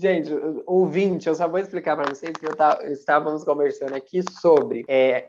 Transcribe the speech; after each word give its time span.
Gente, 0.00 0.30
ouvinte, 0.66 1.28
eu 1.28 1.34
só 1.34 1.46
vou 1.46 1.58
explicar 1.58 1.94
para 1.94 2.08
vocês 2.08 2.32
que 2.32 2.46
eu 2.46 2.56
tava, 2.56 2.82
estávamos 2.86 3.44
conversando 3.44 3.94
aqui 3.94 4.22
sobre. 4.40 4.82
É, 4.88 5.28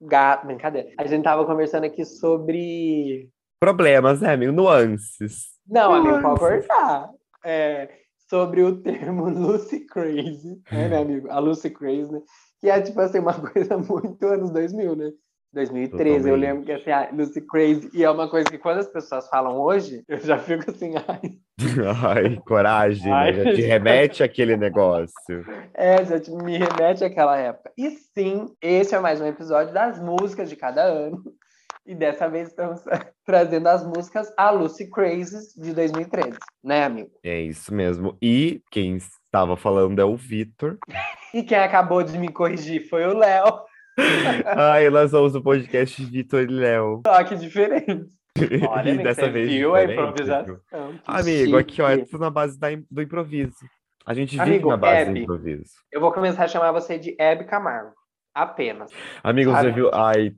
gato, 0.00 0.46
brincadeira. 0.46 0.88
A 0.96 1.06
gente 1.06 1.22
tava 1.22 1.44
conversando 1.44 1.84
aqui 1.84 2.06
sobre. 2.06 3.28
Problemas, 3.60 4.22
né, 4.22 4.32
amigo? 4.32 4.52
Nuances. 4.52 5.48
Não, 5.68 5.92
amigo, 5.92 6.22
pode 6.22 6.40
cortar. 6.40 7.10
É, 7.44 7.90
sobre 8.30 8.62
o 8.62 8.80
termo 8.80 9.28
Lucy 9.28 9.84
Crazy, 9.86 10.62
né, 10.72 10.88
meu 10.88 11.02
amigo? 11.02 11.30
A 11.30 11.38
Lucy 11.38 11.68
Crazy, 11.68 12.10
né? 12.10 12.22
Que 12.58 12.70
é, 12.70 12.80
tipo 12.80 12.98
assim, 13.02 13.18
uma 13.18 13.34
coisa 13.52 13.76
muito 13.76 14.26
anos 14.26 14.50
2000, 14.50 14.96
né? 14.96 15.12
2013, 15.52 16.28
eu 16.28 16.36
lembro 16.36 16.64
que 16.64 16.72
assim, 16.72 16.90
a 16.90 17.10
Lucy 17.10 17.40
Crazy, 17.40 17.90
e 17.92 18.04
é 18.04 18.10
uma 18.10 18.30
coisa 18.30 18.48
que 18.48 18.56
quando 18.56 18.78
as 18.78 18.86
pessoas 18.86 19.28
falam 19.28 19.58
hoje, 19.58 20.04
eu 20.06 20.18
já 20.18 20.38
fico 20.38 20.70
assim, 20.70 20.94
ai, 21.08 21.20
Ai, 22.06 22.36
coragem, 22.46 23.12
Ai. 23.12 23.32
né? 23.32 23.44
Já 23.44 23.54
te 23.54 23.60
remete 23.62 24.22
àquele 24.22 24.56
negócio. 24.56 25.44
É, 25.74 26.04
já 26.04 26.20
te- 26.20 26.30
me 26.30 26.58
remete 26.58 27.04
àquela 27.04 27.36
época. 27.36 27.70
E 27.76 27.90
sim, 27.90 28.46
esse 28.62 28.94
é 28.94 29.00
mais 29.00 29.20
um 29.20 29.26
episódio 29.26 29.72
das 29.74 30.00
músicas 30.00 30.48
de 30.48 30.56
cada 30.56 30.82
ano. 30.82 31.22
E 31.86 31.94
dessa 31.94 32.28
vez 32.28 32.48
estamos 32.48 32.80
trazendo 33.24 33.66
as 33.66 33.84
músicas 33.84 34.32
A 34.36 34.50
Lucy 34.50 34.88
Crazy 34.90 35.60
de 35.60 35.72
2013, 35.72 36.36
né, 36.62 36.84
amigo? 36.84 37.10
É 37.24 37.40
isso 37.40 37.74
mesmo. 37.74 38.16
E 38.22 38.62
quem 38.70 38.96
estava 38.96 39.56
falando 39.56 39.98
é 40.00 40.04
o 40.04 40.16
Vitor. 40.16 40.78
E 41.34 41.42
quem 41.42 41.58
acabou 41.58 42.02
de 42.02 42.16
me 42.18 42.28
corrigir 42.30 42.88
foi 42.88 43.06
o 43.06 43.16
Léo, 43.16 43.62
Ai, 44.46 44.88
nós 44.88 45.10
somos 45.10 45.34
o 45.34 45.42
podcast 45.42 46.02
Vitor 46.04 46.42
e 46.42 46.46
Léo. 46.46 47.02
só 47.06 47.22
que 47.24 47.36
diferente. 47.36 48.06
Olha, 48.68 48.88
E 48.88 48.90
amigo, 48.90 49.02
dessa 49.04 49.30
vez 49.30 49.48
viu 49.50 49.74
a 49.74 49.84
improvisação. 49.84 50.60
Amigo, 51.06 51.56
aqui, 51.56 51.82
ó, 51.82 51.88
é 51.90 51.96
chique. 51.98 52.10
tudo 52.10 52.20
na 52.20 52.30
base 52.30 52.58
da 52.58 52.68
do 52.90 53.02
improviso. 53.02 53.54
A 54.06 54.14
gente 54.14 54.30
vive 54.32 54.42
Amigo, 54.42 54.68
na 54.70 54.76
base 54.76 55.04
do 55.04 55.10
Hebe. 55.10 55.20
improviso. 55.22 55.72
Eu 55.92 56.00
vou 56.00 56.12
começar 56.12 56.44
a 56.44 56.48
chamar 56.48 56.72
você 56.72 56.98
de 56.98 57.14
Hebe 57.20 57.44
Camargo. 57.44 57.92
Apenas. 58.34 58.90
Amigo, 59.22 59.50
você 59.52 59.70
viu? 59.70 59.90
Ai, 59.92 60.32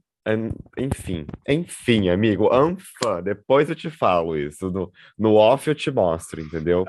enfim. 0.79 1.27
Enfim, 1.49 2.09
amigo, 2.09 2.53
anfã. 2.53 3.23
Depois 3.23 3.69
eu 3.69 3.77
te 3.77 3.91
falo 3.91 4.37
isso. 4.37 4.71
No, 4.71 4.91
no 5.19 5.35
off 5.35 5.69
eu 5.69 5.75
te 5.75 5.91
mostro, 5.91 6.41
entendeu? 6.41 6.85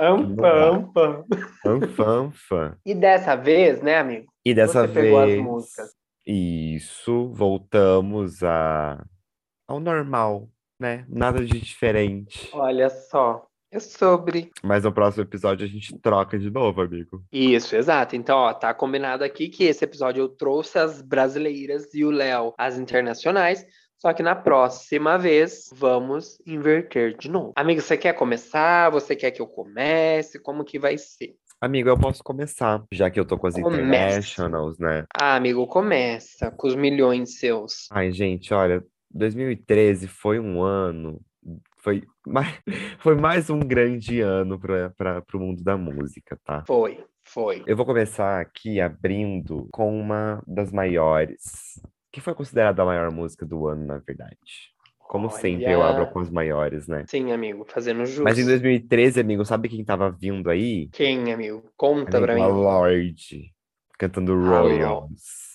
Anfã, 1.65 2.19
anfã. 2.25 2.77
E 2.85 2.93
dessa 2.95 3.35
vez, 3.35 3.81
né, 3.81 3.97
amigo? 3.97 4.25
E 4.45 4.53
dessa 4.53 4.87
Você 4.87 4.93
pegou 4.93 5.19
as 5.19 5.29
vez. 5.29 5.41
músicas. 5.43 5.89
Isso, 6.25 7.29
voltamos 7.33 8.43
a, 8.43 9.03
ao 9.67 9.79
normal, 9.79 10.47
né? 10.83 11.05
Nada 11.07 11.45
de 11.45 11.61
diferente. 11.61 12.49
Olha 12.51 12.89
só. 12.89 13.47
É 13.71 13.79
sobre. 13.79 14.51
Mas 14.61 14.83
no 14.83 14.91
próximo 14.91 15.23
episódio 15.23 15.65
a 15.65 15.69
gente 15.69 15.97
troca 15.97 16.37
de 16.37 16.51
novo, 16.51 16.81
amigo. 16.81 17.23
Isso, 17.31 17.75
exato. 17.75 18.15
Então, 18.15 18.37
ó, 18.37 18.53
tá 18.53 18.71
combinado 18.73 19.23
aqui 19.23 19.47
que 19.47 19.63
esse 19.63 19.83
episódio 19.83 20.21
eu 20.21 20.29
trouxe 20.29 20.77
as 20.77 21.01
brasileiras 21.01 21.91
e 21.93 22.03
o 22.05 22.11
Léo 22.11 22.53
as 22.57 22.77
internacionais. 22.77 23.65
Só 23.97 24.11
que 24.13 24.21
na 24.21 24.35
próxima 24.35 25.17
vez 25.17 25.69
vamos 25.73 26.37
inverter 26.45 27.17
de 27.17 27.31
novo. 27.31 27.53
Amigo, 27.55 27.81
você 27.81 27.97
quer 27.97 28.13
começar? 28.13 28.91
Você 28.91 29.15
quer 29.15 29.31
que 29.31 29.41
eu 29.41 29.47
comece? 29.47 30.37
Como 30.37 30.65
que 30.65 30.77
vai 30.77 30.97
ser? 30.97 31.33
Amigo, 31.63 31.87
eu 31.87 31.97
posso 31.97 32.21
começar, 32.21 32.83
já 32.91 33.09
que 33.09 33.17
eu 33.17 33.23
tô 33.23 33.37
com 33.37 33.47
as 33.47 33.53
Comece. 33.53 33.81
internationals, 33.81 34.77
né? 34.77 35.05
Ah, 35.17 35.37
amigo, 35.37 35.65
começa 35.65 36.51
com 36.51 36.67
os 36.67 36.75
milhões 36.75 37.39
seus. 37.39 37.87
Ai, 37.89 38.11
gente, 38.11 38.53
olha, 38.53 38.83
2013 39.13 40.07
foi 40.07 40.39
um 40.39 40.61
ano, 40.61 41.21
foi 41.77 42.03
mais, 42.25 42.47
foi 42.99 43.15
mais 43.15 43.49
um 43.49 43.59
grande 43.59 44.21
ano 44.21 44.59
para 44.59 45.23
o 45.33 45.39
mundo 45.39 45.63
da 45.63 45.77
música, 45.77 46.39
tá? 46.43 46.63
Foi, 46.65 47.03
foi. 47.23 47.63
Eu 47.67 47.75
vou 47.77 47.85
começar 47.85 48.39
aqui 48.39 48.81
abrindo 48.81 49.67
com 49.71 49.99
uma 49.99 50.41
das 50.47 50.71
maiores, 50.71 51.81
que 52.11 52.21
foi 52.21 52.33
considerada 52.33 52.81
a 52.81 52.85
maior 52.85 53.11
música 53.11 53.45
do 53.45 53.67
ano, 53.67 53.85
na 53.85 53.97
verdade. 53.99 54.73
Como 54.97 55.29
sempre, 55.29 55.71
eu 55.71 55.79
Olha. 55.79 55.89
abro 55.89 56.07
com 56.07 56.19
as 56.19 56.29
maiores, 56.29 56.87
né? 56.87 57.05
Sim, 57.07 57.31
amigo, 57.31 57.65
fazendo 57.67 58.03
jus. 58.05 58.23
Mas 58.23 58.39
em 58.39 58.45
2013, 58.45 59.19
amigo, 59.19 59.45
sabe 59.45 59.69
quem 59.69 59.83
tava 59.85 60.09
vindo 60.09 60.49
aí? 60.49 60.87
Quem, 60.91 61.31
amigo? 61.31 61.69
Conta 61.77 62.19
pra 62.19 62.33
Amigo, 62.33 62.49
a 62.49 62.53
mim. 62.53 62.61
Lorde, 62.61 63.53
cantando 63.99 64.33
A 64.33 64.61
Royals. 64.61 65.52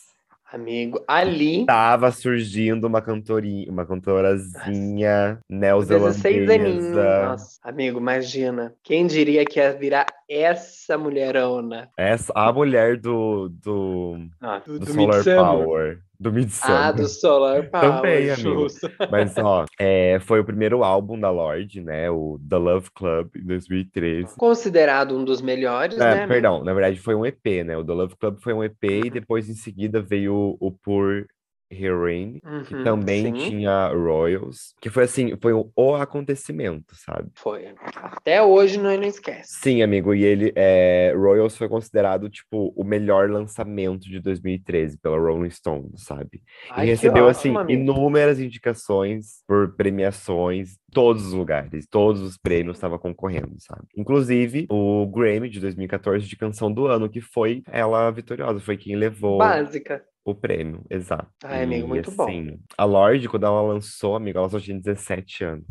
Amigo, 0.50 1.04
ali, 1.06 1.66
Tava 1.66 2.10
surgindo 2.10 2.86
uma 2.86 3.02
cantorinha, 3.02 3.70
uma 3.70 3.84
cantorazinha 3.84 5.38
16 5.48 6.48
aninhos. 6.50 6.84
neozelandesa. 6.86 7.26
Nossa, 7.26 7.60
amigo, 7.62 7.98
imagina. 7.98 8.74
Quem 8.82 9.06
diria 9.06 9.44
que 9.44 9.58
ia 9.60 9.72
virar 9.74 10.06
essa 10.28 10.96
mulherona? 10.96 11.90
Essa, 11.98 12.32
a 12.34 12.50
mulher 12.52 12.96
do, 12.98 13.50
do, 13.62 14.16
Ah, 14.40 14.60
do, 14.64 14.78
do 14.78 14.86
do 14.86 14.92
Solar. 15.22 15.24
Power. 15.36 15.98
Do 16.20 16.32
Midsummer. 16.32 16.76
Ah, 16.76 16.90
do 16.92 17.06
Solar 17.06 17.68
Power. 17.70 17.96
Também, 17.96 18.30
amigo. 18.30 18.66
Mas, 19.10 19.36
ó, 19.38 19.64
é, 19.78 20.18
foi 20.20 20.40
o 20.40 20.44
primeiro 20.44 20.82
álbum 20.82 21.18
da 21.18 21.30
Lorde, 21.30 21.80
né? 21.80 22.10
O 22.10 22.40
The 22.48 22.56
Love 22.56 22.90
Club, 22.92 23.28
em 23.36 23.46
2013. 23.46 24.36
Considerado 24.36 25.16
um 25.16 25.24
dos 25.24 25.40
melhores, 25.40 25.96
É, 25.96 26.00
né? 26.00 26.12
amigo? 26.14 26.28
perdão, 26.28 26.64
na 26.64 26.74
verdade 26.74 26.98
foi 26.98 27.14
um 27.14 27.24
EP, 27.24 27.64
né? 27.64 27.76
O 27.76 27.84
The 27.84 27.92
Love 27.92 28.16
Club 28.16 28.38
foi 28.40 28.52
um 28.52 28.64
EP 28.64 28.82
e 28.82 29.10
depois 29.10 29.48
em 29.48 29.54
seguida 29.54 30.02
veio 30.02 30.34
o, 30.34 30.56
o 30.58 30.72
Pure 30.72 31.26
Heroine, 31.70 32.40
que 32.66 32.74
Uhum, 32.74 32.84
também 32.84 33.24
sim, 33.24 33.32
tinha 33.32 33.88
Royals, 33.88 34.74
que 34.80 34.88
foi 34.90 35.04
assim, 35.04 35.36
foi 35.40 35.52
o, 35.52 35.70
o 35.76 35.94
acontecimento, 35.94 36.94
sabe? 36.96 37.30
Foi. 37.36 37.74
Até 37.96 38.42
hoje 38.42 38.78
nós 38.78 38.98
não 38.98 39.06
esquece. 39.06 39.60
Sim, 39.60 39.82
amigo, 39.82 40.14
e 40.14 40.24
ele, 40.24 40.52
é, 40.56 41.12
Royals 41.16 41.56
foi 41.56 41.68
considerado, 41.68 42.28
tipo, 42.28 42.72
o 42.76 42.84
melhor 42.84 43.30
lançamento 43.30 44.08
de 44.08 44.20
2013 44.20 44.98
pela 44.98 45.18
Rolling 45.18 45.50
Stone, 45.50 45.90
sabe? 45.96 46.42
Ai, 46.70 46.84
e 46.84 46.86
que 46.86 46.90
recebeu, 46.92 47.26
ótimo, 47.26 47.58
assim, 47.58 47.72
amigo. 47.72 47.82
inúmeras 47.82 48.40
indicações 48.40 49.42
por 49.46 49.74
premiações, 49.76 50.78
todos 50.92 51.26
os 51.26 51.32
lugares, 51.32 51.86
todos 51.86 52.22
os 52.22 52.36
prêmios 52.36 52.76
estavam 52.76 52.98
concorrendo, 52.98 53.54
sabe? 53.58 53.82
Inclusive, 53.96 54.66
o 54.70 55.06
Grammy 55.06 55.48
de 55.48 55.60
2014 55.60 56.26
de 56.26 56.36
Canção 56.36 56.72
do 56.72 56.86
Ano, 56.86 57.08
que 57.08 57.20
foi 57.20 57.62
ela 57.70 58.10
vitoriosa, 58.10 58.60
foi 58.60 58.76
quem 58.76 58.96
levou 58.96 59.38
Básica. 59.38 60.04
O 60.30 60.34
prêmio, 60.34 60.84
exato. 60.90 61.28
Ai, 61.44 61.62
amigo, 61.64 61.86
E, 61.86 61.88
muito 61.88 62.10
bom. 62.10 62.24
assim, 62.24 62.58
A 62.76 62.84
Lorde, 62.84 63.28
quando 63.28 63.46
ela 63.46 63.62
lançou, 63.62 64.16
amigo, 64.16 64.38
ela 64.38 64.48
só 64.48 64.60
tinha 64.60 64.78
17 64.78 65.44
anos. 65.44 65.66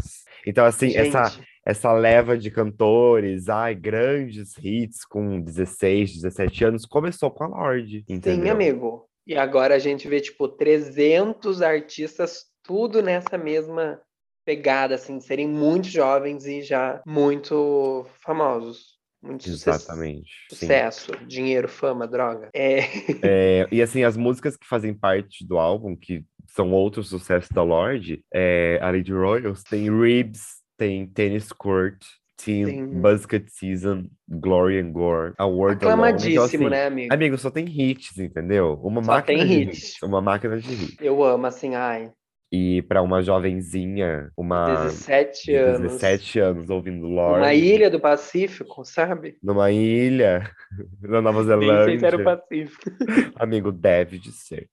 Então, 0.46 0.66
assim, 0.66 0.96
essa, 0.96 1.26
Gente, 1.26 1.48
essa 1.66 1.92
leva 1.94 2.38
de 2.38 2.50
cantores, 2.50 3.50
ai, 3.50 3.76
grandes 3.76 4.54
hits 4.58 5.06
com 5.06 5.42
16, 5.42 6.14
17 6.22 6.66
anos, 6.66 6.86
começou 6.86 7.30
com 7.30 7.44
a 7.44 7.48
Lorde, 7.48 8.04
sim, 8.08 8.14
entendeu? 8.16 8.54
amigo. 8.54 9.08
E 9.26 9.36
agora 9.36 9.76
a 9.76 9.80
gente 9.80 10.08
vê, 10.08 10.22
tipo, 10.22 10.48
300 10.48 11.62
artistas, 11.62 12.46
tudo 12.64 13.02
nessa 13.02 13.38
mesma 13.38 14.00
pegada, 14.46 14.96
assim, 14.96 15.20
serem 15.20 15.48
muito 15.50 15.88
jovens 15.90 16.46
e 16.46 16.62
já 16.62 17.02
muito 17.06 18.06
famosos. 18.22 18.97
Muito 19.22 19.50
Exatamente. 19.50 20.30
sim. 20.50 20.56
sucesso, 20.56 21.12
dinheiro, 21.26 21.68
fama, 21.68 22.08
droga. 22.08 22.50
É, 22.54 22.80
É, 23.24 23.68
e 23.72 23.82
assim, 23.82 24.04
as 24.04 24.16
músicas 24.16 24.56
que 24.56 24.68
fazem 24.68 24.94
parte 24.94 25.46
do 25.46 25.58
álbum, 25.58 25.96
que 25.96 26.24
são 26.48 26.72
outros 26.72 27.10
sucessos 27.10 27.50
da 27.50 27.64
Lorde, 27.64 28.24
é, 28.34 28.80
além 28.82 29.04
de 29.04 29.14
Royals, 29.14 29.64
tem 29.64 29.90
Ribs, 29.90 30.62
tem 30.78 31.08
Tennis 31.08 31.52
Court, 31.52 32.04
Sim. 32.40 32.66
tem 32.66 32.86
Buzzcut 32.88 33.52
Season, 33.52 34.06
Glory 34.30 34.80
and 34.80 34.92
Gore, 34.92 35.34
A 35.38 35.46
Word 35.46 35.46
Alone. 35.46 35.76
Então, 35.76 35.90
aclamadíssimo, 35.90 36.44
assim, 36.44 36.70
né, 36.70 36.86
amigo? 36.86 37.14
Amigo, 37.14 37.38
só 37.38 37.50
tem 37.50 37.66
hits, 37.66 38.18
entendeu? 38.18 38.80
Uma 38.84 39.04
Só 39.04 39.12
máquina 39.14 39.40
tem 39.40 39.62
hits. 39.62 39.78
hits. 39.78 40.02
Uma 40.04 40.22
máquina 40.22 40.60
de 40.60 40.74
hits. 40.74 40.96
Eu 41.02 41.24
amo, 41.24 41.48
assim, 41.48 41.76
ai, 41.76 42.12
E 42.52 42.82
pra 42.84 43.02
uma 43.02 43.22
jovenzinha, 43.22 44.32
uma 44.38 44.86
17 44.86 45.44
de 45.46 45.56
anos. 45.56 45.82
17 45.82 46.40
anos 46.40 46.70
ouvindo 46.70 47.06
Lorde, 47.06 47.40
Uma 47.42 47.54
ilha 47.54 47.90
do 47.90 48.00
Pacífico, 48.00 48.86
sabe? 48.86 49.38
numa 49.44 49.70
ilha, 49.70 50.50
na 51.02 51.22
Nova 51.22 51.44
Nem 51.58 51.84
sei 51.84 52.00
se 52.00 52.06
era 52.06 52.16
o 52.16 52.20
Zelândia. 52.20 52.24
Pacífico. 52.24 52.84
Amigo, 53.36 53.72
deve 53.72 54.18
de 54.18 54.32
ser. 54.32 54.70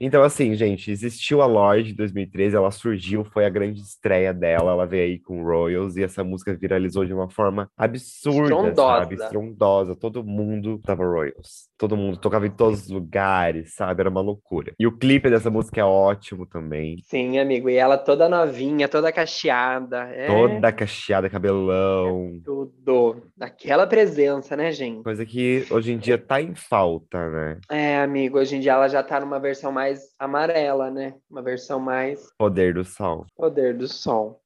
Então, 0.00 0.22
assim, 0.22 0.54
gente, 0.54 0.90
existiu 0.90 1.40
a 1.42 1.46
Lorde 1.46 1.92
em 1.92 1.94
2013, 1.94 2.56
ela 2.56 2.70
surgiu, 2.70 3.24
foi 3.24 3.44
a 3.44 3.50
grande 3.50 3.80
estreia 3.80 4.32
dela, 4.32 4.72
ela 4.72 4.86
veio 4.86 5.04
aí 5.04 5.18
com 5.18 5.42
Royals, 5.42 5.96
e 5.96 6.02
essa 6.02 6.22
música 6.22 6.54
viralizou 6.54 7.04
de 7.04 7.12
uma 7.12 7.28
forma 7.30 7.68
absurda, 7.76 8.42
Estrondosa. 8.42 9.00
sabe? 9.00 9.14
Estrondosa, 9.14 9.96
todo 9.96 10.24
mundo 10.24 10.78
tava 10.84 11.04
Royals, 11.04 11.68
todo 11.78 11.96
mundo 11.96 12.16
tocava 12.18 12.46
em 12.46 12.50
todos 12.50 12.82
os 12.82 12.88
lugares, 12.90 13.74
sabe? 13.74 14.00
Era 14.00 14.10
uma 14.10 14.20
loucura. 14.20 14.72
E 14.78 14.86
o 14.86 14.96
clipe 14.96 15.30
dessa 15.30 15.50
música 15.50 15.80
é 15.80 15.84
ótimo 15.84 16.46
também, 16.46 16.96
Sim, 17.04 17.38
amigo. 17.38 17.68
E 17.68 17.76
ela 17.76 17.96
toda 17.98 18.28
novinha, 18.28 18.88
toda 18.88 19.12
cacheada. 19.12 20.08
É 20.10 20.26
toda 20.26 20.72
cacheada, 20.72 21.28
cabelão, 21.30 22.40
tudo. 22.44 23.22
Daquela 23.36 23.86
presença, 23.86 24.56
né, 24.56 24.72
gente? 24.72 25.02
coisa 25.02 25.24
que 25.24 25.64
hoje 25.70 25.92
em 25.92 25.98
dia 25.98 26.18
tá 26.18 26.40
em 26.40 26.54
falta, 26.54 27.30
né? 27.30 27.58
É, 27.70 27.98
amigo. 27.98 28.38
Hoje 28.38 28.56
em 28.56 28.60
dia 28.60 28.72
ela 28.72 28.88
já 28.88 29.02
tá 29.02 29.20
numa 29.20 29.38
versão 29.38 29.70
mais 29.70 29.85
amarela, 30.18 30.90
né? 30.90 31.14
Uma 31.30 31.42
versão 31.42 31.78
mais 31.78 32.26
Poder 32.38 32.74
do 32.74 32.84
Sol. 32.84 33.26
poder 33.36 33.76
do 33.76 33.86
som. 33.86 34.38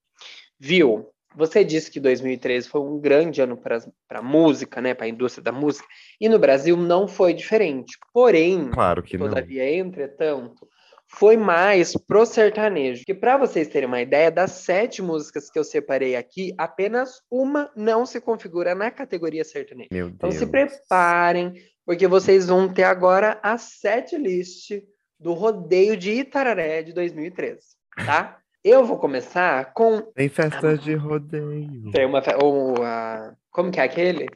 Viu? 0.59 1.11
você 1.35 1.65
disse 1.65 1.91
que 1.91 2.01
2013 2.01 2.69
foi 2.69 2.81
um 2.81 2.99
grande 2.99 3.41
ano 3.41 3.57
para 3.57 3.79
a 4.11 4.23
música, 4.23 4.81
né, 4.81 4.95
para 4.95 5.07
a 5.07 5.09
indústria 5.09 5.43
da 5.43 5.53
música, 5.53 5.87
e 6.21 6.29
no 6.29 6.39
Brasil 6.39 6.77
não 6.77 7.07
foi 7.07 7.33
diferente. 7.33 7.97
Porém, 8.13 8.69
claro 8.71 9.03
que 9.03 9.17
todavia, 9.17 9.65
não. 9.65 9.89
entretanto, 9.89 10.69
foi 11.07 11.37
mais 11.37 11.97
pro 11.97 12.25
sertanejo. 12.25 13.05
Que 13.05 13.15
para 13.15 13.37
vocês 13.37 13.69
terem 13.69 13.87
uma 13.89 14.01
ideia, 14.01 14.31
das 14.31 14.53
sete 14.53 15.03
músicas 15.03 15.51
que 15.51 15.59
eu 15.59 15.65
separei 15.65 16.17
aqui, 16.17 16.53
apenas 16.59 17.21
uma 17.31 17.71
não 17.77 18.05
se 18.07 18.21
configura 18.21 18.75
na 18.75 18.91
categoria 18.91 19.45
sertanejo. 19.45 19.89
Meu 19.93 20.09
então 20.09 20.29
Deus. 20.29 20.41
se 20.41 20.47
preparem, 20.47 21.55
porque 21.85 22.07
vocês 22.07 22.47
vão 22.49 22.73
ter 22.73 22.85
agora 22.85 23.39
a 23.43 23.57
sete 23.59 24.17
list 24.17 24.73
do 25.21 25.35
rodeio 25.35 25.97
de 25.97 26.13
Itararé 26.13 26.83
de 26.83 26.93
2013, 26.93 27.61
tá? 28.07 28.39
Eu 28.65 28.85
vou 28.85 28.99
começar 28.99 29.73
com. 29.73 30.01
Tem 30.15 30.29
festas 30.29 30.83
de 30.83 30.95
rodeio. 30.95 31.91
Tem 31.93 32.05
uma. 32.07 32.23
Ou, 32.43 32.75
uh, 32.75 33.35
como 33.51 33.71
que 33.71 33.81
é 33.81 33.85
aquele? 33.85 34.29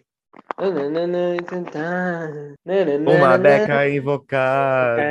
Uma 3.07 3.39
beca 3.39 3.89
invocada. 3.89 5.03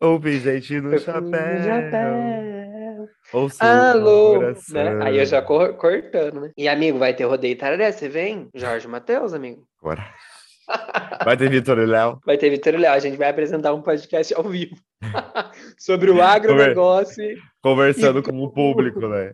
Ouvi 0.00 0.38
gente 0.40 0.80
no 0.80 0.98
chapéu. 0.98 2.16
Ou 3.32 3.48
Alô, 3.60 4.40
né? 4.40 4.98
Aí 5.02 5.18
eu 5.18 5.26
já 5.26 5.42
cortando, 5.42 6.40
né? 6.40 6.50
E 6.56 6.68
amigo, 6.68 6.98
vai 6.98 7.14
ter 7.14 7.24
rodeio 7.24 7.56
Tararé, 7.56 7.90
você 7.92 8.08
vem? 8.08 8.48
Jorge 8.54 8.86
Matheus, 8.88 9.34
amigo. 9.34 9.66
Bora. 9.82 10.04
Vai 11.24 11.36
ter 11.36 11.50
Vitor 11.50 11.78
e 11.78 11.86
Léo? 11.86 12.20
Vai 12.24 12.38
ter 12.38 12.50
Vitor 12.50 12.74
e 12.74 12.78
Léo. 12.78 12.92
A 12.92 12.98
gente 12.98 13.16
vai 13.16 13.28
apresentar 13.28 13.74
um 13.74 13.82
podcast 13.82 14.34
ao 14.34 14.44
vivo 14.44 14.76
sobre 15.78 16.10
o 16.10 16.22
agronegócio. 16.22 17.24
Conversando 17.62 18.22
com 18.22 18.42
o 18.42 18.50
público, 18.50 19.00
né? 19.08 19.32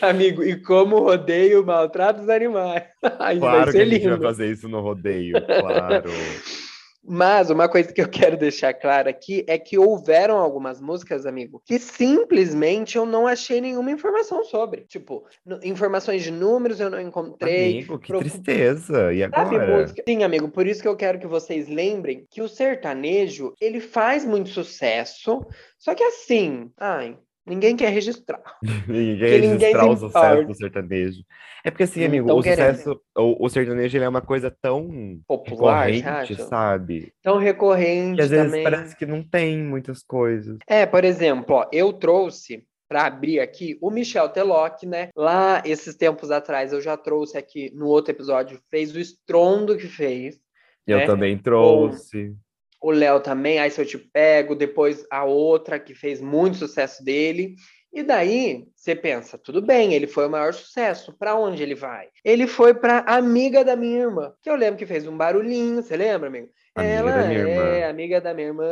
Amigo, 0.00 0.42
e 0.42 0.56
como 0.56 0.98
rodeio 0.98 1.64
maltrata 1.64 2.22
os 2.22 2.28
animais. 2.28 2.84
Claro 3.38 3.72
que 3.72 3.78
a 3.78 3.84
gente 3.84 4.08
vai 4.08 4.20
fazer 4.20 4.50
isso 4.50 4.68
no 4.68 4.80
rodeio, 4.80 5.34
claro. 5.44 6.10
Mas 7.08 7.50
uma 7.50 7.68
coisa 7.68 7.92
que 7.92 8.00
eu 8.00 8.08
quero 8.10 8.36
deixar 8.36 8.74
clara 8.74 9.10
aqui 9.10 9.44
é 9.46 9.58
que 9.58 9.78
houveram 9.78 10.38
algumas 10.38 10.80
músicas, 10.80 11.26
amigo, 11.26 11.62
que 11.64 11.78
simplesmente 11.78 12.96
eu 12.96 13.06
não 13.06 13.26
achei 13.26 13.60
nenhuma 13.60 13.90
informação 13.90 14.44
sobre. 14.44 14.82
Tipo, 14.82 15.24
informações 15.62 16.22
de 16.22 16.30
números 16.30 16.80
eu 16.80 16.90
não 16.90 17.00
encontrei. 17.00 17.78
Amigo, 17.78 17.98
que 17.98 18.12
tristeza. 18.18 19.12
E 19.12 19.22
agora? 19.22 19.86
Sim, 20.06 20.22
amigo, 20.22 20.48
por 20.48 20.66
isso 20.66 20.82
que 20.82 20.88
eu 20.88 20.96
quero 20.96 21.18
que 21.18 21.26
vocês 21.26 21.68
lembrem 21.68 22.26
que 22.30 22.42
o 22.42 22.48
sertanejo, 22.48 23.54
ele 23.60 23.80
faz 23.80 24.24
muito 24.24 24.50
sucesso, 24.50 25.44
só 25.78 25.94
que 25.94 26.02
assim, 26.02 26.70
ai, 26.78 27.16
Ninguém 27.46 27.76
quer 27.76 27.90
registrar. 27.90 28.42
ninguém 28.88 29.18
quer 29.18 29.40
registrar 29.40 29.88
o 29.88 29.96
sucesso 29.96 30.46
do 30.46 30.54
sertanejo. 30.54 31.22
É 31.64 31.70
porque 31.70 31.84
assim, 31.84 32.04
amigo, 32.04 32.32
o 32.32 32.42
sucesso, 32.42 33.00
o, 33.16 33.44
o, 33.44 33.48
sertanejo 33.48 33.96
ele 33.96 34.04
é 34.04 34.08
uma 34.08 34.20
coisa 34.20 34.50
tão 34.50 35.20
popular, 35.26 35.88
recorrente, 35.88 36.42
sabe? 36.42 37.12
Tão 37.22 37.38
recorrente. 37.38 38.16
Que 38.16 38.22
às 38.22 38.30
vezes 38.30 38.46
também. 38.46 38.64
parece 38.64 38.96
que 38.96 39.06
não 39.06 39.22
tem 39.22 39.58
muitas 39.58 40.02
coisas. 40.02 40.58
É, 40.66 40.84
por 40.84 41.04
exemplo, 41.04 41.56
ó, 41.56 41.68
eu 41.72 41.92
trouxe 41.92 42.64
para 42.88 43.06
abrir 43.06 43.40
aqui 43.40 43.78
o 43.80 43.90
Michel 43.90 44.28
Telok, 44.28 44.86
né? 44.86 45.08
Lá 45.16 45.62
esses 45.64 45.96
tempos 45.96 46.30
atrás 46.30 46.72
eu 46.72 46.80
já 46.80 46.96
trouxe 46.96 47.36
aqui 47.36 47.70
no 47.74 47.86
outro 47.86 48.12
episódio, 48.12 48.60
fez 48.70 48.94
o 48.94 49.00
estrondo 49.00 49.76
que 49.76 49.88
fez. 49.88 50.38
Eu 50.86 50.98
né? 50.98 51.06
também 51.06 51.36
trouxe. 51.36 52.28
Com 52.28 52.45
o 52.86 52.92
Léo 52.92 53.18
também, 53.18 53.58
aí 53.58 53.68
se 53.68 53.80
eu 53.80 53.84
te 53.84 53.98
pego, 53.98 54.54
depois 54.54 55.04
a 55.10 55.24
outra 55.24 55.76
que 55.76 55.92
fez 55.92 56.20
muito 56.20 56.56
sucesso 56.56 57.04
dele. 57.04 57.56
E 57.92 58.00
daí 58.00 58.68
você 58.76 58.94
pensa, 58.94 59.36
tudo 59.36 59.60
bem, 59.60 59.92
ele 59.92 60.06
foi 60.06 60.24
o 60.24 60.30
maior 60.30 60.54
sucesso. 60.54 61.12
Para 61.18 61.34
onde 61.34 61.64
ele 61.64 61.74
vai? 61.74 62.06
Ele 62.24 62.46
foi 62.46 62.74
para 62.74 63.00
amiga 63.00 63.64
da 63.64 63.74
minha 63.74 64.02
irmã, 64.02 64.32
que 64.40 64.48
eu 64.48 64.54
lembro 64.54 64.78
que 64.78 64.86
fez 64.86 65.04
um 65.04 65.16
barulhinho, 65.16 65.82
você 65.82 65.96
lembra, 65.96 66.28
amigo? 66.28 66.48
Amiga 66.76 66.92
Ela 66.92 67.76
é 67.76 67.88
amiga 67.88 68.20
da 68.20 68.34
minha 68.34 68.48
irmã. 68.48 68.66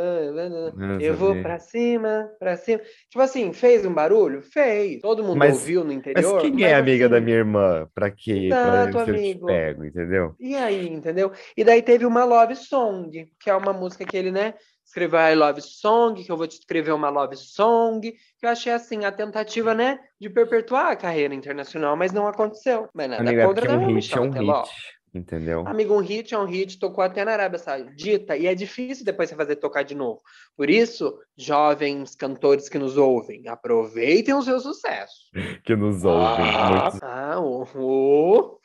eu 1.01 1.15
vou 1.15 1.41
para 1.41 1.57
cima, 1.57 2.29
para 2.39 2.55
cima. 2.55 2.79
Tipo 3.09 3.21
assim, 3.21 3.51
fez 3.51 3.83
um 3.83 3.93
barulho? 3.93 4.43
Fez. 4.43 5.01
Todo 5.01 5.23
mundo 5.23 5.37
mas, 5.37 5.55
ouviu 5.55 5.83
no 5.83 5.91
interior. 5.91 6.33
Mas 6.35 6.41
quem 6.43 6.63
é 6.63 6.75
amiga 6.75 7.05
assim, 7.05 7.13
da 7.13 7.19
minha 7.19 7.37
irmã? 7.37 7.89
Para 7.95 8.11
quê? 8.11 8.49
Exato, 8.51 8.91
pra 8.91 9.07
eu 9.07 9.15
te 9.15 9.39
pego, 9.39 9.85
entendeu? 9.85 10.35
E 10.39 10.55
aí, 10.55 10.87
entendeu? 10.87 11.31
E 11.57 11.63
daí 11.63 11.81
teve 11.81 12.05
uma 12.05 12.23
Love 12.23 12.55
Song, 12.55 13.27
que 13.39 13.49
é 13.49 13.55
uma 13.55 13.73
música 13.73 14.05
que 14.05 14.15
ele, 14.15 14.31
né? 14.31 14.53
escreveu 14.85 15.19
I 15.19 15.35
Love 15.35 15.61
Song, 15.61 16.23
que 16.23 16.31
eu 16.31 16.37
vou 16.37 16.47
te 16.47 16.59
escrever 16.59 16.91
uma 16.91 17.09
Love 17.09 17.35
Song, 17.35 18.11
que 18.11 18.45
eu 18.45 18.49
achei 18.49 18.71
assim, 18.71 19.03
a 19.03 19.11
tentativa, 19.11 19.73
né, 19.73 19.99
de 20.21 20.29
perpetuar 20.29 20.91
a 20.91 20.95
carreira 20.95 21.33
internacional, 21.33 21.97
mas 21.97 22.13
não 22.13 22.27
aconteceu. 22.27 22.87
Mas 22.93 23.09
nada 23.09 23.23
Amiga, 23.23 23.47
contra 23.47 23.71
é 23.71 23.75
um 23.75 23.87
hit, 23.87 24.15
é 24.15 24.21
um 24.21 24.29
hit, 24.29 24.69
entendeu? 25.17 25.63
Amigo, 25.67 25.95
um 25.95 26.01
hit 26.01 26.33
é 26.33 26.37
um 26.37 26.45
hit, 26.45 26.77
tocou 26.77 27.03
até 27.03 27.23
na 27.23 27.31
Arábia 27.31 27.59
Saudita, 27.59 28.35
e 28.35 28.47
é 28.47 28.53
difícil 28.53 29.05
depois 29.05 29.29
você 29.29 29.35
fazer 29.35 29.55
tocar 29.55 29.83
de 29.83 29.95
novo. 29.95 30.21
Por 30.55 30.69
isso, 30.69 31.17
jovens 31.37 32.15
cantores 32.15 32.69
que 32.69 32.77
nos 32.77 32.97
ouvem, 32.97 33.47
aproveitem 33.47 34.33
o 34.33 34.41
seu 34.41 34.59
sucesso. 34.59 35.29
que 35.63 35.75
nos 35.75 36.03
ouvem. 36.03 36.45
Ah, 36.45 36.91
ah 37.01 37.39
o, 37.39 37.65
o, 37.75 38.59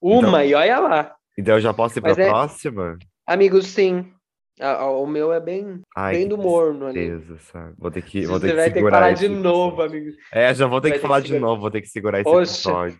uma, 0.00 0.44
então, 0.44 0.44
e 0.44 0.54
olha 0.54 0.78
lá. 0.78 1.16
Então 1.38 1.54
eu 1.54 1.60
já 1.60 1.74
posso 1.74 1.98
ir 1.98 2.02
para 2.02 2.14
a 2.14 2.26
é... 2.26 2.28
próxima? 2.28 2.98
Amigo, 3.26 3.60
sim. 3.60 4.12
o 4.60 5.06
meu 5.06 5.32
é 5.32 5.40
bem, 5.40 5.82
Ai, 5.96 6.14
bem 6.16 6.28
do 6.28 6.38
morno 6.38 6.86
ali. 6.86 7.10
sabe? 7.40 7.74
Vou 7.76 7.90
ter 7.90 8.02
que, 8.02 8.24
vou 8.24 8.38
ter 8.38 8.46
Você 8.46 8.52
que 8.52 8.56
vai 8.56 8.70
ter 8.70 8.82
que 8.84 8.90
falar 8.90 9.12
de 9.12 9.28
novo, 9.28 9.82
amigo. 9.82 10.16
É, 10.32 10.54
já 10.54 10.66
vou 10.66 10.80
ter 10.80 10.92
que 10.92 10.98
falar 11.00 11.20
de 11.20 11.38
novo, 11.38 11.60
vou 11.60 11.70
ter 11.70 11.80
que 11.80 11.88
segurar 11.88 12.20
esse 12.20 12.30
Poxa, 12.30 12.52
episódio. 12.52 12.98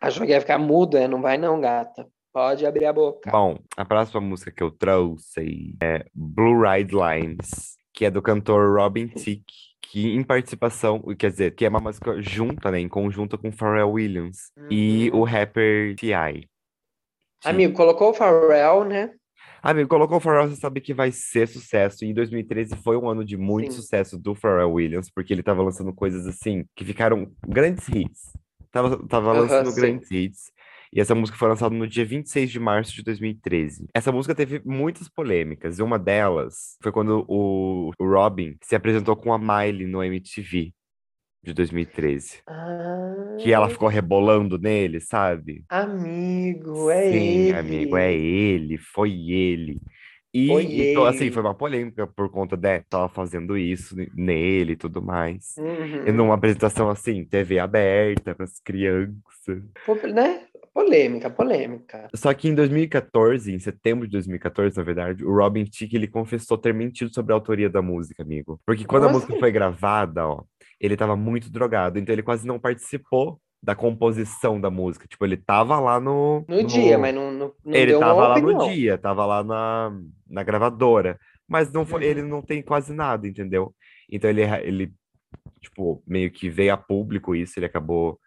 Achou 0.00 0.26
que 0.26 0.32
ia 0.32 0.40
ficar 0.40 0.58
mudo, 0.58 0.96
é? 0.96 1.06
Não 1.06 1.22
vai 1.22 1.38
não, 1.38 1.60
gata. 1.60 2.06
Pode 2.32 2.64
abrir 2.64 2.86
a 2.86 2.92
boca. 2.92 3.30
Bom, 3.30 3.58
a 3.76 3.84
próxima 3.84 4.20
música 4.20 4.50
que 4.50 4.62
eu 4.62 4.70
trouxe 4.70 5.76
é 5.82 6.04
Blue 6.14 6.62
Ride 6.62 6.94
Lines, 6.94 7.76
que 7.92 8.04
é 8.04 8.10
do 8.10 8.22
cantor 8.22 8.76
Robin 8.76 9.08
Thicke 9.08 9.70
que 9.90 10.14
em 10.14 10.22
participação, 10.22 11.00
quer 11.18 11.30
dizer, 11.30 11.54
que 11.54 11.64
é 11.64 11.68
uma 11.68 11.80
música 11.80 12.22
junta, 12.22 12.70
né, 12.70 12.78
em 12.78 12.88
conjunto 12.88 13.36
com 13.36 13.50
Pharrell 13.50 13.90
Williams 13.90 14.52
uhum. 14.56 14.68
e 14.70 15.10
o 15.12 15.24
rapper 15.24 15.96
T.I. 15.96 16.48
Amigo, 17.44 17.74
colocou 17.74 18.10
o 18.10 18.14
Pharrell, 18.14 18.84
né? 18.84 19.12
Amigo, 19.62 19.88
colocou 19.88 20.18
o 20.18 20.20
Pharrell, 20.20 20.48
você 20.48 20.60
sabe 20.60 20.80
que 20.80 20.94
vai 20.94 21.10
ser 21.10 21.48
sucesso. 21.48 22.04
E 22.04 22.14
2013 22.14 22.76
foi 22.76 22.96
um 22.96 23.08
ano 23.08 23.24
de 23.24 23.36
muito 23.36 23.72
Sim. 23.72 23.80
sucesso 23.80 24.18
do 24.18 24.34
Pharrell 24.34 24.72
Williams, 24.72 25.10
porque 25.10 25.32
ele 25.32 25.42
tava 25.42 25.62
lançando 25.62 25.92
coisas 25.92 26.26
assim, 26.26 26.64
que 26.76 26.84
ficaram 26.84 27.30
grandes 27.46 27.88
hits. 27.88 28.32
Tava, 28.70 29.06
tava 29.08 29.32
lançando 29.32 29.70
uhum, 29.70 29.74
grandes 29.74 30.10
hits. 30.10 30.52
E 30.92 31.00
essa 31.00 31.14
música 31.14 31.38
foi 31.38 31.48
lançada 31.48 31.74
no 31.74 31.86
dia 31.86 32.04
26 32.04 32.50
de 32.50 32.58
março 32.58 32.92
de 32.92 33.02
2013. 33.02 33.86
Essa 33.94 34.10
música 34.10 34.34
teve 34.34 34.60
muitas 34.64 35.08
polêmicas. 35.08 35.78
E 35.78 35.82
uma 35.82 35.98
delas 35.98 36.76
foi 36.82 36.90
quando 36.90 37.24
o, 37.28 37.92
Robin 38.00 38.56
se 38.62 38.74
apresentou 38.74 39.14
com 39.16 39.32
a 39.32 39.38
Miley 39.38 39.86
no 39.86 40.02
MTV 40.02 40.72
de 41.42 41.52
2013. 41.54 42.42
Ah, 42.46 43.36
que 43.40 43.52
ela 43.52 43.68
ficou 43.68 43.88
rebolando 43.88 44.58
nele, 44.58 45.00
sabe? 45.00 45.64
Amigo, 45.68 46.90
é 46.90 47.10
Sim, 47.10 47.16
ele. 47.16 47.44
Sim, 47.46 47.52
amigo, 47.52 47.96
é 47.96 48.12
ele, 48.12 48.76
foi 48.76 49.30
ele. 49.30 49.80
E 50.32 50.46
foi 50.46 50.90
então, 50.90 51.04
assim, 51.04 51.30
foi 51.30 51.42
uma 51.42 51.54
polêmica 51.54 52.06
por 52.06 52.30
conta 52.30 52.56
de 52.56 52.80
tava 52.88 53.08
fazendo 53.08 53.58
isso 53.58 53.96
nele 54.14 54.72
e 54.72 54.76
tudo 54.76 55.02
mais. 55.02 55.56
Uhum. 55.58 56.06
E 56.06 56.12
numa 56.12 56.34
apresentação 56.34 56.88
assim, 56.88 57.24
TV 57.24 57.58
aberta 57.58 58.34
para 58.34 58.44
as 58.44 58.60
crianças. 58.60 59.62
Né? 60.14 60.44
Polêmica, 60.72 61.28
polêmica. 61.28 62.08
Só 62.14 62.32
que 62.32 62.48
em 62.48 62.54
2014, 62.54 63.52
em 63.52 63.58
setembro 63.58 64.06
de 64.06 64.12
2014, 64.12 64.76
na 64.76 64.84
verdade, 64.84 65.24
o 65.24 65.34
Robin 65.34 65.64
Thicke, 65.64 65.96
ele 65.96 66.06
confessou 66.06 66.56
ter 66.56 66.72
mentido 66.72 67.12
sobre 67.12 67.32
a 67.32 67.36
autoria 67.36 67.68
da 67.68 67.82
música, 67.82 68.22
amigo. 68.22 68.60
Porque 68.64 68.84
quando 68.84 69.02
Nossa. 69.02 69.14
a 69.14 69.18
música 69.18 69.38
foi 69.38 69.50
gravada, 69.50 70.28
ó, 70.28 70.44
ele 70.80 70.96
tava 70.96 71.16
muito 71.16 71.50
drogado, 71.50 71.98
então 71.98 72.12
ele 72.12 72.22
quase 72.22 72.46
não 72.46 72.58
participou 72.58 73.40
da 73.62 73.74
composição 73.74 74.60
da 74.60 74.70
música. 74.70 75.06
Tipo, 75.06 75.24
ele 75.24 75.36
tava 75.36 75.78
lá 75.78 76.00
no. 76.00 76.44
No, 76.48 76.62
no... 76.62 76.64
dia, 76.64 76.98
mas 76.98 77.14
não, 77.14 77.30
não, 77.30 77.52
não 77.64 77.74
Ele 77.74 77.98
tava 77.98 78.28
lá 78.28 78.32
opinião. 78.32 78.58
no 78.58 78.68
dia, 78.70 78.98
tava 78.98 79.26
lá 79.26 79.44
na, 79.44 80.00
na 80.28 80.42
gravadora. 80.42 81.18
Mas 81.46 81.70
não 81.72 81.84
foi, 81.84 82.04
uhum. 82.04 82.10
ele 82.10 82.22
não 82.22 82.42
tem 82.42 82.62
quase 82.62 82.92
nada, 82.92 83.26
entendeu? 83.26 83.74
Então 84.10 84.30
ele, 84.30 84.42
ele, 84.42 84.92
tipo, 85.60 86.02
meio 86.06 86.30
que 86.30 86.48
veio 86.48 86.72
a 86.72 86.76
público 86.76 87.34
isso, 87.34 87.58
ele 87.58 87.66
acabou 87.66 88.18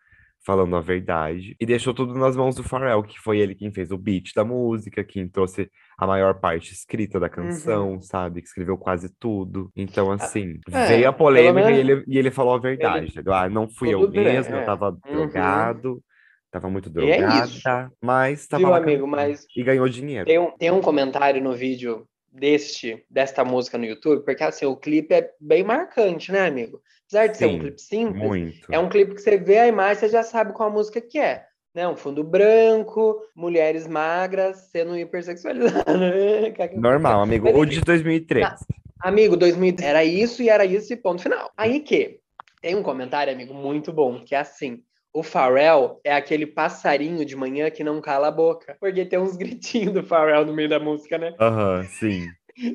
falando 0.45 0.75
a 0.75 0.81
verdade. 0.81 1.55
E 1.59 1.65
deixou 1.65 1.93
tudo 1.93 2.13
nas 2.13 2.35
mãos 2.35 2.55
do 2.55 2.63
Pharrell, 2.63 3.03
que 3.03 3.19
foi 3.19 3.39
ele 3.39 3.55
quem 3.55 3.71
fez 3.71 3.91
o 3.91 3.97
beat 3.97 4.33
da 4.35 4.43
música, 4.43 5.03
quem 5.03 5.27
trouxe 5.27 5.69
a 5.97 6.05
maior 6.05 6.39
parte 6.39 6.73
escrita 6.73 7.19
da 7.19 7.29
canção, 7.29 7.93
uhum. 7.93 8.01
sabe? 8.01 8.41
Que 8.41 8.47
escreveu 8.47 8.77
quase 8.77 9.09
tudo. 9.19 9.71
Então, 9.75 10.11
ah, 10.11 10.15
assim, 10.15 10.59
é, 10.71 10.85
veio 10.87 11.09
a 11.09 11.13
polêmica 11.13 11.71
e, 11.71 11.79
ele, 11.79 12.03
e 12.07 12.17
ele 12.17 12.31
falou 12.31 12.53
a 12.53 12.59
verdade. 12.59 13.13
Ele... 13.15 13.29
Ah, 13.29 13.49
não 13.49 13.69
fui 13.69 13.91
tudo 13.91 14.15
eu 14.15 14.23
mesmo, 14.23 14.55
é. 14.55 14.61
eu 14.61 14.65
tava 14.65 14.89
uhum. 14.89 15.13
drogado. 15.13 16.03
Tava 16.51 16.69
muito 16.69 16.87
é 16.89 16.91
drogada, 16.91 17.51
é 17.67 17.87
mas 17.99 18.45
tava 18.45 18.63
Viu, 18.63 18.73
amigo, 18.75 19.07
mas 19.07 19.43
e 19.57 19.63
ganhou 19.63 19.89
dinheiro. 19.89 20.25
Tem 20.27 20.37
um, 20.37 20.51
tem 20.51 20.69
um 20.69 20.81
comentário 20.81 21.41
no 21.41 21.53
vídeo 21.53 22.05
deste 22.33 23.05
desta 23.09 23.45
música 23.45 23.77
no 23.77 23.85
YouTube, 23.85 24.25
porque 24.25 24.43
assim, 24.43 24.65
o 24.65 24.75
clipe 24.75 25.13
é 25.13 25.31
bem 25.39 25.63
marcante, 25.63 26.31
né, 26.31 26.47
amigo? 26.47 26.81
Apesar 27.05 27.27
de 27.27 27.37
ser 27.37 27.45
um 27.45 27.51
Sim, 27.51 27.59
clipe 27.59 27.81
simples, 27.81 28.27
Muito. 28.27 28.73
é 28.73 28.79
um 28.79 28.89
clipe 28.89 29.13
que 29.13 29.21
você 29.21 29.37
vê 29.37 29.59
a 29.59 29.67
imagem, 29.67 29.99
você 29.99 30.09
já 30.09 30.23
sabe 30.23 30.53
qual 30.53 30.71
música 30.71 30.99
que 30.99 31.19
é. 31.19 31.45
Né? 31.75 31.87
Um 31.87 31.95
fundo 31.95 32.23
branco, 32.23 33.19
mulheres 33.35 33.87
magras 33.87 34.69
sendo 34.71 34.97
hipersexualizadas. 34.97 35.85
Normal, 36.75 37.21
amigo. 37.21 37.45
Mas, 37.45 37.55
O 37.55 37.63
enfim, 37.63 37.75
de 37.75 37.81
2003. 37.81 38.47
Tá. 38.47 38.57
Amigo, 38.99 39.35
2000 39.35 39.75
era 39.81 40.03
isso 40.03 40.41
e 40.41 40.49
era 40.49 40.65
isso 40.65 40.93
e 40.93 40.95
ponto 40.95 41.21
final. 41.21 41.51
Aí 41.57 41.79
que 41.81 42.19
tem 42.61 42.75
um 42.75 42.83
comentário, 42.83 43.33
amigo, 43.33 43.53
muito 43.53 43.91
bom, 43.91 44.23
que 44.23 44.33
é 44.33 44.39
assim: 44.39 44.83
o 45.13 45.21
Pharrell 45.21 45.99
é 46.03 46.13
aquele 46.13 46.47
passarinho 46.47 47.23
de 47.23 47.35
manhã 47.35 47.69
que 47.69 47.83
não 47.83 48.01
cala 48.01 48.27
a 48.29 48.31
boca, 48.31 48.75
porque 48.79 49.05
tem 49.05 49.19
uns 49.19 49.37
gritinhos 49.37 49.93
do 49.93 50.03
Pharrell 50.03 50.45
no 50.45 50.53
meio 50.53 50.67
da 50.69 50.79
música, 50.79 51.17
né? 51.17 51.33
Aham, 51.39 51.83
sim. 51.83 52.27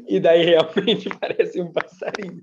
E 0.09 0.18
daí 0.21 0.45
realmente 0.45 1.09
parece 1.21 1.61
um 1.61 1.73
passarinho. 1.73 2.42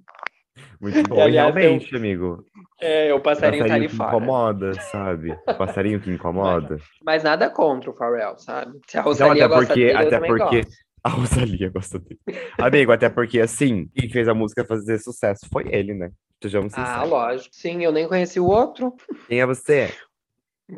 Muito 0.80 1.04
bom. 1.08 1.18
E 1.18 1.22
aliás, 1.22 1.54
realmente, 1.56 1.96
amigo, 1.96 2.46
É, 2.82 3.14
o 3.14 3.18
o 3.18 3.22
passarinho 3.22 3.66
tá 3.68 3.74
ali 3.74 3.88
passarinho 3.88 3.90
que 3.90 3.96
fora. 3.98 4.16
incomoda, 4.16 4.74
sabe? 4.92 5.32
O 5.32 5.54
passarinho 5.56 6.00
que 6.02 6.12
incomoda. 6.12 6.78
Mas 7.04 7.24
nada 7.24 7.50
contra 7.50 7.90
o 7.90 7.94
Pharrell, 7.94 8.38
sabe? 8.38 8.80
Se 8.88 8.98
a 8.98 9.02
Não, 9.02 9.08
Rosalia 9.08 9.46
até 9.46 9.54
gosta 9.54 9.68
porque, 9.68 9.86
dele, 9.86 9.98
até 9.98 10.20
porque 10.20 10.62
gosto. 10.62 10.72
a 11.04 11.10
Rosalia 11.10 11.70
gosta 11.70 12.00
dele. 12.00 12.20
Amigo, 12.58 12.92
até 12.92 13.10
porque 13.10 13.40
assim, 13.40 13.88
quem 13.94 14.10
fez 14.10 14.28
a 14.28 14.34
música 14.34 14.66
fazer 14.66 14.98
sucesso 15.00 15.48
foi 15.52 15.66
ele, 15.70 15.94
né? 15.94 16.10
Sejamos 16.42 16.74
Ah, 16.74 16.86
sinceros. 16.86 17.10
lógico. 17.10 17.56
Sim, 17.56 17.84
eu 17.84 17.92
nem 17.92 18.08
conheci 18.08 18.40
o 18.40 18.46
outro. 18.46 18.96
Quem 19.28 19.40
é 19.42 19.46
você? 19.46 19.94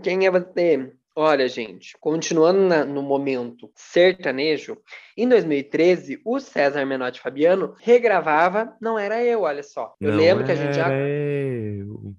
Quem 0.03 0.25
é 0.25 0.31
você? 0.31 0.93
Olha, 1.15 1.47
gente, 1.49 1.97
continuando 1.99 2.59
na- 2.59 2.85
no 2.85 3.01
momento 3.01 3.71
sertanejo, 3.73 4.77
em 5.17 5.27
2013, 5.27 6.21
o 6.23 6.39
César 6.39 6.85
Menotti 6.85 7.19
Fabiano 7.19 7.73
regravava 7.79 8.77
Não 8.79 8.99
Era 8.99 9.23
Eu, 9.23 9.41
olha 9.41 9.63
só. 9.63 9.95
Eu 9.99 10.11
Não 10.11 10.17
lembro 10.17 10.45
que 10.45 10.51
a 10.51 10.55
gente 10.55 10.75
já. 10.75 10.85
era 10.91 11.09
eu. 11.09 12.13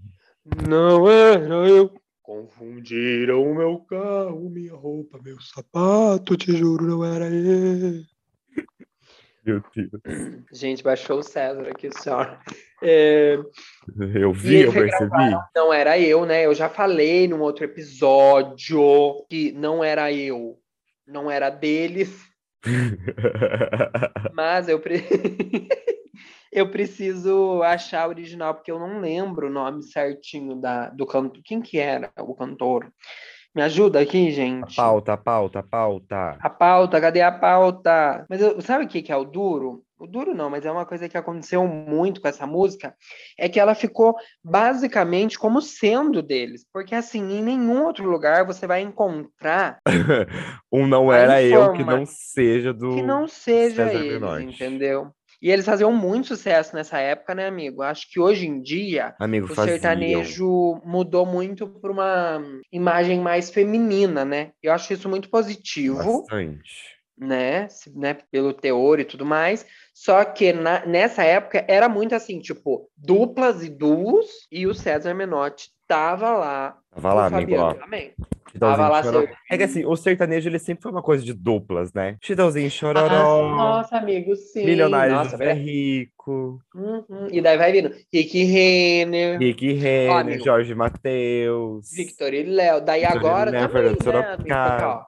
Não 0.69 1.09
era 1.09 1.55
eu. 1.69 1.93
Confundiram 2.21 3.43
o 3.43 3.55
meu 3.55 3.79
carro, 3.81 4.51
minha 4.51 4.75
roupa, 4.75 5.19
meu 5.23 5.41
sapato, 5.41 6.37
te 6.37 6.51
juro, 6.57 6.85
não 6.85 7.05
era 7.05 7.27
eu. 7.31 8.03
Meu 9.49 9.63
Deus. 9.75 10.43
Gente, 10.53 10.83
baixou 10.83 11.19
o 11.21 11.23
César 11.23 11.63
aqui, 11.69 11.91
senhora. 11.91 12.39
É, 12.83 13.39
Eu 14.15 14.33
vi, 14.33 14.61
eu 14.61 14.73
percebi. 14.73 15.35
não 15.57 15.73
era 15.73 15.99
eu, 15.99 16.27
né? 16.27 16.45
Eu 16.45 16.55
já 16.55 16.69
falei 16.69 17.27
num 17.27 17.41
outro 17.41 17.65
episódio 17.65 19.25
que 19.29 19.51
não 19.53 19.83
era 19.83 20.13
eu, 20.13 20.59
não 21.07 21.31
era 21.31 21.49
deles, 21.51 22.11
mas 24.35 24.69
eu, 24.69 24.79
pre- 24.81 25.03
eu 26.53 26.71
preciso 26.71 27.63
achar 27.63 28.03
a 28.03 28.09
original, 28.09 28.55
porque 28.55 28.71
eu 28.71 28.79
não 28.79 29.01
lembro 29.01 29.47
o 29.47 29.51
nome 29.51 29.83
certinho 29.83 30.57
da, 30.57 30.89
do 30.91 31.07
canto. 31.07 31.41
Quem 31.45 31.61
que 31.61 31.79
era 31.79 32.11
o 32.19 32.35
cantor? 32.35 32.93
Me 33.59 33.65
ajuda 33.65 33.99
aqui, 33.99 34.29
A 34.29 34.31
gente. 34.31 34.77
pauta, 34.77 35.15
a 35.15 35.17
pauta, 35.17 35.59
a 35.59 35.63
pauta. 35.65 36.37
A 36.39 36.49
pauta, 36.49 37.01
cadê 37.01 37.21
a 37.23 37.33
pauta? 37.33 38.25
Mas 38.31 38.41
eu- 38.41 38.61
sabe 38.61 38.85
o 38.85 38.89
que, 38.89 39.03
que 39.03 39.11
é 39.11 39.17
o 39.17 39.25
duro? 39.25 39.83
O 39.99 40.07
duro 40.07 40.33
não, 40.33 40.49
mas 40.49 40.65
é 40.65 40.71
uma 40.71 40.87
coisa 40.87 41.09
que 41.09 41.19
aconteceu 41.19 41.67
muito 41.67 42.21
com 42.21 42.29
essa 42.29 42.47
música, 42.47 42.95
é 43.37 43.49
que 43.49 43.59
ela 43.59 43.75
ficou 43.75 44.15
basicamente 44.45 45.37
como 45.37 45.61
sendo 45.61 46.23
deles. 46.23 46.65
Porque 46.73 46.95
assim, 46.95 47.21
em 47.33 47.43
nenhum 47.43 47.83
outro 47.85 48.09
lugar 48.09 48.47
você 48.47 48.65
vai 48.65 48.81
encontrar 48.81 49.81
um 50.71 50.87
não 50.87 51.11
A 51.11 51.17
era 51.17 51.43
eu 51.43 51.73
que 51.73 51.83
não 51.83 52.07
seja 52.07 52.73
do. 52.73 52.95
que 52.95 53.03
não 53.03 53.27
seja 53.27 53.89
César 53.89 54.05
eles, 54.05 54.55
entendeu? 54.55 55.11
E 55.41 55.51
eles 55.51 55.65
faziam 55.65 55.93
muito 55.93 56.29
sucesso 56.29 56.75
nessa 56.75 56.99
época, 56.99 57.35
né, 57.35 57.47
amigo? 57.47 57.83
Acho 57.83 58.11
que 58.11 58.19
hoje 58.19 58.47
em 58.47 58.61
dia 58.61 59.15
Amigo, 59.21 59.47
o 59.47 59.55
faziam. 59.55 59.75
sertanejo 59.79 60.81
mudou 60.85 61.25
muito 61.25 61.69
para 61.69 61.93
uma 61.93 62.43
imagem 62.73 63.21
mais 63.21 63.49
feminina, 63.51 64.25
né? 64.25 64.51
Eu 64.63 64.73
acho 64.73 64.93
isso 64.93 65.09
muito 65.09 65.31
positivo. 65.31 66.23
Bastante. 66.23 66.99
né, 67.21 67.67
né, 67.97 68.17
pelo 68.31 68.53
teor 68.53 69.01
e 69.01 69.05
tudo 69.05 69.27
mais. 69.27 69.67
Só 69.93 70.25
que 70.25 70.53
na- 70.53 70.87
nessa 70.87 71.25
época 71.25 71.65
era 71.67 71.89
muito 71.89 72.15
assim, 72.15 72.39
tipo, 72.39 72.89
duplas 72.97 73.65
e 73.65 73.69
duos, 73.69 74.27
e 74.53 74.69
o 74.69 74.75
César 74.75 75.15
Menotti 75.15 75.69
tava 75.89 76.31
lá. 76.31 76.79
Tava 76.93 77.15
lá, 77.15 77.27
amigo, 77.27 77.57
ó. 77.57 77.75
também. 77.75 78.15
Chitãozinho 78.59 78.89
lá 78.89 79.03
Chororó. 79.03 79.27
É 79.51 79.57
que 79.57 79.63
assim, 79.65 79.85
o 79.85 79.97
sertanejo 79.97 80.49
ele 80.49 80.59
sempre 80.59 80.83
foi 80.83 80.93
uma 80.93 81.03
coisa 81.03 81.25
de 81.25 81.33
duplas, 81.33 81.93
né? 81.93 82.17
Chitãozinho 82.23 82.67
Ah, 82.67 82.71
Chororó, 82.71 83.57
nossa, 83.57 83.97
amigo, 83.99 84.35
sim. 84.37 84.65
Milionário 84.65 85.15
nossa, 85.15 85.31
José. 85.31 85.53
Rico, 85.53 86.61
Uhum, 86.75 87.29
E 87.31 87.41
daí 87.41 87.57
vai 87.57 87.73
vindo 87.73 87.95
Rick 88.13 88.45
Renner, 88.45 89.39
Rick 89.39 89.73
Renner. 89.73 90.41
Jorge 90.43 90.75
Matheus, 90.75 91.91
Victor 91.95 92.35
e 92.35 92.43
Léo. 92.43 92.81
Daí 92.81 93.01
Vitor 93.01 93.17
agora 93.17 93.53
também, 93.53 93.97
né, 94.03 94.33
amigo? 94.33 95.07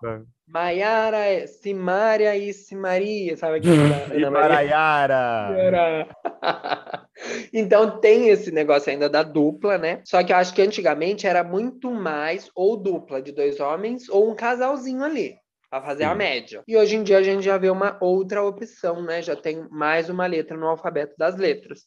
Maiara, 0.52 1.47
Simária 1.47 2.37
e 2.37 2.52
Simaria, 2.52 3.37
sabe 3.37 3.61
e 3.62 3.71
Ana 4.26 4.30
Maria? 4.30 4.57
Então 7.52 8.00
tem 8.00 8.30
esse 8.30 8.50
negócio 8.50 8.90
ainda 8.90 9.09
da 9.09 9.23
dupla, 9.23 9.76
né? 9.76 10.00
Só 10.04 10.25
que 10.25 10.33
eu 10.33 10.37
acho 10.37 10.54
que 10.54 10.62
antigamente 10.62 11.26
era 11.26 11.45
muito 11.45 11.90
mais 11.90 12.50
ou 12.54 12.76
dupla 12.76 13.21
de 13.21 13.30
dois 13.30 13.61
homens 13.61 14.09
ou 14.09 14.30
um 14.30 14.35
casalzinho 14.35 15.04
ali. 15.04 15.35
Pra 15.69 15.83
fazer 15.83 16.04
a 16.04 16.12
Sim. 16.12 16.19
média. 16.19 16.62
E 16.66 16.76
hoje 16.76 16.97
em 16.97 17.02
dia 17.02 17.19
a 17.19 17.23
gente 17.23 17.45
já 17.45 17.57
vê 17.57 17.71
uma 17.71 17.97
outra 18.00 18.42
opção, 18.42 19.02
né? 19.02 19.23
Já 19.23 19.37
tem 19.37 19.69
mais 19.71 20.09
uma 20.09 20.26
letra 20.26 20.57
no 20.57 20.66
alfabeto 20.66 21.14
das 21.16 21.37
letras. 21.37 21.83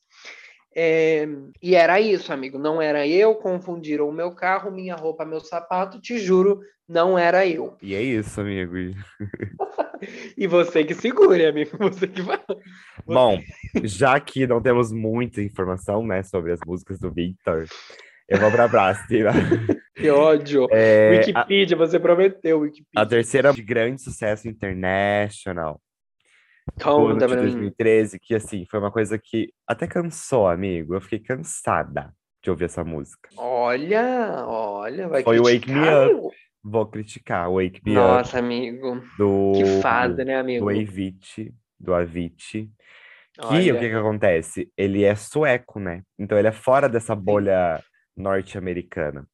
É, 0.75 1.27
E 1.61 1.75
era 1.75 1.99
isso, 1.99 2.31
amigo. 2.33 2.57
Não 2.57 2.81
era 2.81 3.07
eu, 3.07 3.35
confundiram 3.35 4.07
o 4.09 4.13
meu 4.13 4.31
carro, 4.31 4.71
minha 4.71 4.95
roupa, 4.95 5.25
meu 5.25 5.39
sapato, 5.39 5.99
te 6.01 6.17
juro, 6.17 6.59
não 6.87 7.17
era 7.17 7.45
eu. 7.47 7.77
E 7.81 7.93
é 7.95 8.01
isso, 8.01 8.41
amigo. 8.41 8.73
E- 10.37 10.47
você 10.47 10.83
que 10.83 10.93
segure, 10.93 11.45
amigo. 11.45 11.77
Você 11.79 12.07
que 12.07 12.21
vai. 12.21 12.37
Bom, 13.05 13.39
já 13.83 14.19
que 14.19 14.45
não 14.45 14.61
temos 14.61 14.91
muita 14.91 15.41
informação, 15.41 16.05
né, 16.05 16.21
sobre 16.23 16.51
as 16.51 16.59
músicas 16.65 16.99
do 16.99 17.09
Victor, 17.09 17.65
eu 18.27 18.37
vou 18.39 18.51
pra 18.51 18.67
próxima. 18.67 19.31
Que 19.95 20.09
ódio. 20.09 20.67
É, 20.71 21.07
a, 21.35 21.41
Wikipedia, 21.41 21.77
você 21.77 21.99
prometeu, 21.99 22.57
a 22.57 22.61
Wikipedia. 22.61 23.05
terceira 23.07 23.53
de 23.53 23.61
grande 23.61 24.01
sucesso 24.01 24.49
international 24.49 25.79
ano 26.85 27.13
Conta 27.13 27.27
de 27.27 27.33
pra 27.33 27.41
mim. 27.43 27.51
2013, 27.51 28.19
que 28.19 28.35
assim, 28.35 28.65
foi 28.69 28.79
uma 28.79 28.91
coisa 28.91 29.17
que 29.17 29.51
até 29.67 29.87
cansou, 29.87 30.47
amigo. 30.47 30.93
Eu 30.95 31.01
fiquei 31.01 31.19
cansada 31.19 32.13
de 32.43 32.49
ouvir 32.49 32.65
essa 32.65 32.83
música. 32.83 33.29
Olha, 33.37 34.43
olha, 34.47 35.07
vai 35.07 35.23
Foi 35.23 35.39
o 35.39 35.43
Wake 35.43 35.59
criticar, 35.61 36.07
Me 36.07 36.13
Up. 36.13 36.35
Vou 36.63 36.85
criticar 36.87 37.49
o 37.49 37.55
Wake 37.55 37.81
Me 37.85 37.91
Up 37.91 37.99
Nossa, 38.01 38.39
amigo. 38.39 39.01
do, 39.17 39.53
Que 39.55 39.81
fada, 39.81 40.23
né, 40.25 40.35
amigo? 40.37 40.65
do 40.65 40.69
Avicii, 40.71 41.53
do 41.79 41.93
Avicii. 41.93 42.69
Que 43.33 43.45
Olha. 43.47 43.75
o 43.75 43.79
que 43.79 43.89
que 43.89 43.95
acontece? 43.95 44.71
Ele 44.77 45.03
é 45.03 45.15
sueco, 45.15 45.79
né? 45.79 46.03
Então 46.19 46.37
ele 46.37 46.47
é 46.47 46.51
fora 46.51 46.87
dessa 46.87 47.15
bolha 47.15 47.83
norte-americana. 48.15 49.25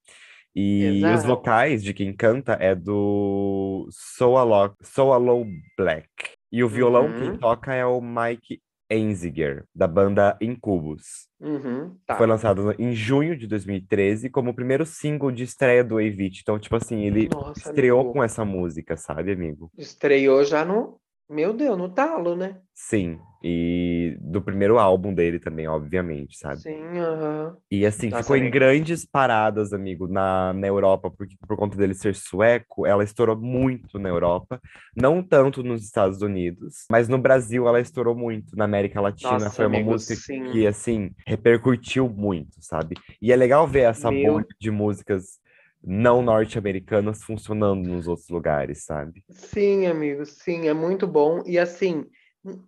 E 0.55 1.01
os 1.03 1.11
Exato. 1.11 1.27
vocais 1.27 1.83
de 1.83 1.93
quem 1.93 2.13
canta 2.15 2.53
é 2.59 2.73
do 2.73 3.87
Soalo, 3.91 4.73
Soalo 4.81 5.45
Black. 5.77 6.07
E 6.51 6.63
o 6.63 6.67
violão 6.67 7.11
quem 7.13 7.29
Uhum. 7.29 7.37
toca 7.37 7.73
é 7.73 7.85
o 7.85 8.01
Mike 8.01 8.61
Einziger, 8.91 9.65
da 9.73 9.87
banda 9.87 10.35
Incubus. 10.41 11.27
Uhum, 11.39 11.95
tá. 12.07 12.15
Foi 12.17 12.25
lançado 12.25 12.73
em 12.79 12.91
junho 12.93 13.37
de 13.37 13.45
2013 13.45 14.29
como 14.31 14.49
o 14.49 14.53
primeiro 14.53 14.83
single 14.85 15.31
de 15.31 15.43
estreia 15.43 15.83
do 15.83 15.97
Avicii. 15.99 16.39
Então, 16.41 16.57
tipo 16.57 16.75
assim, 16.75 17.05
ele 17.05 17.29
Nossa, 17.29 17.59
estreou 17.69 17.99
amigo. 17.99 18.13
com 18.13 18.23
essa 18.23 18.43
música, 18.43 18.97
sabe, 18.97 19.31
amigo? 19.31 19.71
Estreou 19.77 20.43
já 20.43 20.65
no. 20.65 20.99
Meu 21.29 21.53
Deus, 21.53 21.77
no 21.77 21.87
talo, 21.93 22.35
né? 22.35 22.61
Sim, 22.73 23.19
e 23.43 24.17
do 24.21 24.41
primeiro 24.41 24.79
álbum 24.79 25.13
dele 25.13 25.39
também, 25.39 25.67
obviamente, 25.67 26.37
sabe? 26.37 26.61
Sim, 26.61 26.99
aham. 26.99 27.57
E 27.71 27.85
assim, 27.85 28.09
Nossa, 28.09 28.23
ficou 28.23 28.35
em 28.35 28.49
grandes 28.49 29.05
paradas, 29.05 29.73
amigo, 29.73 30.07
na, 30.07 30.53
na 30.53 30.65
Europa, 30.65 31.11
porque 31.11 31.35
por 31.47 31.55
conta 31.55 31.77
dele 31.77 31.93
ser 31.93 32.15
sueco, 32.15 32.85
ela 32.87 33.03
estourou 33.03 33.37
muito 33.39 33.99
na 33.99 34.09
Europa, 34.09 34.59
não 34.95 35.21
tanto 35.21 35.61
nos 35.61 35.83
Estados 35.83 36.21
Unidos, 36.23 36.85
mas 36.89 37.07
no 37.07 37.19
Brasil 37.19 37.67
ela 37.67 37.79
estourou 37.79 38.15
muito, 38.15 38.55
na 38.55 38.65
América 38.65 38.99
Latina 38.99 39.45
Nossa, 39.45 39.51
foi 39.51 39.67
uma 39.67 39.79
amigo, 39.79 39.91
música 39.91 40.15
sim. 40.15 40.41
que, 40.49 40.65
assim, 40.65 41.11
repercutiu 41.27 42.09
muito, 42.09 42.55
sabe? 42.59 42.95
E 43.21 43.31
é 43.31 43.35
legal 43.35 43.67
ver 43.67 43.81
essa 43.81 44.11
Meu- 44.11 44.21
bolha 44.23 44.47
de 44.59 44.71
músicas 44.71 45.39
não 45.83 46.21
norte-americanas 46.21 47.23
funcionando 47.23 47.87
nos 47.87 48.07
outros 48.07 48.29
lugares, 48.29 48.83
sabe? 48.83 49.23
Sim, 49.29 49.85
amigo, 49.87 50.25
sim, 50.25 50.67
é 50.67 50.73
muito 50.73 51.07
bom. 51.07 51.41
E 51.45 51.57
assim, 51.57 52.05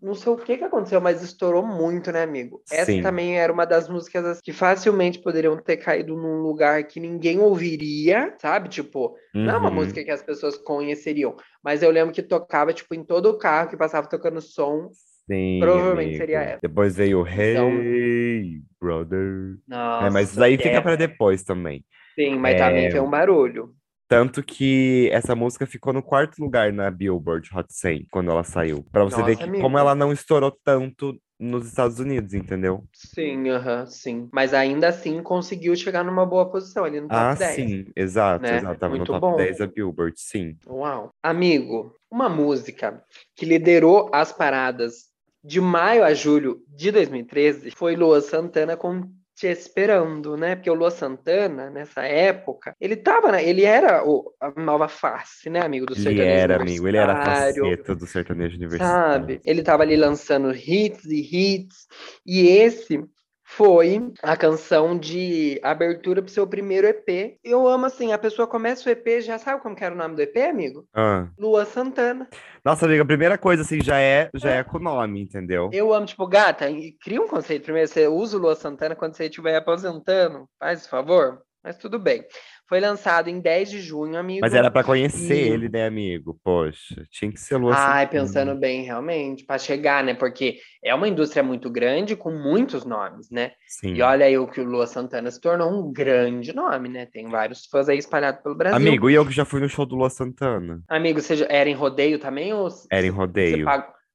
não 0.01 0.13
sei 0.13 0.31
o 0.31 0.37
que 0.37 0.57
que 0.57 0.63
aconteceu, 0.63 0.99
mas 1.01 1.21
estourou 1.21 1.65
muito, 1.65 2.11
né, 2.11 2.23
amigo? 2.23 2.61
Essa 2.71 2.85
Sim. 2.91 3.01
também 3.01 3.37
era 3.39 3.51
uma 3.51 3.65
das 3.65 3.87
músicas 3.89 4.25
assim, 4.25 4.41
que 4.43 4.53
facilmente 4.53 5.19
poderiam 5.19 5.57
ter 5.57 5.77
caído 5.77 6.15
num 6.15 6.41
lugar 6.41 6.83
que 6.85 6.99
ninguém 6.99 7.39
ouviria, 7.39 8.35
sabe? 8.41 8.69
Tipo, 8.69 9.15
não 9.33 9.51
é 9.53 9.57
uma 9.57 9.69
Uhum. 9.69 9.75
música 9.75 10.03
que 10.03 10.11
as 10.11 10.21
pessoas 10.21 10.57
conheceriam, 10.57 11.35
mas 11.63 11.81
eu 11.83 11.89
lembro 11.91 12.13
que 12.13 12.21
tocava, 12.21 12.73
tipo, 12.73 12.93
em 12.95 13.03
todo 13.03 13.27
o 13.29 13.37
carro 13.37 13.69
que 13.69 13.77
passava 13.77 14.07
tocando 14.07 14.41
som, 14.41 14.89
Sim, 15.29 15.59
Provavelmente 15.61 16.07
amigo. 16.07 16.17
seria 16.17 16.41
essa. 16.41 16.59
Depois 16.61 16.95
veio 16.95 17.19
o 17.19 17.27
Então- 17.27 17.69
Hey, 17.71 18.61
brother. 18.81 19.55
Nossa, 19.65 20.07
É, 20.07 20.09
mas 20.09 20.29
isso 20.29 20.39
daí 20.39 20.57
fica 20.57 20.77
é, 20.77 20.81
pra 20.81 20.95
depois 20.97 21.41
também. 21.43 21.85
Sim, 22.15 22.37
mas 22.37 22.57
também 22.57 22.87
É, 22.87 22.91
foi 22.91 22.99
um 22.99 23.09
barulho. 23.09 23.73
Tanto 24.07 24.43
que 24.43 25.09
essa 25.13 25.33
música 25.33 25.65
ficou 25.65 25.93
no 25.93 26.03
quarto 26.03 26.37
lugar 26.41 26.73
na 26.73 26.91
Billboard 26.91 27.49
Hot 27.55 27.73
100 27.73 28.05
quando 28.11 28.29
ela 28.29 28.43
saiu. 28.43 28.85
Pra 28.91 29.05
você 29.05 29.15
ver 29.23 29.31
Nossa, 29.31 29.37
que 29.37 29.43
amigo. 29.45 29.63
como 29.63 29.77
ela 29.77 29.95
não 29.95 30.11
estourou 30.11 30.51
tanto 30.63 31.17
nos 31.39 31.65
Estados 31.65 31.97
Unidos, 31.97 32.33
entendeu? 32.33 32.83
Sim, 32.93 33.49
aham, 33.49 33.85
sim. 33.85 34.29
Mas 34.33 34.53
ainda 34.53 34.89
assim 34.89 35.23
conseguiu 35.23 35.73
chegar 35.77 36.03
numa 36.03 36.25
boa 36.25 36.51
posição 36.51 36.83
ali 36.83 36.99
no 36.99 37.07
top 37.07 37.21
Ah, 37.21 37.35
10. 37.35 37.55
sim, 37.55 37.85
exato, 37.95 38.43
né? 38.43 38.57
exato. 38.57 38.79
Tava 38.79 38.95
Muito 38.95 39.13
no 39.13 39.19
top 39.19 39.31
bom. 39.31 39.37
10 39.37 39.57
da 39.59 39.65
Billboard, 39.67 40.13
sim. 40.19 40.57
Uau. 40.67 41.09
Amigo, 41.23 41.95
uma 42.11 42.27
música 42.27 43.01
que 43.33 43.45
liderou 43.45 44.09
as 44.13 44.33
paradas 44.33 45.09
de 45.43 45.61
maio 45.61 46.03
a 46.03 46.13
julho 46.13 46.61
de 46.67 46.91
2013 46.91 47.71
foi 47.71 47.95
Lua 47.95 48.19
Santana 48.21 48.75
com 48.75 49.09
Te 49.35 49.47
Esperando, 49.47 50.37
né? 50.37 50.55
Porque 50.55 50.69
o 50.69 50.73
Lua 50.73 50.91
Santana, 50.91 51.69
nessa 51.69 52.03
época, 52.03 52.75
ele 52.79 52.95
tava, 52.95 53.31
na- 53.31 53.41
ele 53.41 53.63
era 53.63 54.07
o- 54.07 54.33
a 54.39 54.51
nova 54.59 54.87
face, 54.87 55.49
né, 55.49 55.61
amigo, 55.61 55.85
do 55.85 55.93
Ele 55.93 56.01
sertanejo 56.03 56.31
era, 56.43 56.55
amigo, 56.57 56.87
ele 56.87 56.97
era 56.97 57.13
a 57.13 57.25
faceta 57.25 57.95
do 57.95 58.05
sertanejo 58.05 58.57
universitário. 58.57 59.11
Sabe? 59.11 59.41
Ele 59.43 59.63
tava 59.63 59.83
ali 59.83 59.95
lançando 59.95 60.53
hits 60.53 61.05
e 61.05 61.21
hits. 61.21 61.87
E 62.25 62.47
esse 62.47 63.03
foi 63.51 64.13
a 64.23 64.37
canção 64.37 64.97
de 64.97 65.59
abertura 65.61 66.21
pro 66.21 66.31
seu 66.31 66.47
primeiro 66.47 66.87
EP. 66.87 67.37
Eu 67.43 67.67
amo 67.67 67.85
assim, 67.85 68.13
a 68.13 68.17
pessoa 68.17 68.47
começa 68.47 68.87
o 68.87 68.91
EP, 68.91 69.21
já 69.21 69.37
sabe 69.37 69.61
como 69.61 69.75
que 69.75 69.83
era 69.83 69.93
o 69.93 69.97
nome 69.97 70.15
do 70.15 70.21
EP, 70.21 70.37
amigo? 70.37 70.87
Ah. 70.93 71.27
Lua 71.37 71.65
Santana. 71.65 72.29
Nossa, 72.63 72.85
amiga, 72.85 73.03
a 73.03 73.05
primeira 73.05 73.37
coisa, 73.37 73.63
assim, 73.63 73.81
já 73.81 73.99
é, 73.99 74.29
já 74.35 74.51
é 74.51 74.63
com 74.63 74.77
o 74.77 74.81
nome, 74.81 75.21
entendeu? 75.21 75.69
Eu 75.73 75.93
amo, 75.93 76.05
tipo, 76.05 76.25
gata, 76.27 76.65
cria 77.01 77.21
um 77.21 77.27
conceito 77.27 77.63
primeiro. 77.63 77.89
Você 77.89 78.07
usa 78.07 78.37
o 78.37 78.39
Lua 78.39 78.55
Santana 78.55 78.95
quando 78.95 79.15
você 79.15 79.25
estiver 79.25 79.57
aposentando. 79.57 80.47
Faz 80.57 80.79
esse 80.79 80.89
favor. 80.89 81.41
Mas 81.63 81.77
tudo 81.77 81.99
bem. 81.99 82.23
Foi 82.71 82.79
lançado 82.79 83.27
em 83.27 83.41
10 83.41 83.69
de 83.69 83.81
junho, 83.81 84.17
amigo. 84.17 84.39
Mas 84.39 84.53
era 84.53 84.71
pra 84.71 84.81
conhecer 84.81 85.35
E- 85.35 85.49
ele, 85.49 85.67
né, 85.67 85.85
amigo? 85.85 86.39
Poxa, 86.41 87.03
tinha 87.11 87.29
que 87.29 87.37
ser 87.37 87.57
Lua 87.57 87.75
Ai, 87.75 88.07
pensando 88.07 88.55
bem, 88.55 88.83
realmente, 88.83 89.43
para 89.43 89.57
chegar, 89.57 90.01
né? 90.01 90.13
Porque 90.13 90.57
é 90.81 90.95
uma 90.95 91.05
indústria 91.05 91.43
muito 91.43 91.69
grande 91.69 92.15
com 92.15 92.31
muitos 92.31 92.85
nomes, 92.85 93.29
né? 93.29 93.51
Sim. 93.67 93.95
E 93.95 94.01
olha 94.01 94.25
aí 94.25 94.37
o 94.37 94.47
que 94.47 94.61
o 94.61 94.63
Lua 94.63 94.87
Santana 94.87 95.29
se 95.29 95.41
tornou 95.41 95.69
um 95.69 95.91
grande 95.91 96.55
nome, 96.55 96.87
né? 96.87 97.05
Tem 97.05 97.27
vários 97.27 97.65
fãs 97.65 97.89
aí 97.89 97.97
espalhados 97.97 98.41
pelo 98.41 98.55
Brasil. 98.55 98.77
Amigo, 98.77 99.09
e 99.09 99.15
eu 99.15 99.25
que 99.25 99.33
já 99.33 99.43
fui 99.43 99.59
no 99.59 99.67
show 99.67 99.85
do 99.85 99.97
Lua 99.97 100.09
Santana. 100.09 100.81
Amigo, 100.87 101.19
você 101.19 101.45
era 101.49 101.69
em 101.69 101.75
rodeio 101.75 102.19
também 102.19 102.53
ou 102.53 102.69
Era 102.89 103.05
em 103.05 103.09
você 103.09 103.17
rodeio. 103.17 103.65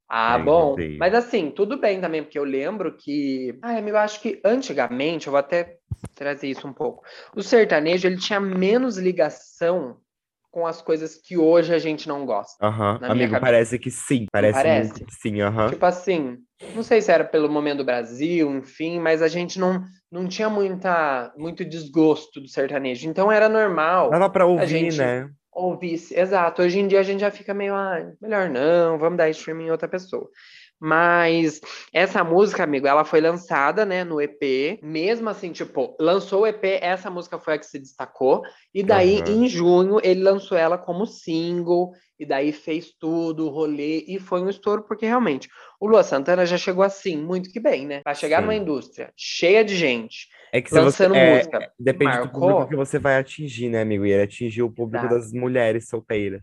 Ah, 0.09 0.39
em 0.39 0.45
bom. 0.45 0.77
Mas 0.99 1.15
assim, 1.15 1.51
tudo 1.51 1.79
bem 1.79 2.01
também, 2.01 2.23
porque 2.23 2.39
eu 2.39 2.45
lembro 2.45 2.97
que. 2.97 3.59
Amigo, 3.63 3.97
eu 3.97 3.99
acho 3.99 4.21
que 4.21 4.41
antigamente, 4.45 5.27
eu 5.27 5.33
vou 5.33 5.39
até 5.41 5.77
trazer 6.15 6.49
isso 6.49 6.67
um 6.67 6.73
pouco. 6.73 7.03
O 7.35 7.43
sertanejo, 7.43 8.07
ele 8.07 8.19
tinha 8.19 8.39
menos 8.41 8.97
ligação 8.97 9.99
com 10.51 10.67
as 10.67 10.81
coisas 10.81 11.17
que 11.17 11.37
hoje 11.37 11.75
a 11.75 11.79
gente 11.79 12.09
não 12.09 12.25
gosta. 12.25 12.65
Aham. 12.65 12.99
Minha 12.99 13.11
Amigo, 13.13 13.33
cabeça. 13.33 13.41
parece 13.41 13.79
que 13.79 13.91
sim. 13.91 14.27
Parece, 14.33 14.55
parece? 14.55 14.89
muito 14.93 15.05
que 15.07 15.15
sim, 15.15 15.41
aham. 15.43 15.69
Tipo 15.71 15.85
assim, 15.85 16.39
não 16.75 16.83
sei 16.83 17.03
se 17.03 17.13
era 17.13 17.25
pelo 17.25 17.51
momento 17.51 17.79
do 17.79 17.85
Brasil, 17.85 18.51
enfim, 18.57 18.99
mas 18.99 19.21
a 19.21 19.29
gente 19.29 19.59
não, 19.59 19.85
não 20.11 20.27
tinha 20.27 20.49
muita, 20.49 21.31
muito 21.37 21.63
desgosto 21.65 22.41
do 22.41 22.49
sertanejo. 22.49 23.07
Então 23.09 23.31
era 23.31 23.49
normal 23.51 24.11
Dava 24.11 24.31
pra 24.31 24.47
ouvir, 24.47 24.67
gente- 24.67 24.99
né? 24.99 25.29
Ouvir. 25.57 25.95
Exato, 26.13 26.63
hoje 26.63 26.79
em 26.79 26.87
dia 26.87 27.01
a 27.01 27.03
gente 27.03 27.21
já 27.21 27.31
fica 27.31 27.55
meio, 27.55 27.75
ah, 27.75 28.13
melhor 28.21 28.49
não, 28.51 28.99
vamos 28.99 29.17
dar 29.17 29.31
streaming 29.31 29.67
em 29.67 29.71
outra 29.71 29.89
pessoa. 29.89 30.31
Mas 30.81 31.61
essa 31.93 32.23
música, 32.23 32.63
amigo, 32.63 32.87
ela 32.87 33.05
foi 33.05 33.21
lançada, 33.21 33.85
né, 33.87 34.05
no 34.05 34.21
EP. 34.21 34.79
Mesmo 34.83 35.29
assim, 35.29 35.53
tipo, 35.53 35.97
lançou 35.99 36.43
o 36.43 36.47
EP, 36.47 36.79
essa 36.83 37.11
música 37.11 37.39
foi 37.39 37.55
a 37.55 37.59
que 37.59 37.67
se 37.67 37.79
destacou. 37.79 38.43
E 38.75 38.83
daí, 38.83 39.21
Aham. 39.21 39.45
em 39.45 39.49
junho, 39.49 39.99
ele 40.03 40.23
lançou 40.23 40.57
ela 40.57 40.77
como 40.77 41.07
single. 41.07 41.93
E 42.19 42.25
daí 42.25 42.51
fez 42.51 42.93
tudo, 42.99 43.47
o 43.47 43.51
rolê. 43.51 44.05
E 44.09 44.19
foi 44.19 44.41
um 44.41 44.49
estouro, 44.49 44.83
porque 44.87 45.05
realmente, 45.05 45.49
o 45.79 45.87
Lua 45.87 46.03
Santana 46.03 46.47
já 46.47 46.57
chegou 46.57 46.83
assim, 46.83 47.17
muito 47.17 47.51
que 47.51 47.61
bem, 47.61 47.87
né? 47.87 48.01
Vai 48.05 48.15
chegar 48.15 48.41
numa 48.41 48.55
Sim. 48.55 48.61
indústria 48.61 49.13
cheia 49.15 49.63
de 49.63 49.77
gente, 49.77 50.27
É 50.51 50.61
que 50.63 50.69
se 50.71 50.75
você. 50.75 50.85
lançando 51.07 51.15
é, 51.15 51.37
música. 51.37 51.71
Depende 51.79 52.17
do 52.17 52.25
marcou. 52.25 52.41
público 52.41 52.69
que 52.69 52.77
você 52.77 52.99
vai 52.99 53.19
atingir, 53.19 53.69
né, 53.69 53.83
amigo? 53.83 54.07
E 54.07 54.13
ele 54.13 54.23
atingiu 54.23 54.67
o 54.67 54.71
público 54.71 55.05
Exato. 55.05 55.21
das 55.21 55.33
mulheres 55.33 55.89
solteiras. 55.89 56.43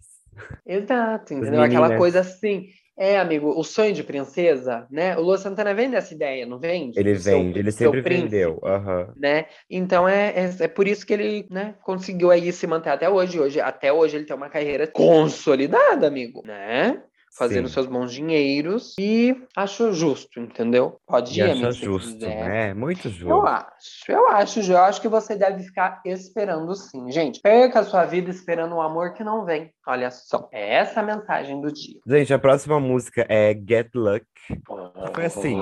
Exato, 0.66 1.34
entendeu? 1.34 1.62
Aquela 1.62 1.98
coisa 1.98 2.20
assim. 2.20 2.68
É, 2.96 3.18
amigo, 3.18 3.50
o 3.60 3.64
sonho 3.64 3.92
de 3.92 4.04
princesa, 4.04 4.86
né? 4.90 5.18
O 5.18 5.22
Lua 5.22 5.38
Santana 5.38 5.74
vem 5.74 5.90
dessa 5.90 6.14
ideia, 6.14 6.46
não 6.46 6.60
vende? 6.60 7.00
Ele 7.00 7.14
Do 7.14 7.20
seu- 7.20 7.38
vende, 7.40 7.58
ele 7.60 7.72
sempre 7.72 8.04
príncipe, 8.04 8.30
vendeu. 8.30 8.60
Aham. 8.64 9.14
Né? 9.18 9.46
Então 9.68 10.08
é, 10.08 10.30
é, 10.36 10.64
é 10.66 10.68
por 10.68 10.88
isso 10.88 11.04
que 11.06 11.14
ele 11.14 11.48
né, 11.50 11.74
conseguiu 11.84 12.30
aí 12.30 12.52
se 12.52 12.68
manter 12.68 12.92
até 12.92 13.10
hoje. 13.10 13.40
hoje. 13.40 13.60
Até 13.60 13.92
hoje 13.92 14.18
ele 14.18 14.26
tem 14.26 14.36
uma 14.36 14.50
carreira 14.50 14.86
consolidada, 14.86 16.06
amigo, 16.06 16.44
né? 16.46 17.02
Fazendo 17.36 17.68
Sim. 17.68 17.74
seus 17.74 17.86
bons 17.88 18.14
dinheiros. 18.14 18.94
E 19.00 19.36
acho 19.56 19.92
justo, 19.92 20.40
entendeu? 20.40 20.98
Pode 21.08 21.40
ir, 21.40 21.50
amigo, 21.50 21.74
se 21.74 21.84
justo, 21.84 22.14
quiser. 22.14 22.48
né? 22.50 22.74
Muito 22.74 23.08
Eu 23.08 23.12
justo. 23.12 23.48
acho, 23.48 24.12
eu 24.12 24.28
acho, 24.30 24.60
eu 24.72 24.78
acho 24.78 25.02
que 25.02 25.08
você 25.08 25.36
deve 25.36 25.64
ficar 25.64 26.02
esperando 26.06 26.76
sim. 26.76 27.12
Gente, 27.12 27.40
perca 27.42 27.80
a 27.80 27.84
sua 27.84 28.06
vida 28.06 28.30
esperando 28.30 28.76
um 28.76 28.82
amor 28.82 29.14
que 29.14 29.24
não 29.24 29.46
vem. 29.46 29.72
Olha 29.88 30.12
só, 30.12 30.48
é 30.52 30.76
essa 30.76 31.00
a 31.00 31.04
mensagem 31.04 31.60
do 31.60 31.72
dia. 31.72 32.00
Gente, 32.06 32.34
a 32.34 32.40
próxima 32.40 32.80
música 32.80 33.26
é 33.28 33.54
Get 33.54 33.90
Luck. 33.96 34.26
Foi 35.14 35.26
assim. 35.26 35.58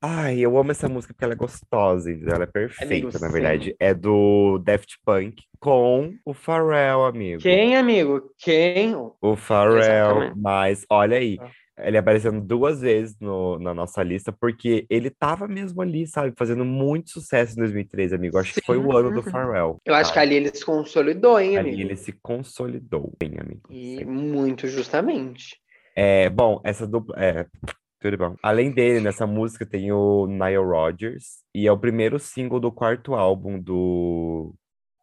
Ai, 0.00 0.38
eu 0.40 0.56
amo 0.56 0.70
essa 0.70 0.88
música 0.88 1.12
porque 1.14 1.24
ela 1.24 1.34
é 1.34 1.36
gostosa, 1.36 2.10
entendeu? 2.10 2.34
Ela 2.34 2.44
é 2.44 2.46
perfeita, 2.46 3.18
na 3.18 3.26
sim. 3.28 3.32
verdade. 3.32 3.76
É 3.78 3.94
do 3.94 4.58
Daft 4.58 4.96
Punk 5.04 5.42
com 5.60 6.14
o 6.24 6.34
Pharrell, 6.34 7.04
amigo. 7.04 7.40
Quem, 7.42 7.76
amigo? 7.76 8.32
Quem? 8.38 8.94
O 9.20 9.36
Pharrell, 9.36 9.78
Exatamente. 9.78 10.38
mas 10.38 10.84
olha 10.90 11.16
aí. 11.16 11.38
Ah. 11.40 11.50
Ele 11.78 11.96
aparecendo 11.96 12.38
duas 12.40 12.82
vezes 12.82 13.16
no- 13.18 13.58
na 13.58 13.72
nossa 13.72 14.02
lista, 14.02 14.30
porque 14.30 14.84
ele 14.90 15.08
tava 15.08 15.48
mesmo 15.48 15.80
ali, 15.80 16.06
sabe? 16.06 16.34
Fazendo 16.36 16.66
muito 16.66 17.10
sucesso 17.10 17.54
em 17.54 17.56
2013, 17.56 18.14
amigo. 18.14 18.38
Acho 18.38 18.52
que 18.54 18.60
foi 18.60 18.76
o 18.76 18.94
ano 18.94 19.10
do 19.10 19.22
Sim. 19.22 19.30
Pharrell. 19.30 19.78
Eu 19.84 19.94
acho 19.94 20.10
que 20.12 20.18
sabe? 20.18 20.26
ali 20.26 20.36
ele 20.36 20.54
se 20.54 20.64
consolidou, 20.64 21.40
hein, 21.40 21.56
Ali 21.56 21.70
amigo? 21.70 21.80
ele 21.88 21.96
se 21.96 22.12
consolidou, 22.22 23.12
bem, 23.18 23.32
amigo. 23.40 23.62
E 23.70 23.96
Sim. 23.98 24.04
muito 24.04 24.66
justamente. 24.68 25.61
É, 25.94 26.28
bom, 26.30 26.60
essa 26.64 26.86
dupla. 26.86 27.14
É, 27.18 27.46
tudo 28.00 28.18
bom. 28.18 28.36
Além 28.42 28.72
dele, 28.72 29.00
nessa 29.00 29.26
música 29.26 29.64
tem 29.64 29.92
o 29.92 30.26
Nile 30.26 30.56
Rodgers, 30.56 31.44
e 31.54 31.66
é 31.66 31.72
o 31.72 31.78
primeiro 31.78 32.18
single 32.18 32.58
do 32.58 32.72
quarto 32.72 33.14
álbum 33.14 33.60
do 33.60 34.54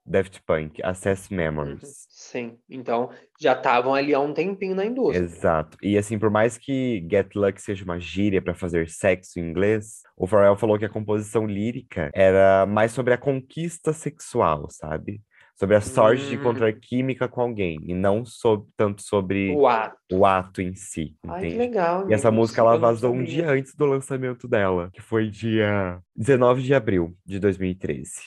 Daft 0.05 0.41
Punk, 0.45 0.81
Access 0.83 1.33
Memories. 1.33 2.07
Sim. 2.09 2.57
Então, 2.69 3.11
já 3.39 3.53
estavam 3.53 3.93
ali 3.93 4.13
há 4.13 4.19
um 4.19 4.33
tempinho 4.33 4.75
na 4.75 4.85
indústria. 4.85 5.23
Exato. 5.23 5.77
E 5.81 5.97
assim, 5.97 6.17
por 6.17 6.29
mais 6.29 6.57
que 6.57 7.05
Get 7.09 7.35
Luck 7.35 7.61
seja 7.61 7.85
uma 7.85 7.99
gíria 7.99 8.41
para 8.41 8.55
fazer 8.55 8.89
sexo 8.89 9.39
em 9.39 9.43
inglês, 9.43 10.01
o 10.17 10.25
Pharrell 10.25 10.57
falou 10.57 10.77
que 10.79 10.85
a 10.85 10.89
composição 10.89 11.45
lírica 11.45 12.09
era 12.13 12.65
mais 12.65 12.91
sobre 12.91 13.13
a 13.13 13.17
conquista 13.17 13.93
sexual, 13.93 14.67
sabe? 14.69 15.21
Sobre 15.59 15.75
a 15.75 15.81
sorte 15.81 16.23
de 16.25 16.35
Hum. 16.35 16.39
encontrar 16.39 16.71
química 16.71 17.27
com 17.27 17.41
alguém, 17.41 17.81
e 17.83 17.93
não 17.93 18.23
so- 18.25 18.65
tanto 18.77 19.01
sobre 19.01 19.53
O 19.53 19.67
ato. 19.67 19.97
o 20.13 20.25
ato 20.25 20.61
em 20.61 20.73
si, 20.73 21.17
Ai, 21.27 21.41
que 21.41 21.47
entende? 21.47 21.57
legal. 21.57 22.09
E 22.09 22.13
essa 22.13 22.31
música 22.31 22.61
ela 22.61 22.77
vazou 22.77 23.13
um 23.13 23.23
dia 23.25 23.49
antes 23.49 23.75
do 23.75 23.85
lançamento 23.85 24.47
dela, 24.47 24.89
que 24.93 25.01
foi 25.01 25.29
dia 25.29 25.99
19 26.15 26.61
de 26.63 26.73
abril 26.73 27.13
de 27.25 27.39
2013, 27.39 28.21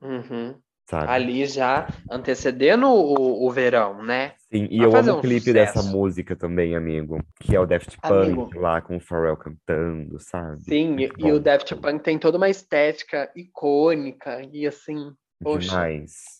Uhum. 0.00 0.54
sabe? 0.88 1.10
Ali 1.10 1.46
já 1.46 1.88
antecedendo 2.08 2.86
o, 2.86 3.44
o 3.44 3.50
verão, 3.50 4.00
né? 4.04 4.34
Sim, 4.48 4.68
e 4.70 4.78
vai 4.78 4.86
eu 4.86 4.96
amo 4.96 5.12
o 5.14 5.20
clipe 5.20 5.52
dessa 5.52 5.82
música 5.82 6.36
também, 6.36 6.76
amigo, 6.76 7.18
que 7.40 7.56
é 7.56 7.60
o 7.60 7.66
Daft 7.66 7.98
Amigo. 8.04 8.44
Punk 8.44 8.56
lá 8.56 8.80
com 8.80 8.96
o 8.96 9.00
Pharrell 9.00 9.36
cantando, 9.36 10.18
sabe? 10.20 10.62
Sim, 10.62 10.92
e, 10.92 11.08
Muito 11.08 11.26
e 11.26 11.32
o 11.32 11.36
bom. 11.38 11.42
Daft 11.42 11.74
Punk 11.74 12.04
tem 12.04 12.18
toda 12.20 12.38
uma 12.38 12.48
estética 12.48 13.28
icônica 13.34 14.40
e 14.52 14.64
assim, 14.64 15.12
poxa. 15.42 15.68
Demais. 15.68 16.37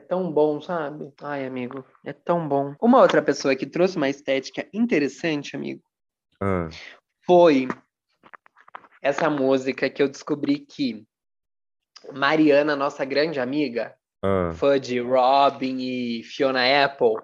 É 0.00 0.02
tão 0.02 0.32
bom, 0.32 0.60
sabe? 0.60 1.12
Ai, 1.20 1.46
amigo, 1.46 1.84
é 2.04 2.12
tão 2.12 2.48
bom. 2.48 2.74
Uma 2.80 3.00
outra 3.00 3.20
pessoa 3.22 3.54
que 3.54 3.66
trouxe 3.66 3.98
uma 3.98 4.08
estética 4.08 4.66
interessante, 4.72 5.54
amigo, 5.54 5.82
Ah, 6.40 6.68
foi 7.26 7.68
essa 9.02 9.28
música 9.28 9.90
que 9.90 10.02
eu 10.02 10.08
descobri 10.08 10.58
que 10.60 11.06
Mariana, 12.14 12.74
nossa 12.74 13.04
grande 13.04 13.38
amiga, 13.38 13.94
ah. 14.24 14.52
fã 14.54 14.80
de 14.80 14.98
Robin 14.98 15.76
e 15.78 16.22
Fiona 16.24 16.62
Apple, 16.84 17.16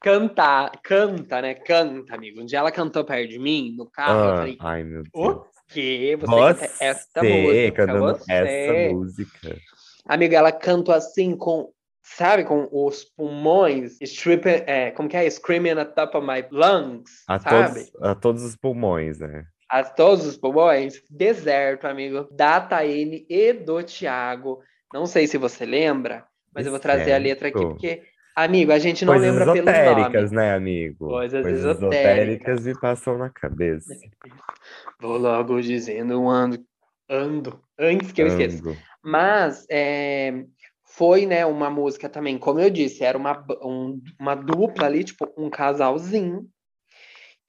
canta, 0.00 0.70
canta, 0.84 1.42
né? 1.42 1.54
Canta, 1.54 2.14
amigo. 2.14 2.40
Um 2.40 2.46
dia 2.46 2.60
ela 2.60 2.70
cantou 2.70 3.04
perto 3.04 3.28
de 3.28 3.40
mim 3.40 3.74
no 3.76 3.90
carro, 3.90 4.24
eu 4.24 4.32
Ah, 4.32 4.36
falei, 4.36 4.56
ai, 4.60 4.84
meu 4.84 5.02
o 5.12 5.32
Deus. 5.32 5.46
quê? 5.68 6.16
Você, 6.20 6.26
canta 6.26 6.70
esta 6.80 7.22
Você 7.22 7.32
música, 7.32 7.72
cantando 7.72 8.06
você. 8.06 8.32
essa 8.32 8.72
música. 8.72 9.58
Amiga, 10.06 10.38
ela 10.38 10.52
cantou 10.52 10.94
assim 10.94 11.36
com 11.36 11.70
sabe, 12.16 12.44
com 12.44 12.68
os 12.70 13.04
pulmões, 13.04 14.00
strip, 14.00 14.46
é, 14.46 14.90
como 14.92 15.08
que 15.08 15.16
é? 15.16 15.28
Screaming 15.28 15.78
at 15.78 15.94
top 15.94 16.16
of 16.16 16.26
my 16.26 16.44
lungs, 16.50 17.24
A 17.28 17.38
sabe? 17.38 17.84
todos, 17.90 18.02
a 18.02 18.14
todos 18.14 18.42
os 18.42 18.56
pulmões, 18.56 19.18
né? 19.18 19.44
A 19.68 19.84
todos 19.84 20.26
os 20.26 20.36
pulmões, 20.36 21.02
deserto, 21.10 21.86
amigo, 21.86 22.26
da 22.32 22.60
Taene 22.60 23.26
e 23.28 23.52
do 23.52 23.82
Thiago. 23.82 24.60
Não 24.92 25.06
sei 25.06 25.26
se 25.26 25.36
você 25.36 25.66
lembra, 25.66 26.24
mas 26.54 26.64
eu 26.66 26.72
vou 26.72 26.80
trazer 26.80 27.12
a 27.12 27.18
letra 27.18 27.48
aqui, 27.48 27.60
porque, 27.60 28.02
amigo, 28.34 28.72
a 28.72 28.78
gente 28.78 29.04
não 29.04 29.12
Coisas 29.14 29.28
lembra 29.30 29.52
pelo 29.52 29.68
esotéricas, 29.68 30.32
nome. 30.32 30.36
né, 30.36 30.54
amigo? 30.54 31.08
Coisas 31.08 31.46
esotéricas 31.46 31.82
esotéricas. 31.82 32.66
me 32.66 32.80
passam 32.80 33.18
na 33.18 33.28
cabeça. 33.28 33.94
Vou 35.00 35.16
logo 35.18 35.60
dizendo, 35.60 36.28
ando, 36.28 36.58
ando, 37.08 37.60
antes 37.78 38.10
que 38.10 38.22
eu 38.22 38.26
esqueça. 38.26 38.62
Mas 39.02 39.64
é, 39.70 40.44
foi, 40.90 41.26
né, 41.26 41.44
uma 41.46 41.70
música 41.70 42.08
também, 42.08 42.38
como 42.38 42.60
eu 42.60 42.70
disse, 42.70 43.04
era 43.04 43.16
uma, 43.16 43.44
um- 43.62 44.00
uma 44.20 44.34
dupla 44.34 44.86
ali, 44.86 45.04
tipo, 45.04 45.28
um 45.36 45.48
casalzinho. 45.50 46.48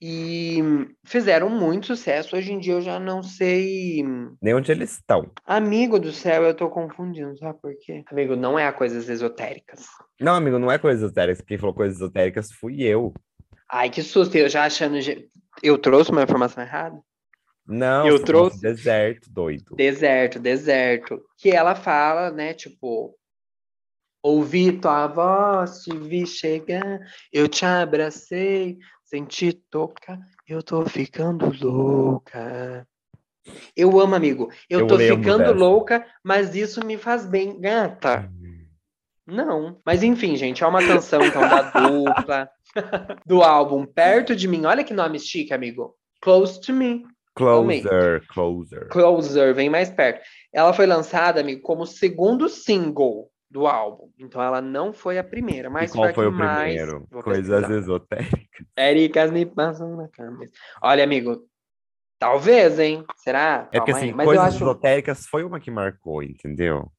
E 0.01 0.59
fizeram 1.05 1.49
muito 1.49 1.87
sucesso. 1.87 2.35
Hoje 2.37 2.53
em 2.53 2.59
dia 2.59 2.73
eu 2.73 2.81
já 2.81 2.97
não 2.99 3.21
sei. 3.21 4.01
Nem 4.41 4.53
onde 4.55 4.71
eles 4.71 4.93
estão. 4.93 5.29
Amigo 5.45 5.99
do 5.99 6.13
céu, 6.13 6.43
eu 6.43 6.53
tô 6.53 6.69
confundindo, 6.69 7.37
sabe 7.37 7.59
por 7.61 7.73
quê? 7.77 8.03
Amigo, 8.09 8.35
não 8.37 8.57
é 8.57 8.65
a 8.65 8.71
coisas 8.71 9.09
esotéricas. 9.09 9.85
Não, 10.19 10.35
amigo, 10.35 10.57
não 10.57 10.71
é 10.71 10.77
coisas 10.79 11.03
esotéricas. 11.03 11.41
Quem 11.45 11.57
falou 11.57 11.75
coisas 11.75 11.97
esotéricas 11.97 12.49
fui 12.49 12.81
eu. 12.83 13.13
Ai, 13.69 13.89
que 13.89 14.01
susto, 14.01 14.35
eu 14.37 14.47
já 14.47 14.63
achando. 14.63 14.95
Eu 15.61 15.77
trouxe 15.77 16.11
uma 16.11 16.23
informação 16.23 16.63
errada? 16.63 16.97
Não, 17.67 18.07
Eu 18.07 18.23
trouxe- 18.23 18.61
deserto, 18.61 19.29
doido. 19.29 19.75
Deserto, 19.75 20.39
deserto. 20.39 21.21
Que 21.37 21.49
ela 21.51 21.75
fala, 21.75 22.31
né, 22.31 22.53
tipo. 22.53 23.13
Ouvi 24.21 24.73
tua 24.73 25.07
voz, 25.07 25.83
te 25.83 25.95
vi 25.95 26.27
chegar, 26.27 26.99
eu 27.31 27.47
te 27.47 27.65
abracei, 27.65 28.77
senti 29.03 29.53
tocar, 29.53 30.19
eu 30.47 30.61
tô 30.61 30.85
ficando 30.85 31.51
louca. 31.61 32.85
Eu 33.75 33.99
amo, 33.99 34.15
amigo. 34.15 34.51
Eu, 34.69 34.81
Eu 34.81 34.87
tô 34.87 34.97
ficando 34.97 35.39
dessa. 35.39 35.51
louca, 35.53 36.05
mas 36.23 36.53
isso 36.53 36.85
me 36.85 36.97
faz 36.97 37.25
bem, 37.25 37.59
gata. 37.59 38.29
Não. 39.25 39.79
Mas 39.85 40.03
enfim, 40.03 40.35
gente, 40.35 40.63
é 40.63 40.67
uma 40.67 40.85
canção 40.85 41.23
então 41.23 41.41
da 41.41 41.71
dupla, 41.71 42.49
do 43.25 43.41
álbum 43.41 43.85
Perto 43.85 44.35
de 44.35 44.47
Mim. 44.47 44.65
Olha 44.65 44.83
que 44.83 44.93
nome 44.93 45.19
chique, 45.19 45.53
amigo. 45.53 45.95
Close 46.21 46.59
to 46.59 46.73
Me. 46.73 47.03
Closer, 47.35 48.21
closer. 48.27 48.87
Closer, 48.89 49.55
vem 49.55 49.69
mais 49.69 49.89
perto. 49.89 50.21
Ela 50.51 50.73
foi 50.73 50.85
lançada, 50.85 51.39
amigo, 51.39 51.61
como 51.61 51.85
segundo 51.85 52.49
single 52.49 53.31
do 53.49 53.65
álbum. 53.67 54.11
Então 54.17 54.41
ela 54.41 54.61
não 54.61 54.93
foi 54.93 55.17
a 55.17 55.23
primeira, 55.23 55.69
mas 55.69 55.91
e 55.91 55.95
qual 55.95 56.13
foi 56.13 56.27
o 56.27 56.31
mais... 56.31 56.73
primeiro? 56.73 57.07
Vou 57.09 57.23
Coisas 57.23 57.47
pesquisar. 57.61 57.77
esotéricas. 57.79 58.67
Ericas 58.77 59.31
me 59.31 59.45
passam 59.45 59.95
na 59.95 60.07
cabeça. 60.07 60.53
Olha, 60.81 61.03
amigo, 61.03 61.47
talvez, 62.19 62.77
hein? 62.79 63.03
Será? 63.17 63.67
É 63.71 63.79
porque 63.79 63.91
Calma 63.91 63.97
aí. 63.97 64.03
assim, 64.09 64.13
Mas 64.13 64.25
coisas 64.25 64.45
acho, 64.45 64.63
esotéricas 64.63 65.25
foi 65.25 65.43
uma 65.43 65.59
que 65.59 65.71
marcou, 65.71 66.21
entendeu? 66.23 66.91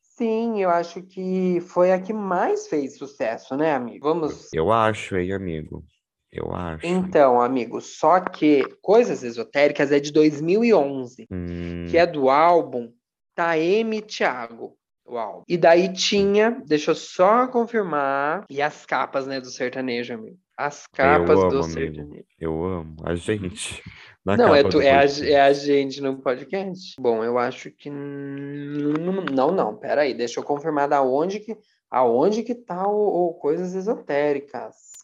sim, 0.00 0.62
eu 0.62 0.68
acho 0.70 1.02
que 1.02 1.58
foi 1.62 1.90
a 1.90 1.98
que 2.00 2.12
mais 2.12 2.68
fez 2.68 2.96
sucesso, 2.98 3.56
né, 3.56 3.74
amigo? 3.74 4.06
Vamos 4.06 4.52
Eu 4.52 4.70
acho, 4.70 5.16
hein, 5.16 5.32
amigo. 5.32 5.82
Eu 6.30 6.54
acho. 6.54 6.86
Então, 6.86 7.40
amigo, 7.40 7.80
só 7.80 8.20
que 8.20 8.62
Coisas 8.80 9.22
Esotéricas 9.24 9.90
é 9.90 9.98
de 9.98 10.12
2011, 10.12 11.26
Hum, 11.30 11.86
que 11.90 11.98
é 11.98 12.06
do 12.06 12.30
álbum 12.30 12.92
Taeme 13.34 14.00
Thiago, 14.00 14.76
álbum. 15.06 15.42
E 15.48 15.56
daí 15.56 15.92
tinha, 15.92 16.62
deixa 16.66 16.92
eu 16.92 16.94
só 16.94 17.46
confirmar, 17.46 18.44
e 18.48 18.62
as 18.62 18.86
capas, 18.86 19.26
né, 19.26 19.40
do 19.40 19.50
sertanejo, 19.50 20.14
amigo. 20.14 20.38
As 20.56 20.86
capas 20.86 21.38
amo, 21.38 21.50
do 21.50 21.58
amigo. 21.58 21.72
sertanejo. 21.72 22.24
Eu 22.38 22.64
amo. 22.64 22.96
A 23.04 23.14
gente. 23.14 23.82
na 24.24 24.36
Não, 24.36 24.54
é, 24.54 24.62
tu, 24.62 24.80
é, 24.80 24.90
a, 24.90 25.04
é 25.04 25.40
a 25.40 25.52
gente 25.52 26.00
no 26.00 26.18
podcast. 26.18 26.94
Bom, 27.00 27.24
eu 27.24 27.38
acho 27.38 27.70
que 27.70 27.90
não, 27.90 29.50
não, 29.50 29.76
peraí, 29.76 30.14
deixa 30.14 30.40
eu 30.40 30.44
confirmar 30.44 30.88
da 30.88 31.02
onde 31.02 31.40
que, 31.40 31.56
aonde 31.90 32.42
que 32.42 32.54
tá 32.54 32.86
o, 32.86 33.28
o 33.28 33.34
Coisas 33.34 33.74
Esotéricas. 33.74 35.01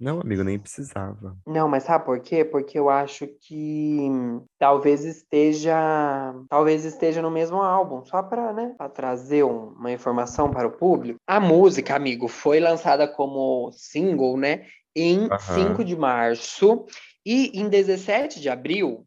Não, 0.00 0.20
amigo, 0.20 0.44
nem 0.44 0.58
precisava. 0.58 1.36
Não, 1.46 1.68
mas 1.68 1.82
sabe 1.82 2.04
por 2.04 2.20
quê? 2.20 2.44
Porque 2.44 2.78
eu 2.78 2.88
acho 2.88 3.26
que 3.26 4.08
talvez 4.58 5.04
esteja, 5.04 5.74
talvez 6.48 6.84
esteja 6.84 7.20
no 7.20 7.30
mesmo 7.30 7.56
álbum, 7.62 8.04
só 8.04 8.22
para, 8.22 8.52
né, 8.52 8.74
para 8.78 8.88
trazer 8.88 9.44
um- 9.44 9.70
uma 9.70 9.90
informação 9.90 10.50
para 10.50 10.68
o 10.68 10.72
público. 10.72 11.18
A 11.26 11.40
música, 11.40 11.96
amigo, 11.96 12.28
foi 12.28 12.60
lançada 12.60 13.08
como 13.08 13.70
single, 13.72 14.36
né, 14.36 14.66
em 14.94 15.26
Aham. 15.26 15.38
5 15.38 15.84
de 15.84 15.96
março 15.96 16.84
e 17.26 17.58
em 17.60 17.68
17 17.68 18.40
de 18.40 18.48
abril, 18.48 19.04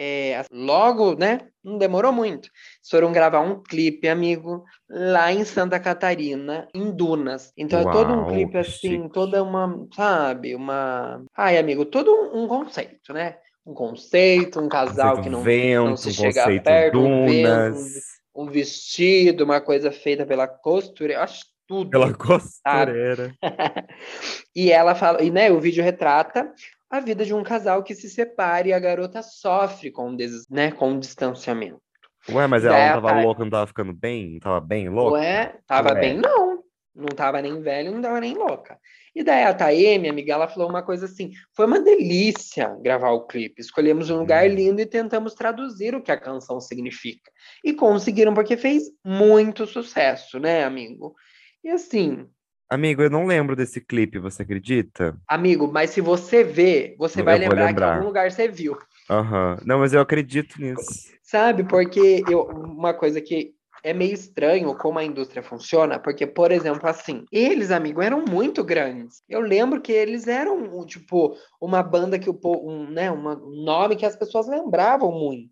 é, 0.00 0.44
logo, 0.52 1.16
né, 1.16 1.40
não 1.62 1.76
demorou 1.76 2.12
muito. 2.12 2.46
Eles 2.46 2.88
foram 2.88 3.10
gravar 3.10 3.40
um 3.40 3.60
clipe, 3.60 4.08
amigo, 4.08 4.64
lá 4.88 5.32
em 5.32 5.44
Santa 5.44 5.80
Catarina, 5.80 6.68
em 6.72 6.92
Dunas. 6.92 7.52
Então 7.56 7.80
é 7.80 7.92
todo 7.92 8.12
um 8.12 8.18
Uau, 8.18 8.28
clipe 8.28 8.56
assim, 8.56 9.02
chique. 9.02 9.12
toda 9.12 9.42
uma, 9.42 9.86
sabe, 9.92 10.54
uma. 10.54 11.24
Ai, 11.36 11.58
amigo, 11.58 11.84
todo 11.84 12.12
um, 12.12 12.44
um 12.44 12.46
conceito, 12.46 13.12
né? 13.12 13.38
Um 13.66 13.74
conceito, 13.74 14.60
um 14.60 14.68
casal 14.68 15.16
Conceito 15.16 15.24
que 15.24 15.30
não, 15.30 15.42
vento, 15.42 15.88
não 15.88 15.96
se 15.96 16.08
um 16.10 16.12
chega 16.12 16.62
perto, 16.62 16.98
um 17.00 17.26
vento, 17.26 17.78
um, 18.34 18.44
dunas, 18.44 18.52
vestido, 18.52 19.44
uma 19.44 19.60
coisa 19.60 19.90
feita 19.90 20.24
pela 20.24 20.46
costura, 20.46 21.14
eu 21.14 21.20
acho 21.20 21.44
tudo. 21.66 21.90
pela 21.90 22.14
costureira. 22.14 23.34
E 24.56 24.72
ela 24.72 24.96
fala, 24.96 25.22
e 25.22 25.30
né, 25.30 25.52
o 25.52 25.60
vídeo 25.60 25.84
retrata 25.84 26.52
a 26.90 27.00
vida 27.00 27.24
de 27.24 27.34
um 27.34 27.42
casal 27.42 27.82
que 27.82 27.94
se 27.94 28.08
separa 28.08 28.68
e 28.68 28.72
a 28.72 28.78
garota 28.78 29.22
sofre 29.22 29.90
com, 29.90 30.14
des, 30.14 30.48
né, 30.48 30.70
com 30.72 30.94
o 30.94 31.00
distanciamento. 31.00 31.80
Ué, 32.30 32.46
mas 32.46 32.64
ela 32.64 32.76
Daí 32.76 32.92
não 32.92 33.02
tava 33.02 33.22
louca, 33.22 33.42
não 33.44 33.50
tava 33.50 33.66
ficando 33.66 33.92
bem? 33.92 34.32
Não 34.34 34.40
tava 34.40 34.60
bem 34.60 34.88
louca? 34.88 35.12
Ué, 35.18 35.58
tava 35.66 35.94
Ué. 35.94 36.00
bem, 36.00 36.18
não. 36.18 36.62
Não 36.94 37.08
tava 37.14 37.40
nem 37.40 37.60
velho, 37.60 37.92
não 37.92 38.02
tava 38.02 38.20
nem 38.20 38.34
louca. 38.34 38.76
E 39.14 39.22
daí 39.22 39.44
a 39.44 39.54
Taê, 39.54 39.98
minha 39.98 40.12
amiga, 40.12 40.32
ela 40.32 40.48
falou 40.48 40.68
uma 40.68 40.82
coisa 40.82 41.06
assim: 41.06 41.30
foi 41.54 41.66
uma 41.66 41.80
delícia 41.80 42.76
gravar 42.82 43.10
o 43.12 43.26
clipe. 43.26 43.60
Escolhemos 43.60 44.10
um 44.10 44.18
lugar 44.18 44.44
Hum. 44.48 44.52
lindo 44.52 44.80
e 44.80 44.86
tentamos 44.86 45.34
traduzir 45.34 45.94
o 45.94 46.02
que 46.02 46.10
a 46.10 46.20
canção 46.20 46.60
significa. 46.60 47.30
E 47.64 47.72
conseguiram, 47.72 48.34
porque 48.34 48.56
fez 48.56 48.84
muito 49.04 49.66
sucesso, 49.66 50.38
né, 50.40 50.64
amigo? 50.64 51.14
E 51.62 51.70
assim, 51.70 52.26
Amigo, 52.70 53.02
eu 53.02 53.08
não 53.10 53.26
lembro 53.26 53.56
desse 53.56 53.80
clipe, 53.80 54.18
você 54.18 54.42
acredita? 54.42 55.16
amigo, 55.26 55.70
mas 55.72 55.90
se 55.90 56.00
você 56.00 56.44
vê, 56.44 56.94
você 56.98 57.20
Eu 57.20 57.24
vai 57.24 57.34
vou 57.38 57.48
lembrar, 57.48 57.62
que 57.62 57.68
lembrar. 57.68 57.86
em 57.86 57.90
algum 57.94 58.06
lugar 58.06 58.30
você 58.30 58.46
viu. 58.48 58.76
Aham. 59.08 59.58
Não, 59.64 59.78
mas 59.78 59.94
eu 59.94 60.00
acredito 60.00 60.60
nisso. 60.60 61.08
Sabe, 61.22 61.64
porque 61.64 62.24
eu, 62.28 62.42
uma 62.42 62.92
coisa 62.92 63.20
que 63.22 63.54
é 63.82 63.94
meio 63.94 64.12
estranho 64.12 64.74
como 64.74 64.98
a 64.98 65.04
indústria 65.04 65.42
funciona, 65.42 65.98
porque, 65.98 66.26
por 66.26 66.52
exemplo, 66.52 66.86
assim, 66.88 67.24
eles, 67.32 67.70
amigo, 67.70 68.02
eram 68.02 68.22
muito 68.28 68.62
grandes. 68.62 69.22
Eu 69.28 69.40
lembro 69.40 69.80
que 69.80 69.92
eles 69.92 70.26
eram, 70.26 70.84
tipo, 70.84 71.34
uma 71.60 71.82
banda 71.82 72.18
que 72.18 72.28
o 72.28 72.34
po- 72.34 72.68
um, 72.68 72.90
né, 72.90 73.10
uma- 73.10 73.36
um 73.36 73.64
nome 73.64 73.96
que 73.96 74.04
as 74.04 74.16
pessoas 74.16 74.46
lembravam 74.46 75.10
muito. 75.12 75.48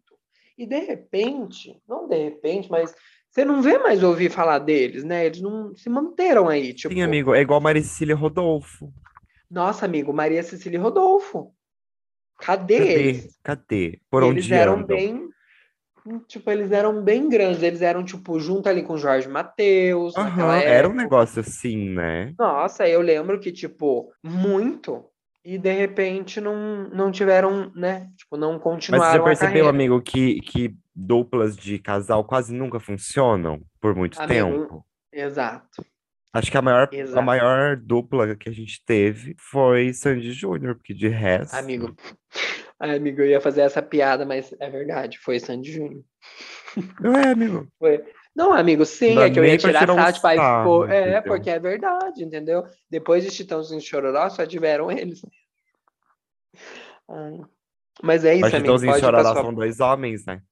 E 0.58 0.66
de 0.66 0.80
repente, 0.80 1.80
não 1.88 2.06
de 2.08 2.16
repente, 2.16 2.70
mas 2.70 2.94
você 3.36 3.44
não 3.44 3.60
vê 3.60 3.76
mais 3.76 4.02
ouvir 4.02 4.30
falar 4.30 4.58
deles, 4.58 5.04
né? 5.04 5.26
Eles 5.26 5.42
não 5.42 5.76
se 5.76 5.90
manteram 5.90 6.48
aí, 6.48 6.72
tipo. 6.72 6.94
Sim, 6.94 7.02
amigo, 7.02 7.34
é 7.34 7.42
igual 7.42 7.60
Maricília 7.60 8.16
Rodolfo. 8.16 8.90
Nossa, 9.50 9.84
amigo, 9.84 10.10
Maria 10.10 10.42
Cecília 10.42 10.80
Rodolfo. 10.80 11.52
Cadê 12.38 12.78
Cadê? 12.78 12.92
eles? 12.92 13.38
Cadê? 13.42 14.00
Por 14.10 14.22
eles 14.22 14.46
onde 14.46 14.54
eram 14.54 14.74
andam? 14.76 14.86
bem. 14.86 15.28
Tipo, 16.26 16.50
eles 16.50 16.72
eram 16.72 17.02
bem 17.02 17.28
grandes. 17.28 17.62
Eles 17.62 17.82
eram, 17.82 18.02
tipo, 18.02 18.40
junto 18.40 18.70
ali 18.70 18.82
com 18.82 18.96
Jorge 18.96 19.28
naquela 19.28 20.54
Aham, 20.54 20.62
era 20.62 20.88
um 20.88 20.94
negócio 20.94 21.40
assim, 21.40 21.90
né? 21.90 22.32
Nossa, 22.38 22.88
eu 22.88 23.02
lembro 23.02 23.38
que, 23.38 23.52
tipo, 23.52 24.10
muito. 24.24 25.04
E 25.44 25.58
de 25.58 25.72
repente 25.72 26.40
não, 26.40 26.88
não 26.88 27.12
tiveram, 27.12 27.70
né? 27.74 28.08
Tipo, 28.16 28.38
não 28.38 28.54
Mas 28.54 28.62
continuaram 28.62 29.10
você 29.10 29.16
já 29.16 29.22
a 29.22 29.24
percebeu, 29.24 29.68
amigo, 29.68 30.00
que, 30.00 30.40
que 30.40 30.74
duplas 30.96 31.54
de 31.56 31.78
casal 31.78 32.24
quase 32.24 32.54
nunca 32.54 32.80
funcionam 32.80 33.60
por 33.80 33.94
muito 33.94 34.20
Amigo, 34.20 34.50
tempo? 34.50 34.86
Exato. 35.12 35.84
Acho 36.32 36.50
que 36.50 36.56
a 36.56 36.62
maior, 36.62 36.90
a 37.14 37.22
maior 37.22 37.76
dupla 37.76 38.34
que 38.36 38.48
a 38.48 38.52
gente 38.52 38.82
teve 38.84 39.34
foi 39.38 39.92
Sandy 39.92 40.32
Júnior, 40.32 40.74
porque 40.74 40.92
de 40.94 41.08
resto. 41.08 41.54
Amigo. 41.54 41.94
Amigo, 42.78 43.22
eu 43.22 43.26
ia 43.28 43.40
fazer 43.40 43.62
essa 43.62 43.80
piada, 43.80 44.26
mas 44.26 44.54
é 44.60 44.68
verdade. 44.68 45.18
Foi 45.18 45.40
Sandy 45.40 45.72
Júnior. 45.72 46.02
Não 47.00 47.14
é, 47.14 47.30
amigo. 47.30 47.66
Foi. 47.78 48.04
Não, 48.34 48.52
amigo, 48.52 48.84
sim, 48.84 49.14
Não 49.14 49.22
é 49.22 49.30
que 49.30 49.38
eu 49.40 49.46
ia 49.46 49.56
tirar 49.56 49.88
aí 49.88 50.14
sarro, 50.36 50.62
ficou- 50.62 50.88
É, 50.90 51.00
entendeu? 51.00 51.22
porque 51.22 51.48
é 51.48 51.58
verdade, 51.58 52.22
entendeu? 52.22 52.64
Depois 52.90 53.24
de 53.24 53.30
Titãozinho 53.30 53.78
e 53.78 53.82
Chororó, 53.82 54.28
só 54.28 54.44
tiveram 54.44 54.90
eles. 54.92 55.22
Ai. 57.08 57.40
Mas 58.02 58.26
é 58.26 58.34
isso, 58.34 58.42
Mas 58.42 58.52
amigo. 58.52 58.76
E 58.76 58.86
pra 58.86 58.98
Chororó 58.98 59.34
são 59.34 59.54
dois 59.54 59.80
homens, 59.80 60.26
né? 60.26 60.42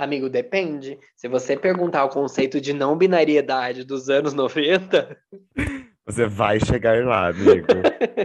Amigo, 0.00 0.30
depende. 0.30 0.98
Se 1.14 1.28
você 1.28 1.54
perguntar 1.54 2.06
o 2.06 2.08
conceito 2.08 2.58
de 2.58 2.72
não 2.72 2.96
binariedade 2.96 3.84
dos 3.84 4.08
anos 4.08 4.32
90. 4.32 5.14
Você 6.06 6.26
vai 6.26 6.58
chegar 6.58 7.04
lá, 7.04 7.28
amigo. 7.28 7.66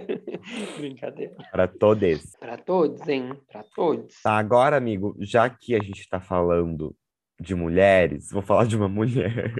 Brincadeira. 0.80 1.36
Para 1.52 1.68
todos. 1.68 2.32
Para 2.40 2.58
todos, 2.58 3.06
hein? 3.10 3.38
Para 3.52 3.64
todos. 3.76 4.22
Tá, 4.24 4.38
agora, 4.38 4.78
amigo, 4.78 5.18
já 5.20 5.50
que 5.50 5.76
a 5.76 5.84
gente 5.84 6.08
tá 6.08 6.22
falando 6.22 6.96
de 7.40 7.54
mulheres, 7.54 8.32
vou 8.32 8.42
falar 8.42 8.66
de 8.66 8.78
uma 8.78 8.88
mulher. 8.88 9.54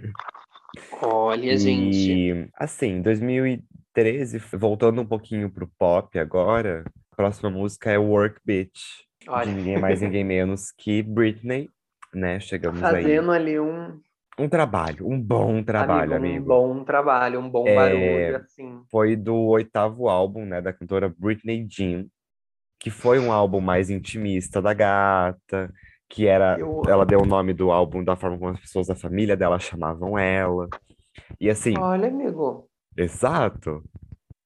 Olha, 1.02 1.58
gente. 1.58 2.12
E, 2.12 2.50
assim, 2.56 3.02
2013, 3.02 4.40
voltando 4.54 5.02
um 5.02 5.06
pouquinho 5.06 5.52
pro 5.52 5.70
pop 5.78 6.18
agora, 6.18 6.86
a 7.12 7.16
próxima 7.16 7.50
música 7.50 7.92
é 7.92 7.98
Work 7.98 8.40
Bitch. 8.46 9.04
Olha. 9.28 9.48
De 9.48 9.54
ninguém 9.54 9.80
mais, 9.80 10.02
ninguém 10.02 10.24
menos 10.26 10.72
que 10.72 11.04
Britney, 11.04 11.70
né? 12.16 12.40
Chegamos 12.40 12.92
aí. 12.92 13.06
Fazendo 13.06 13.32
ali 13.32 13.60
um, 13.60 14.00
Um 14.38 14.50
trabalho, 14.50 15.08
um 15.08 15.22
bom 15.22 15.64
trabalho, 15.64 16.16
amigo. 16.16 16.44
um 16.44 16.46
bom 16.46 16.84
trabalho, 16.84 17.40
um 17.40 17.50
bom 17.50 17.68
É, 17.70 17.74
barulho, 17.74 18.36
assim. 18.38 18.86
Foi 18.92 19.16
do 19.16 19.36
oitavo 19.36 20.10
álbum, 20.10 20.46
né, 20.46 20.62
da 20.62 20.74
cantora 20.74 21.10
Britney 21.18 21.68
Jean, 21.70 22.08
que 22.80 22.90
foi 22.92 23.20
um 23.20 23.32
álbum 23.32 23.62
mais 23.62 23.90
intimista 23.90 24.62
da 24.62 24.74
gata, 24.74 25.72
que 26.10 26.28
era, 26.28 26.58
Eu- 26.60 26.82
ela 26.88 27.06
deu 27.06 27.22
o 27.22 27.26
nome 27.26 27.54
do 27.54 27.72
álbum 27.72 28.04
da 28.04 28.16
forma 28.16 28.38
como 28.40 28.52
as 28.52 28.60
pessoas 28.62 28.88
da 28.88 28.96
família 28.96 29.38
dela 29.38 29.60
chamavam 29.60 30.18
ela. 30.20 30.70
E 31.40 31.50
assim, 31.50 31.74
Olha, 31.82 32.08
amigo. 32.08 32.70
exato. 32.98 33.84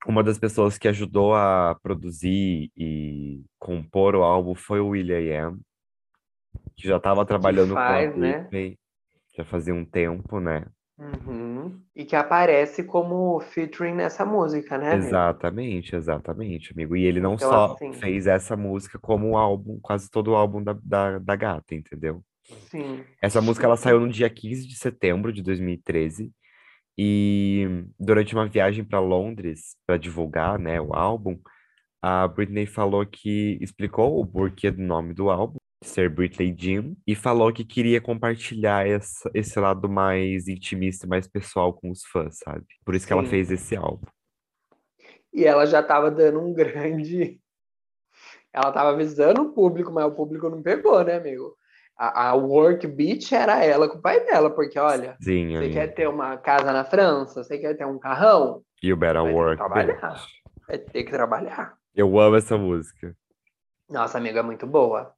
Uma 0.08 0.24
das 0.24 0.40
pessoas 0.40 0.78
que 0.78 0.88
ajudou 0.88 1.36
a 1.36 1.76
produzir 1.84 2.72
e 2.78 3.44
compor 3.60 4.16
o 4.16 4.24
álbum 4.24 4.56
foi 4.56 4.80
o 4.80 4.90
Will.i.am, 4.90 5.60
que 6.80 6.88
já 6.88 6.98
estava 6.98 7.26
trabalhando 7.26 7.74
com 7.74 7.80
a 7.80 7.86
faz, 7.86 8.16
né? 8.16 8.48
Já 9.36 9.44
fazia 9.46 9.74
um 9.74 9.86
tempo, 9.86 10.40
né? 10.40 10.66
Uhum. 10.98 11.80
E 11.96 12.04
que 12.04 12.16
aparece 12.16 12.84
como 12.84 13.40
featuring 13.40 13.94
nessa 13.94 14.26
música, 14.26 14.78
né, 14.78 14.92
amigo? 14.92 15.06
Exatamente, 15.08 15.96
exatamente, 15.96 16.74
amigo. 16.74 16.96
E 16.96 17.06
ele 17.06 17.22
não 17.22 17.36
Então, 17.36 17.50
só 17.50 17.66
assim- 17.74 17.94
fez 17.94 18.28
essa 18.28 18.58
música 18.58 18.98
como 19.00 19.30
o 19.32 19.38
álbum, 19.38 19.80
quase 19.82 20.10
todo 20.10 20.32
o 20.32 20.36
álbum 20.36 20.62
da, 20.64 20.78
da, 20.84 21.20
da 21.20 21.36
gata, 21.36 21.76
entendeu? 21.76 22.22
Sim. 22.70 23.04
Essa 23.22 23.42
música 23.42 23.66
ela 23.66 23.78
saiu 23.78 24.00
no 24.00 24.10
dia 24.10 24.30
15 24.30 24.68
de 24.68 24.76
setembro 24.76 25.32
de 25.32 25.42
2013 25.42 26.32
e 26.98 27.86
durante 28.00 28.34
uma 28.34 28.48
viagem 28.48 28.84
para 28.84 29.00
Londres 29.00 29.76
para 29.86 29.98
divulgar, 29.98 30.60
né, 30.60 30.82
o 30.82 30.94
álbum, 30.94 31.40
a 32.02 32.28
Britney 32.28 32.66
falou 32.66 33.06
que 33.06 33.58
explicou 33.62 34.20
o 34.20 34.26
porquê 34.26 34.72
do 34.72 34.82
nome 34.82 35.14
do 35.14 35.30
álbum, 35.30 35.60
ser 35.82 36.10
Britney 36.10 36.54
Jean, 36.58 36.94
e 37.08 37.16
falou 37.16 37.54
que 37.54 37.64
queria 37.64 38.02
compartilhar 38.02 38.88
essa, 38.88 39.30
esse 39.34 39.60
lado 39.60 39.88
mais 39.90 40.48
intimista, 40.48 41.06
e 41.06 41.10
mais 41.10 41.28
pessoal 41.28 41.74
com 41.74 41.90
os 41.90 42.04
fãs, 42.06 42.38
sabe? 42.40 42.66
Por 42.86 42.96
isso 42.96 43.08
que 43.08 43.14
ela 43.14 43.24
Sim. 43.24 43.30
fez 43.30 43.50
esse 43.52 43.76
álbum. 43.76 44.06
E 45.34 45.46
ela 45.46 45.66
já 45.66 45.82
tava 45.82 46.10
dando 46.12 46.40
um 46.42 46.54
grande. 46.54 47.40
Ela 48.52 48.72
tava 48.72 48.90
avisando 48.90 49.44
o 49.44 49.54
público, 49.54 49.92
mas 49.92 50.06
o 50.06 50.12
público 50.12 50.50
não 50.50 50.60
pegou, 50.60 51.04
né, 51.04 51.18
amigo? 51.18 51.56
A, 51.96 52.30
a 52.30 52.34
Work 52.34 52.88
Beach 52.88 53.36
era 53.36 53.64
ela 53.64 53.88
com 53.88 54.00
o 54.00 54.02
pai 54.02 54.26
dela, 54.26 54.50
porque 54.50 54.80
olha, 54.80 55.16
Sim, 55.22 55.56
você 55.56 55.70
quer 55.70 55.94
ter 55.94 56.10
uma 56.10 56.36
casa 56.36 56.74
na 56.74 56.84
França, 56.84 57.44
você 57.44 57.60
quer 57.60 57.78
ter 57.78 57.86
um 57.86 58.00
carrão, 58.00 58.64
You 58.82 58.98
Better 58.98 59.22
Vai 59.22 59.26
ter 59.26 59.30
que 59.30 59.40
Work, 59.40 59.58
trabalhar. 59.58 60.14
bitch. 60.14 60.28
vai 60.68 60.78
ter 60.80 61.04
que 61.04 61.12
trabalhar. 61.12 61.78
Eu 61.94 62.20
amo 62.20 62.38
essa 62.38 62.58
música. 62.58 63.16
Nossa, 63.88 64.18
amigo, 64.18 64.40
é 64.40 64.42
muito 64.42 64.66
boa. 64.66 65.14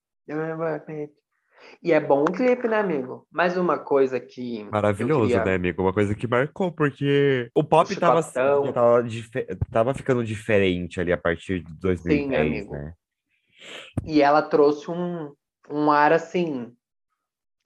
E 1.84 1.92
é 1.94 2.00
bom 2.00 2.22
o 2.24 2.32
clipe, 2.32 2.68
né, 2.68 2.80
amigo? 2.80 3.28
Mais 3.32 3.56
uma 3.58 3.78
coisa 3.78 4.20
que. 4.20 4.62
eu 4.62 4.72
Maravilhoso, 4.72 5.28
queria- 5.28 5.46
né, 5.46 5.56
amigo? 5.56 5.82
Uma 5.84 5.94
coisa 5.94 6.16
que 6.16 6.28
marcou, 6.28 6.72
porque 6.72 7.50
o 7.56 7.64
pop 7.64 7.96
tava, 7.96 8.22
chicotão. 8.24 8.72
tava, 8.74 9.04
tava 9.72 9.94
ficando 9.94 10.24
diferente 10.24 11.00
ali 11.00 11.12
a 11.12 11.18
partir 11.18 11.64
de 11.64 11.74
2010, 11.80 12.40
amigo. 12.42 12.74
né? 12.74 12.94
E 14.04 14.22
ela 14.22 14.42
trouxe 14.42 14.90
um, 14.90 15.34
um 15.70 15.92
ar 15.92 16.12
assim 16.14 16.74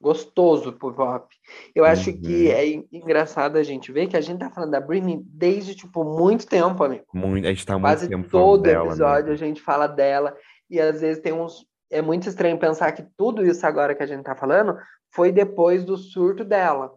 gostoso 0.02 0.74
pro 0.74 0.94
pop. 0.94 1.34
Eu 1.74 1.86
acho 1.86 2.12
que 2.13 2.48
Uhum. 2.48 2.52
é 2.52 2.65
en- 2.68 2.88
engraçado 2.91 3.58
a 3.58 3.63
gente 3.63 3.91
ver 3.94 4.08
que 4.08 4.18
a 4.18 4.22
gente 4.22 4.39
tá 4.39 4.52
falando 4.52 4.72
da 4.72 4.82
Britney 4.82 5.22
desde 5.24 5.74
tipo 5.74 6.04
muito 6.04 6.46
tempo, 6.46 6.84
amigo. 6.84 7.06
Muito, 7.13 7.46
a 7.48 7.50
gente 7.50 7.65
tá 7.65 7.74
muito 7.74 7.84
Quase 7.84 8.10
tempo 8.10 8.30
todo 8.30 8.62
dela, 8.63 8.88
episódio 8.88 9.32
a 9.32 9.36
gente 9.38 9.62
fala 9.62 9.88
dela 9.88 10.36
e 10.70 10.80
às 10.82 11.00
vezes 11.00 11.24
tem 11.24 11.32
uns 11.32 11.65
é 11.98 12.02
muito 12.02 12.28
estranho 12.30 12.60
pensar 12.60 12.92
que 12.92 13.04
tudo 13.18 13.46
isso 13.46 13.66
agora 13.66 13.96
que 13.96 14.04
a 14.04 14.06
gente 14.06 14.24
tá 14.24 14.36
falando 14.36 14.78
foi 15.14 15.32
depois 15.32 15.84
do 15.86 15.98
surto 15.98 16.44
dela. 16.44 16.92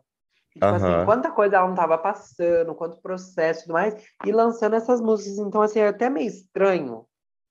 Tipo 0.53 0.67
assim, 0.67 0.87
Aham. 0.87 1.05
quanta 1.07 1.31
coisa 1.31 1.57
ela 1.57 1.69
não 1.69 1.75
tava 1.75 1.97
passando, 1.99 2.75
quanto 2.75 3.01
processo 3.01 3.61
e 3.61 3.63
tudo 3.65 3.73
mais, 3.75 3.95
e 4.27 4.33
lançando 4.33 4.75
essas 4.75 5.01
músicas. 5.01 5.39
Então, 5.39 5.63
assim, 5.63 5.79
é 5.79 5.89
até 5.89 6.11
meio 6.11 6.27
estranho, 6.29 7.05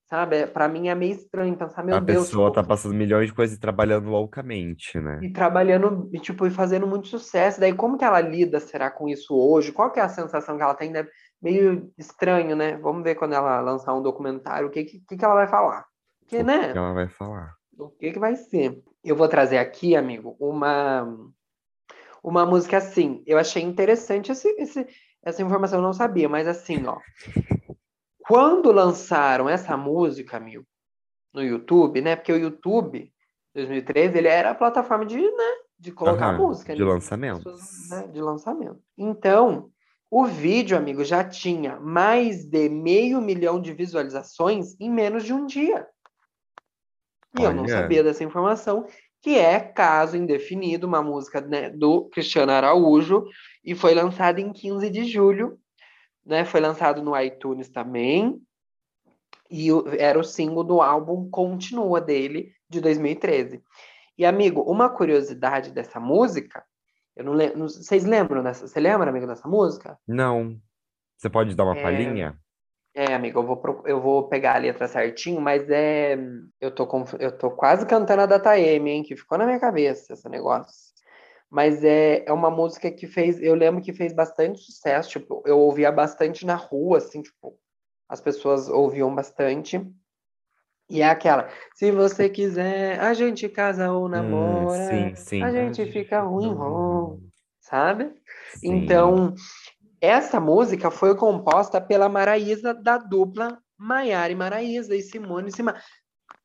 sabe? 0.10 0.38
É- 0.38 0.46
Pra 0.48 0.68
mim 0.68 0.90
é 0.90 0.96
meio 0.96 1.14
estranho 1.14 1.56
pensar, 1.56 1.84
meu 1.84 1.96
A 1.96 2.00
Deus, 2.02 2.26
pessoa 2.26 2.50
tipo, 2.50 2.62
tá 2.62 2.68
passando 2.68 2.96
milhões 2.96 3.28
de 3.28 3.34
coisas 3.34 3.56
e 3.56 3.60
trabalhando 3.60 4.10
loucamente, 4.10 5.00
né? 5.00 5.20
e 5.24 5.32
trabalhando, 5.32 6.10
e, 6.12 6.20
tipo, 6.20 6.46
e 6.46 6.52
fazendo 6.52 6.86
muito 6.86 7.08
sucesso. 7.08 7.60
Daí, 7.62 7.74
como 7.74 7.98
que 7.98 8.04
ela 8.04 8.20
lida, 8.20 8.60
será, 8.60 8.92
com 8.92 9.08
isso 9.08 9.34
hoje? 9.36 9.72
Qual 9.72 9.90
que 9.92 10.00
é 10.00 10.04
a 10.04 10.10
sensação 10.10 10.58
que 10.58 10.64
ela 10.64 10.76
tem? 10.76 10.92
Deve- 10.92 11.10
Meio 11.42 11.92
estranho, 11.98 12.56
né? 12.56 12.78
Vamos 12.78 13.04
ver 13.04 13.16
quando 13.16 13.34
ela 13.34 13.62
lançar 13.62 13.94
um 13.94 14.02
documentário, 14.02 14.68
o 14.68 14.72
que, 14.72 14.84
que, 14.86 15.16
que 15.18 15.24
ela 15.24 15.36
vai 15.36 15.48
falar. 15.48 15.86
Porque, 16.28 16.42
O 16.42 16.46
né? 16.46 16.72
que 16.74 16.78
ela 16.78 16.94
vai 16.94 17.08
falar? 17.08 17.56
O 17.78 17.88
que 17.90 18.12
que 18.12 18.20
vai 18.20 18.36
ser? 18.36 18.84
Eu 19.04 19.16
vou 19.16 19.30
trazer 19.30 19.58
aqui, 19.60 19.96
amigo, 19.96 20.36
uma 20.40 21.08
uma 22.24 22.46
música 22.46 22.78
assim. 22.78 23.24
Eu 23.26 23.38
achei 23.38 23.64
interessante 23.64 24.32
esse, 24.32 24.50
esse- 24.60 24.88
essa 25.24 25.42
informação, 25.42 25.80
eu 25.80 25.84
não 25.84 25.94
sabia, 25.94 26.28
mas 26.28 26.48
assim, 26.48 26.86
ó. 26.86 27.00
Quando 28.20 28.72
lançaram 28.72 29.48
essa 29.48 29.78
música, 29.78 30.36
amigo, 30.36 30.66
no 31.34 31.42
YouTube, 31.42 32.02
né? 32.02 32.16
Porque 32.16 32.34
o 32.34 32.38
YouTube, 32.38 33.14
2013, 33.56 34.18
ele 34.18 34.28
era 34.28 34.52
a 34.52 34.56
plataforma 34.56 35.06
de, 35.06 35.18
né, 35.22 35.52
de 35.80 35.92
colocar 35.92 36.30
Aham, 36.30 36.38
música. 36.38 36.76
de 36.76 36.84
né? 36.84 36.90
lançamento. 36.90 37.38
Pessoas, 37.38 37.90
né, 37.90 38.08
de 38.08 38.22
lançamento. 38.22 38.82
Então, 38.98 39.72
o 40.12 40.26
vídeo, 40.26 40.78
amigo, 40.78 41.04
já 41.06 41.24
tinha 41.24 41.80
mais 41.80 42.44
de 42.46 42.68
meio 42.68 43.22
milhão 43.22 43.62
de 43.62 43.72
visualizações 43.74 44.76
em 44.80 44.90
menos 44.90 45.24
de 45.24 45.34
um 45.34 45.46
dia. 45.46 45.88
E 47.40 47.44
eu 47.44 47.54
não 47.54 47.64
Olha. 47.64 47.74
sabia 47.74 48.04
dessa 48.04 48.24
informação, 48.24 48.88
que 49.22 49.38
é 49.38 49.60
Caso 49.60 50.16
Indefinido, 50.18 50.88
uma 50.88 51.02
música 51.02 51.42
né, 51.42 51.70
do 51.70 52.06
Cristiano 52.10 52.52
Araújo, 52.52 53.26
e 53.64 53.76
foi 53.76 53.94
lançada 53.94 54.40
em 54.40 54.52
15 54.52 54.90
de 54.90 55.06
julho, 55.06 55.60
né? 56.26 56.46
Foi 56.46 56.60
lançado 56.60 57.02
no 57.02 57.20
iTunes 57.20 57.70
também, 57.70 58.42
e 59.50 59.70
era 59.98 60.20
o 60.20 60.24
single 60.24 60.64
do 60.64 60.82
álbum 60.82 61.30
Continua 61.30 62.02
dele, 62.02 62.52
de 62.70 62.82
2013. 62.82 63.62
E, 64.18 64.26
amigo, 64.26 64.62
uma 64.62 64.90
curiosidade 64.90 65.72
dessa 65.72 66.00
música, 66.00 66.64
eu 67.16 67.24
não 67.24 67.34
lembro, 67.34 67.64
vocês 67.70 68.04
lembram 68.04 68.44
dessa? 68.44 68.68
Você 68.68 68.80
lembra, 68.80 69.10
amigo, 69.10 69.28
dessa 69.28 69.48
música? 69.48 69.98
Não. 70.08 70.60
Você 71.18 71.30
pode 71.30 71.56
dar 71.56 71.64
uma 71.64 71.78
É, 71.78 71.82
palhinha? 71.82 72.38
É, 72.98 73.14
amigo, 73.14 73.40
eu 73.40 73.44
vou, 73.46 73.84
eu 73.86 74.02
vou 74.02 74.28
pegar 74.28 74.56
a 74.56 74.58
letra 74.58 74.88
certinho, 74.88 75.40
mas 75.40 75.70
é. 75.70 76.18
Eu 76.60 76.74
tô, 76.74 76.90
eu 77.20 77.38
tô 77.38 77.52
quase 77.52 77.86
cantando 77.86 78.24
a 78.24 78.26
Data 78.26 78.58
M, 78.58 78.90
hein? 78.90 79.04
Que 79.04 79.16
ficou 79.16 79.38
na 79.38 79.46
minha 79.46 79.60
cabeça 79.60 80.14
esse 80.14 80.28
negócio. 80.28 80.74
Mas 81.48 81.84
é, 81.84 82.26
é 82.26 82.34
uma 82.34 82.50
música 82.50 82.90
que 82.90 83.06
fez. 83.06 83.40
Eu 83.40 83.54
lembro 83.54 83.84
que 83.84 83.94
fez 83.94 84.14
bastante 84.14 84.64
sucesso. 84.64 85.12
Tipo, 85.12 85.44
eu 85.46 85.60
ouvia 85.60 85.92
bastante 85.92 86.44
na 86.44 86.56
rua, 86.56 86.98
assim, 86.98 87.22
tipo, 87.22 87.56
as 88.10 88.20
pessoas 88.20 88.68
ouviam 88.68 89.14
bastante. 89.14 89.80
E 90.90 91.04
é 91.04 91.08
aquela. 91.08 91.50
Se 91.76 91.92
você 91.92 92.28
quiser, 92.28 93.00
a 93.00 93.14
gente 93.14 93.48
casa 93.48 93.92
ou 93.92 94.06
Hum, 94.06 94.10
namora. 94.10 94.74
sim, 94.90 95.16
sim. 95.18 95.44
a 95.44 95.52
gente 95.52 95.86
fica 95.92 96.22
ruim, 96.22 96.52
ruim, 96.52 97.20
sabe? 97.60 98.12
Sim. 98.56 98.74
Então, 98.76 99.36
essa 100.02 100.40
música 100.40 100.92
foi 100.92 101.16
composta 101.16 101.80
pela 101.82 102.08
Maraísa 102.10 102.74
da 102.74 102.98
dupla 102.98 103.58
Maiara 103.78 104.32
e 104.32 104.36
Maraísa 104.36 104.96
e 104.96 105.02
Simone 105.02 105.50
e 105.50 105.52
Simar. 105.52 105.84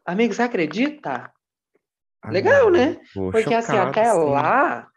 Amigo, 0.05 0.35
você 0.35 0.43
acredita? 0.43 1.33
Legal, 2.29 2.71
né? 2.71 3.01
Porque 3.15 3.55
assim, 3.55 3.73
chocado, 3.73 3.91
até 3.91 4.13
sim. 4.13 4.19
lá, 4.31 4.89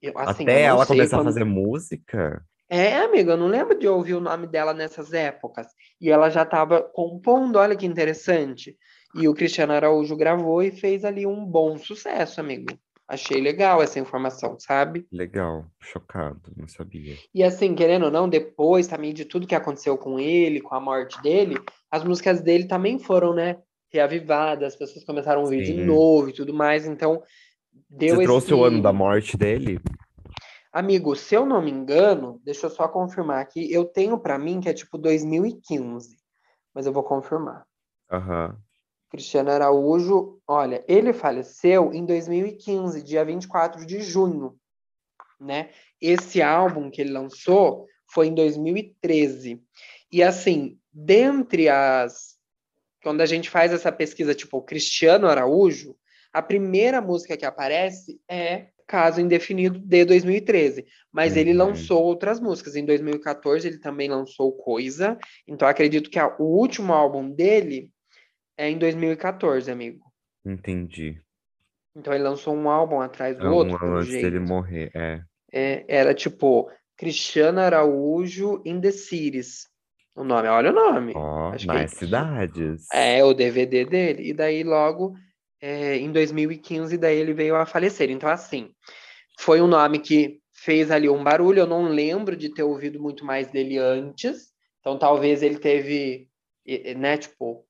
eu, 0.00 0.18
assim, 0.18 0.42
Até 0.42 0.62
eu 0.62 0.66
ela 0.66 0.86
começar 0.86 1.16
quando- 1.18 1.28
a 1.28 1.32
fazer 1.32 1.44
música? 1.44 2.44
É, 2.68 2.96
amigo, 2.96 3.30
eu 3.30 3.36
não 3.36 3.48
lembro 3.48 3.78
de 3.78 3.86
ouvir 3.86 4.14
o 4.14 4.20
nome 4.20 4.46
dela 4.46 4.72
nessas 4.72 5.12
épocas. 5.12 5.66
E 6.00 6.10
ela 6.10 6.30
já 6.30 6.42
estava 6.42 6.80
compondo, 6.82 7.56
olha 7.56 7.76
que 7.76 7.84
interessante. 7.84 8.78
E 9.14 9.28
o 9.28 9.34
Cristiano 9.34 9.74
Araújo 9.74 10.16
gravou 10.16 10.62
e 10.62 10.70
fez 10.70 11.04
ali 11.04 11.26
um 11.26 11.44
bom 11.44 11.76
sucesso, 11.76 12.40
amigo. 12.40 12.72
Achei 13.12 13.42
legal 13.42 13.82
essa 13.82 14.00
informação, 14.00 14.58
sabe? 14.58 15.06
Legal, 15.12 15.66
chocado, 15.78 16.50
não 16.56 16.66
sabia. 16.66 17.14
E 17.34 17.44
assim, 17.44 17.74
querendo 17.74 18.06
ou 18.06 18.10
não, 18.10 18.26
depois 18.26 18.86
também 18.86 19.12
de 19.12 19.26
tudo 19.26 19.46
que 19.46 19.54
aconteceu 19.54 19.98
com 19.98 20.18
ele, 20.18 20.62
com 20.62 20.74
a 20.74 20.80
morte 20.80 21.20
dele, 21.20 21.56
as 21.90 22.02
músicas 22.02 22.40
dele 22.40 22.66
também 22.66 22.98
foram, 22.98 23.34
né, 23.34 23.60
reavivadas, 23.92 24.72
as 24.72 24.78
pessoas 24.78 25.04
começaram 25.04 25.42
a 25.42 25.44
ouvir 25.44 25.60
de 25.60 25.74
Sim. 25.74 25.84
novo 25.84 26.30
e 26.30 26.32
tudo 26.32 26.54
mais. 26.54 26.86
Então, 26.86 27.22
deu 27.86 28.16
Você 28.16 28.22
trouxe 28.22 28.46
esse... 28.46 28.54
o 28.54 28.64
ano 28.64 28.80
da 28.80 28.94
morte 28.94 29.36
dele? 29.36 29.78
Amigo, 30.72 31.14
se 31.14 31.34
eu 31.34 31.44
não 31.44 31.60
me 31.60 31.70
engano, 31.70 32.40
deixa 32.42 32.64
eu 32.64 32.70
só 32.70 32.88
confirmar 32.88 33.42
aqui, 33.42 33.70
eu 33.70 33.84
tenho 33.84 34.18
pra 34.18 34.38
mim 34.38 34.58
que 34.58 34.70
é 34.70 34.72
tipo 34.72 34.96
2015, 34.96 36.16
mas 36.74 36.86
eu 36.86 36.94
vou 36.94 37.04
confirmar. 37.04 37.66
Aham. 38.10 38.56
Cristiano 39.12 39.50
Araújo, 39.50 40.40
olha, 40.48 40.82
ele 40.88 41.12
faleceu 41.12 41.92
em 41.92 42.06
2015, 42.06 43.02
dia 43.02 43.22
24 43.22 43.84
de 43.84 44.00
junho, 44.00 44.56
né? 45.38 45.68
Esse 46.00 46.40
álbum 46.40 46.90
que 46.90 47.02
ele 47.02 47.10
lançou 47.12 47.86
foi 48.10 48.28
em 48.28 48.34
2013. 48.34 49.62
E 50.10 50.22
assim, 50.22 50.78
dentre 50.90 51.68
as 51.68 52.32
quando 53.02 53.20
a 53.20 53.26
gente 53.26 53.50
faz 53.50 53.70
essa 53.72 53.92
pesquisa 53.92 54.34
tipo 54.34 54.62
Cristiano 54.62 55.26
Araújo, 55.26 55.94
a 56.32 56.40
primeira 56.40 57.00
música 57.00 57.36
que 57.36 57.44
aparece 57.44 58.18
é 58.30 58.68
Caso 58.86 59.20
Indefinido 59.20 59.78
de 59.78 60.04
2013, 60.06 60.86
mas 61.12 61.36
ele 61.36 61.50
Uhum. 61.50 61.58
lançou 61.58 62.02
outras 62.02 62.40
músicas. 62.40 62.76
Em 62.76 62.84
2014 62.86 63.66
ele 63.68 63.78
também 63.78 64.08
lançou 64.08 64.52
Coisa, 64.52 65.18
então 65.46 65.68
acredito 65.68 66.08
que 66.08 66.18
a- 66.18 66.34
o 66.38 66.44
último 66.44 66.92
álbum 66.94 67.30
dele 67.30 67.90
é 68.56 68.68
em 68.70 68.78
2014, 68.78 69.70
amigo. 69.70 70.00
Entendi. 70.44 71.20
Então 71.94 72.12
ele 72.12 72.22
lançou 72.22 72.54
um 72.54 72.68
álbum 72.70 73.00
atrás 73.00 73.38
do 73.38 73.46
É 73.46 73.50
um 73.50 73.54
outro, 73.54 73.78
pelo 73.78 73.96
antes 73.96 74.10
dele 74.10 74.38
jeito. 74.38 74.48
morrer, 74.48 74.90
é. 74.94 75.20
É, 75.52 75.84
era 75.88 76.14
tipo 76.14 76.70
Cristiano 76.96 77.60
Araújo 77.60 78.62
in 78.64 78.80
the 78.80 78.90
Cities. 78.90 79.68
O 80.14 80.24
nome, 80.24 80.48
olha 80.48 80.70
o 80.70 80.74
nome. 80.74 81.12
Ó, 81.14 81.52
que 81.52 81.66
mais 81.66 81.92
é- 81.92 81.96
cidades. 81.96 82.86
É 82.92 83.22
o 83.24 83.34
DVD 83.34 83.84
dele. 83.84 84.28
E 84.30 84.32
daí 84.32 84.62
logo 84.62 85.14
é, 85.60 85.96
em 85.96 86.10
2015 86.10 86.96
daí 86.98 87.18
ele 87.18 87.32
veio 87.34 87.56
a 87.56 87.66
falecer. 87.66 88.10
Então 88.10 88.28
assim, 88.28 88.70
foi 89.38 89.60
um 89.60 89.66
nome 89.66 89.98
que 89.98 90.40
fez 90.52 90.90
ali 90.90 91.08
um 91.08 91.22
barulho. 91.22 91.60
Eu 91.60 91.66
não 91.66 91.88
lembro 91.88 92.36
de 92.36 92.52
ter 92.52 92.62
ouvido 92.62 93.00
muito 93.00 93.24
mais 93.24 93.50
dele 93.50 93.78
antes. 93.78 94.50
Então 94.80 94.98
talvez 94.98 95.42
ele 95.42 95.58
teve, 95.58 96.28
né, 96.96 97.16
tipo, 97.16 97.64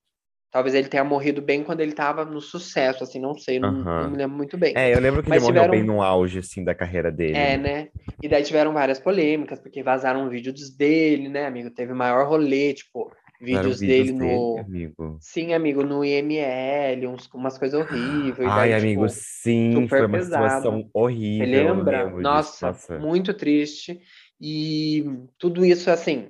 talvez 0.52 0.74
ele 0.74 0.88
tenha 0.88 1.02
morrido 1.02 1.40
bem 1.42 1.64
quando 1.64 1.80
ele 1.80 1.92
tava 1.92 2.24
no 2.24 2.40
sucesso, 2.40 3.02
assim, 3.02 3.18
não 3.18 3.34
sei, 3.36 3.58
não, 3.58 3.70
Aham. 3.70 4.02
não 4.04 4.10
me 4.10 4.16
lembro 4.18 4.36
muito 4.36 4.56
bem. 4.58 4.74
É, 4.76 4.94
eu 4.94 5.00
lembro 5.00 5.22
que 5.22 5.30
Mas 5.30 5.42
ele 5.42 5.46
morreu 5.52 5.62
tiveram- 5.62 5.72
bem 5.72 5.82
no 5.96 6.02
auge, 6.02 6.38
assim, 6.38 6.62
da 6.62 6.74
carreira 6.74 7.10
dele. 7.10 7.36
É, 7.36 7.56
né? 7.56 7.88
E 8.22 8.28
daí 8.28 8.42
tiveram 8.44 8.72
várias 8.72 9.00
polêmicas, 9.00 9.58
porque 9.58 9.82
vazaram 9.82 10.28
vídeos 10.28 10.70
dele, 10.76 11.28
né, 11.28 11.46
amigo? 11.46 11.70
Teve 11.70 11.92
maior 11.92 12.28
rolê, 12.28 12.72
tipo, 12.74 13.10
Fizeram 13.38 13.62
vídeos 13.62 13.80
dele 13.80 14.12
dele, 14.12 14.18
no. 14.18 14.58
amigo. 14.60 15.18
Sim, 15.20 15.52
amigo, 15.54 15.82
no 15.82 16.04
IML, 16.04 17.08
uns, 17.08 17.28
umas 17.34 17.58
coisas 17.58 17.80
horríveis. 17.80 18.48
Ai, 18.48 18.70
daí, 18.70 18.80
amigo, 18.80 19.06
tipo, 19.06 19.20
sim, 19.20 19.72
super 19.74 19.88
foi 19.88 20.06
uma 20.06 20.18
pesado. 20.18 20.44
situação 20.52 20.78
Você 20.80 20.88
horrível. 20.92 21.46
eu 21.48 21.74
lembra? 21.74 22.04
lembro 22.04 22.16
disso, 22.18 22.22
Nossa, 22.22 22.66
nossa. 22.68 22.98
muito 22.98 23.34
triste. 23.34 24.00
E 24.40 25.04
tudo 25.38 25.64
isso, 25.64 25.90
assim, 25.90 26.28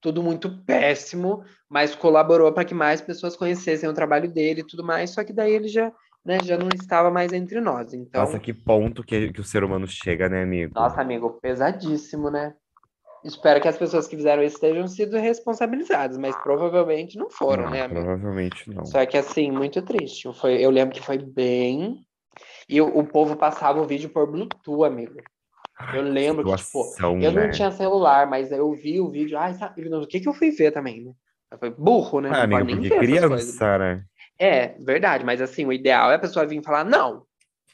tudo 0.00 0.22
muito 0.22 0.64
péssimo, 0.64 1.44
mas 1.68 1.94
colaborou 1.94 2.52
para 2.52 2.64
que 2.64 2.74
mais 2.74 3.00
pessoas 3.00 3.36
conhecessem 3.36 3.88
o 3.88 3.94
trabalho 3.94 4.30
dele 4.30 4.60
e 4.62 4.66
tudo 4.66 4.84
mais. 4.84 5.10
Só 5.10 5.22
que 5.22 5.32
daí 5.32 5.52
ele 5.52 5.68
já, 5.68 5.92
né, 6.24 6.38
já 6.42 6.56
não 6.56 6.68
estava 6.74 7.10
mais 7.10 7.32
entre 7.32 7.60
nós. 7.60 7.92
Então, 7.92 8.22
Nossa, 8.22 8.38
que 8.38 8.52
ponto 8.52 9.02
que, 9.04 9.32
que 9.32 9.40
o 9.40 9.44
ser 9.44 9.62
humano 9.62 9.86
chega, 9.86 10.28
né, 10.28 10.42
amigo? 10.42 10.72
nossa, 10.74 11.00
amigo, 11.00 11.38
pesadíssimo, 11.40 12.30
né? 12.30 12.54
Espero 13.22 13.60
que 13.60 13.68
as 13.68 13.76
pessoas 13.76 14.08
que 14.08 14.16
fizeram 14.16 14.42
isso 14.42 14.58
tenham 14.58 14.88
sido 14.88 15.18
responsabilizadas, 15.18 16.16
mas 16.16 16.34
provavelmente 16.36 17.18
não 17.18 17.28
foram, 17.28 17.64
Não, 17.64 17.70
né, 17.70 17.82
amigo? 17.82 18.00
provavelmente 18.00 18.70
não. 18.70 18.86
Só 18.86 19.04
que 19.04 19.18
assim, 19.18 19.50
muito 19.50 19.82
triste. 19.82 20.32
Foi, 20.40 20.54
eu 20.54 20.70
lembro 20.70 20.94
que 20.94 21.02
foi 21.02 21.18
bem. 21.18 22.00
E 22.66 22.80
o, 22.80 22.86
o 22.86 23.04
povo 23.06 23.36
passava 23.36 23.80
o 23.80 23.84
vídeo 23.86 24.08
por 24.08 24.26
Bluetooth, 24.30 24.84
amigo. 24.86 25.16
Eu 25.94 26.02
lembro 26.02 26.44
que, 26.44 26.56
tipo, 26.56 26.94
eu 27.00 27.32
não 27.32 27.42
né? 27.42 27.48
tinha 27.50 27.70
celular, 27.70 28.28
mas 28.28 28.52
eu 28.52 28.72
vi 28.72 29.00
o 29.00 29.10
vídeo. 29.10 29.38
Ai, 29.38 29.54
sabe 29.54 29.88
o 29.88 30.06
que, 30.06 30.20
que 30.20 30.28
eu 30.28 30.34
fui 30.34 30.50
ver 30.50 30.72
também, 30.72 31.02
né? 31.02 31.12
Foi 31.58 31.70
burro, 31.70 32.20
né? 32.20 32.30
Ah, 32.32 32.46
não 32.46 32.58
amigo, 32.58 32.80
porque 32.80 32.98
criança, 32.98 33.78
né? 33.78 34.04
É, 34.38 34.68
verdade, 34.78 35.24
mas 35.24 35.40
assim, 35.40 35.66
o 35.66 35.72
ideal 35.72 36.10
é 36.10 36.14
a 36.14 36.18
pessoa 36.18 36.46
vir 36.46 36.62
falar 36.62 36.84
não. 36.84 37.24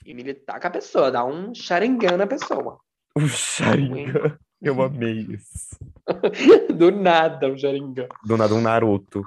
E 0.04 0.14
militar 0.14 0.60
com 0.60 0.66
a 0.66 0.70
pessoa, 0.70 1.10
dar 1.10 1.24
um 1.24 1.54
xaringão 1.54 2.16
na 2.16 2.26
pessoa. 2.26 2.78
O 3.14 3.26
Sharingan. 3.26 4.38
Eu 4.60 4.80
amei 4.82 5.26
isso. 5.30 5.76
Do 6.74 6.90
nada, 6.90 7.48
um 7.48 7.58
xaringão. 7.58 8.08
Do 8.24 8.36
nada, 8.36 8.54
um 8.54 8.60
Naruto. 8.60 9.22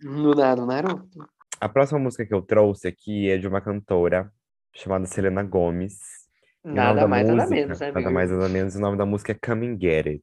Do 0.00 0.34
nada, 0.34 0.62
um 0.62 0.66
Naruto. 0.66 1.26
A 1.60 1.68
próxima 1.68 1.98
música 1.98 2.26
que 2.26 2.34
eu 2.34 2.42
trouxe 2.42 2.88
aqui 2.88 3.30
é 3.30 3.38
de 3.38 3.46
uma 3.46 3.60
cantora 3.60 4.32
chamada 4.74 5.06
Selena 5.06 5.42
Gomez. 5.42 6.21
Nada 6.64 7.00
da 7.02 7.08
mais, 7.08 7.26
nada 7.26 7.42
música- 7.42 7.54
menos, 7.60 7.80
né, 7.80 7.86
Nada 7.88 7.98
amigo? 7.98 8.12
mais, 8.14 8.30
nada 8.30 8.48
menos. 8.48 8.74
O 8.76 8.80
nome 8.80 8.96
da 8.96 9.06
música 9.06 9.32
é 9.32 9.34
Come 9.46 9.66
and 9.68 9.78
Get 9.80 10.06
It. 10.06 10.22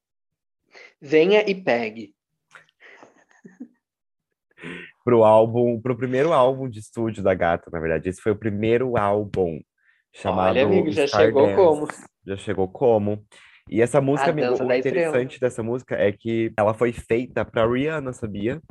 Venha 1.01 1.41
e 1.49 1.55
pegue. 1.55 2.13
Pro 5.03 5.23
álbum, 5.23 5.79
pro 5.81 5.95
primeiro 5.97 6.33
álbum 6.33 6.69
de 6.69 6.79
estúdio 6.79 7.23
da 7.23 7.33
gata, 7.33 7.69
na 7.71 7.79
verdade. 7.79 8.09
Esse 8.09 8.21
foi 8.21 8.31
o 8.33 8.37
primeiro 8.37 8.97
álbum 8.97 9.59
chamado 10.13 10.51
Olha, 10.51 10.65
amigo, 10.65 10.91
já 10.91 11.07
chegou 11.07 11.47
Stardance. 11.47 11.55
como? 11.55 11.87
Já 12.25 12.37
chegou 12.37 12.67
como? 12.67 13.25
E 13.69 13.81
essa 13.81 14.01
música, 14.01 14.29
amigo, 14.31 14.47
o 14.47 14.67
da 14.67 14.77
estrela. 14.77 14.79
interessante 14.79 15.39
dessa 15.39 15.63
música 15.63 15.95
é 15.95 16.11
que 16.11 16.51
ela 16.57 16.73
foi 16.73 16.91
feita 16.91 17.45
pra 17.45 17.65
Rihanna, 17.67 18.11
sabia? 18.13 18.61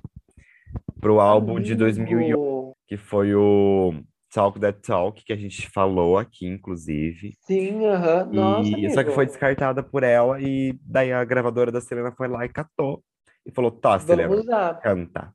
Pro 1.00 1.20
álbum 1.20 1.61
de 1.61 1.74
2001, 1.74 2.18
Amigo. 2.18 2.76
que 2.87 2.96
foi 2.96 3.35
o 3.35 3.94
Talk 4.33 4.61
That 4.61 4.81
Talk, 4.81 5.25
que 5.25 5.33
a 5.33 5.37
gente 5.37 5.69
falou 5.71 6.19
aqui, 6.19 6.47
inclusive. 6.47 7.35
Sim, 7.41 7.85
aham. 7.87 8.25
Nossa, 8.27 8.77
E 8.79 8.91
só 8.91 9.03
que 9.03 9.11
foi 9.11 9.27
descartada 9.27 9.83
por 9.83 10.03
ela, 10.03 10.41
e 10.41 10.79
daí 10.83 11.12
a 11.12 11.25
gravadora 11.25 11.73
da 11.73 11.81
Selena 11.81 12.12
foi 12.12 12.29
lá 12.29 12.45
e 12.45 12.49
catou. 12.49 13.03
E 13.47 13.51
falou, 13.53 13.71
tá, 13.71 13.99
Selena, 13.99 14.35
usar. 14.35 14.75
canta. 14.81 15.33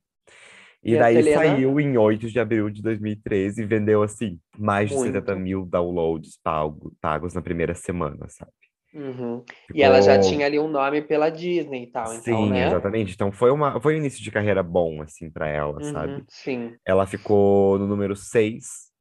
E, 0.84 0.93
E 0.93 0.97
daí 0.97 1.15
Selena? 1.23 1.41
saiu 1.47 1.79
em 1.79 1.97
8 1.97 2.27
de 2.29 2.39
abril 2.39 2.69
de 2.69 2.82
2013 2.82 3.62
e 3.62 3.65
vendeu, 3.65 4.03
assim, 4.03 4.39
mais 4.58 4.89
de 4.89 4.95
Muito. 4.95 5.13
70 5.13 5.36
mil 5.36 5.65
downloads 5.65 6.38
pago- 6.43 6.93
pagos 7.01 7.34
na 7.34 7.41
primeira 7.41 7.73
semana, 7.73 8.27
sabe? 8.29 8.51
Uhum. 8.93 9.43
E 9.73 9.82
ela 9.82 10.01
já 10.01 10.15
Ficou- 10.15 10.29
tinha 10.32 10.45
ali 10.45 10.60
um 10.60 10.67
nome 10.67 11.01
pela 11.01 11.29
Disney 11.29 11.84
e 11.84 11.88
tal, 11.88 12.13
então, 12.13 12.21
Sim, 12.21 12.49
né? 12.49 12.67
exatamente. 12.67 13.13
Então 13.13 13.32
foi 13.32 13.49
uma, 13.51 13.79
foi 13.82 13.95
um 13.95 13.97
início 13.97 14.21
de 14.23 14.29
carreira 14.32 14.62
bom, 14.62 15.01
assim, 15.01 15.32
pra 15.32 15.47
ela, 15.47 15.82
sabe? 15.82 16.13
Uhum, 16.13 16.25
sim. 16.29 16.75
Ela 16.86 17.08
ficou 17.08 17.79
no 17.79 17.88
número 17.88 18.15
6 18.15 18.91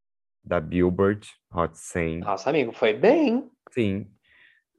da 0.43 0.59
Billboard 0.61 1.29
Hot 1.53 1.77
100. 1.79 2.21
Nossa, 2.21 2.49
amigo, 2.51 2.73
foi 2.73 2.93
bem, 2.95 3.51
Sim, 3.71 4.07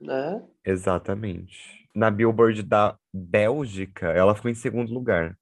né? 0.01 0.43
exatamente. 0.65 1.87
Na 1.95 2.09
Billboard 2.09 2.63
da 2.63 2.97
Bélgica, 3.13 4.07
ela 4.07 4.33
ficou 4.35 4.49
em 4.49 4.55
segundo 4.55 4.91
lugar. 4.91 5.37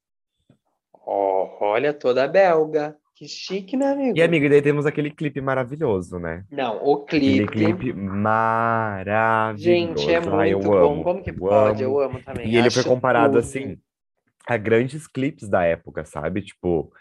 Ó, 0.94 1.58
olha, 1.62 1.94
toda 1.94 2.28
belga. 2.28 2.98
Que 3.22 3.28
chique, 3.28 3.78
né, 3.78 3.92
amigo? 3.92 4.18
E, 4.18 4.24
amiga, 4.24 4.48
e 4.48 4.50
daí 4.50 4.64
temos 4.64 4.84
aquele 4.88 5.12
clipe 5.12 5.40
maravilhoso, 5.40 6.18
né? 6.18 6.44
Não, 6.50 6.84
o 6.84 7.04
Aquele 7.04 7.46
clipe. 7.46 7.76
clipe 7.76 7.94
maravilhoso. 7.94 9.64
Gente, 9.64 10.12
é 10.12 10.18
Ai, 10.18 10.54
muito 10.56 10.68
eu 10.68 10.74
bom. 10.74 10.94
amo, 10.94 11.04
Como 11.04 11.22
que 11.24 11.30
eu 11.30 11.38
pode? 11.38 11.84
amo. 11.84 11.94
Eu 11.94 12.00
amo 12.00 12.20
também. 12.24 12.48
E 12.52 12.58
ele 12.58 12.72
foi 12.72 12.82
Acho 12.82 12.90
comparado, 12.90 13.34
tudo. 13.34 13.46
assim, 13.46 13.78
a 14.48 14.58
grandes 14.58 15.06
clipes 15.06 15.48
da 15.48 15.64
época, 15.64 16.04
sabe? 16.04 16.42
Tipo, 16.42 16.92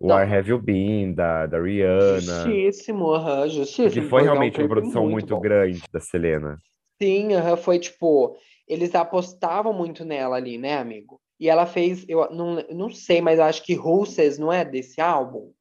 Não. 0.00 0.16
Where 0.16 0.34
Have 0.34 0.48
You 0.48 0.58
Been, 0.58 1.12
da, 1.12 1.44
da 1.44 1.60
Rihanna. 1.60 2.22
Justíssimo, 2.22 3.12
aham, 3.12 3.46
justíssimo. 3.46 3.90
Que 4.02 4.08
foi 4.08 4.20
é 4.20 4.22
um 4.22 4.26
realmente 4.28 4.58
uma 4.58 4.66
clipe 4.66 4.68
produção 4.70 5.06
muito, 5.06 5.34
bom. 5.34 5.40
grande 5.42 5.82
da 5.92 6.00
Selena. 6.00 6.58
Sim, 7.02 7.34
aham, 7.34 7.58
foi 7.58 7.78
tipo, 7.78 8.34
eles 8.66 8.94
apostavam 8.94 9.74
muito 9.74 10.06
nela 10.06 10.36
ali, 10.36 10.56
né, 10.56 10.78
amigo? 10.78 11.20
E 11.38 11.50
ela 11.50 11.66
fez, 11.66 12.02
eu 12.08 12.30
não, 12.30 12.64
não 12.70 12.90
sei, 12.90 13.20
mas 13.20 13.38
acho 13.38 13.62
que 13.62 13.74
Russes 13.74 14.38
não 14.38 14.50
é 14.50 14.64
desse 14.64 15.02
álbum? 15.02 15.52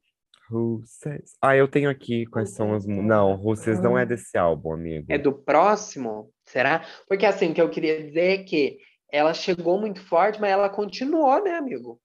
Says? 0.85 1.35
Ah, 1.41 1.55
eu 1.55 1.67
tenho 1.67 1.89
aqui 1.89 2.25
quais 2.27 2.51
são 2.51 2.73
as. 2.73 2.85
Não, 2.85 3.35
Russes 3.35 3.79
não 3.81 3.97
é 3.97 4.05
desse 4.05 4.37
álbum, 4.37 4.73
amigo. 4.73 5.07
É 5.09 5.17
do 5.17 5.33
próximo? 5.33 6.31
Será? 6.45 6.85
Porque 7.07 7.25
assim, 7.25 7.51
o 7.51 7.53
que 7.53 7.61
eu 7.61 7.69
queria 7.69 8.03
dizer 8.03 8.39
é 8.39 8.43
que 8.43 8.77
ela 9.11 9.33
chegou 9.33 9.79
muito 9.79 10.01
forte, 10.01 10.39
mas 10.39 10.51
ela 10.51 10.69
continuou, 10.69 11.43
né, 11.43 11.55
amigo? 11.55 11.99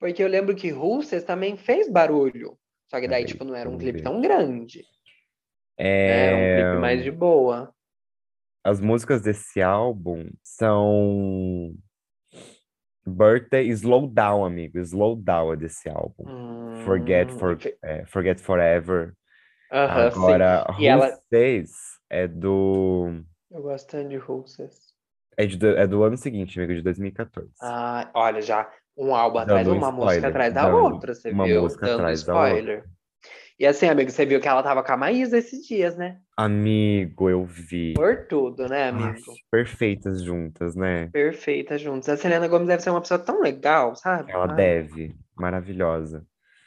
Porque 0.00 0.22
eu 0.22 0.28
lembro 0.28 0.54
que 0.56 0.70
Russes 0.70 1.24
também 1.24 1.56
fez 1.56 1.90
barulho. 1.90 2.58
Só 2.90 3.00
que 3.00 3.08
daí, 3.08 3.24
tipo, 3.24 3.44
não 3.44 3.54
era 3.54 3.68
um 3.68 3.78
clipe 3.78 4.02
tão 4.02 4.20
grande. 4.20 4.78
né? 5.78 6.26
Era 6.26 6.36
um 6.36 6.40
É, 6.40 6.56
clipe 6.62 6.80
mais 6.80 7.02
de 7.02 7.10
boa. 7.10 7.74
As 8.62 8.80
músicas 8.80 9.20
desse 9.20 9.60
álbum 9.60 10.30
são. 10.42 11.74
Birthday 13.06 13.68
Slow 13.70 14.06
Down, 14.08 14.44
amigo. 14.44 14.78
Slow 14.80 15.16
Down 15.16 15.52
é 15.52 15.56
desse 15.56 15.88
álbum. 15.88 16.24
Forget, 16.84 17.32
Hum, 17.32 17.38
for, 17.38 17.58
fe- 17.58 17.78
é, 17.82 18.04
Forget 18.06 18.40
Forever. 18.40 19.14
Aham, 19.70 20.10
sim. 20.10 20.18
Agora, 20.18 20.66
E 20.78 20.86
ela- 20.86 21.18
Says 21.32 21.72
é 22.10 22.26
do. 22.28 23.22
Eu 23.50 23.62
gosto 23.62 23.88
tanto 23.88 24.08
de 24.08 24.16
Russes. 24.16 24.94
É, 25.36 25.46
de, 25.46 25.66
é 25.76 25.86
do 25.86 26.02
ano 26.04 26.16
seguinte, 26.16 26.58
amigo, 26.58 26.74
de 26.74 26.82
2014. 26.82 27.50
Ah, 27.60 28.10
olha, 28.14 28.40
já 28.40 28.70
um 28.96 29.14
álbum 29.14 29.38
atrás, 29.38 29.66
um 29.66 29.72
uma 29.72 29.90
música 29.90 30.28
spoiler, 30.28 30.30
atrás 30.30 30.54
da 30.54 30.62
dando 30.68 30.76
outra, 30.84 31.14
você 31.14 31.30
uma 31.30 31.44
viu? 31.46 31.62
música 31.62 31.86
Dando 31.86 31.94
atrás 31.94 32.24
da 32.24 32.34
outra. 32.34 32.84
E 33.58 33.66
assim, 33.66 33.86
amigo, 33.88 34.10
você 34.10 34.26
viu 34.26 34.40
que 34.40 34.48
ela 34.48 34.62
tava 34.62 34.82
com 34.82 34.92
a 34.92 34.96
Maísa 34.96 35.38
esses 35.38 35.64
dias, 35.64 35.96
né? 35.96 36.18
Amigo, 36.36 37.30
eu 37.30 37.44
vi. 37.44 37.94
Por 37.94 38.26
tudo, 38.26 38.68
né, 38.68 38.88
amigo? 38.88 39.32
perfeitas 39.48 40.22
juntas, 40.22 40.74
né? 40.74 41.08
Perfeitas 41.12 41.80
juntos. 41.80 42.08
A 42.08 42.16
Selena 42.16 42.48
Gomez 42.48 42.66
deve 42.66 42.82
ser 42.82 42.90
uma 42.90 43.00
pessoa 43.00 43.20
tão 43.20 43.40
legal, 43.40 43.94
sabe? 43.94 44.32
Ela 44.32 44.50
Ai, 44.50 44.56
deve. 44.56 45.14
Maravilhosa. 45.36 46.26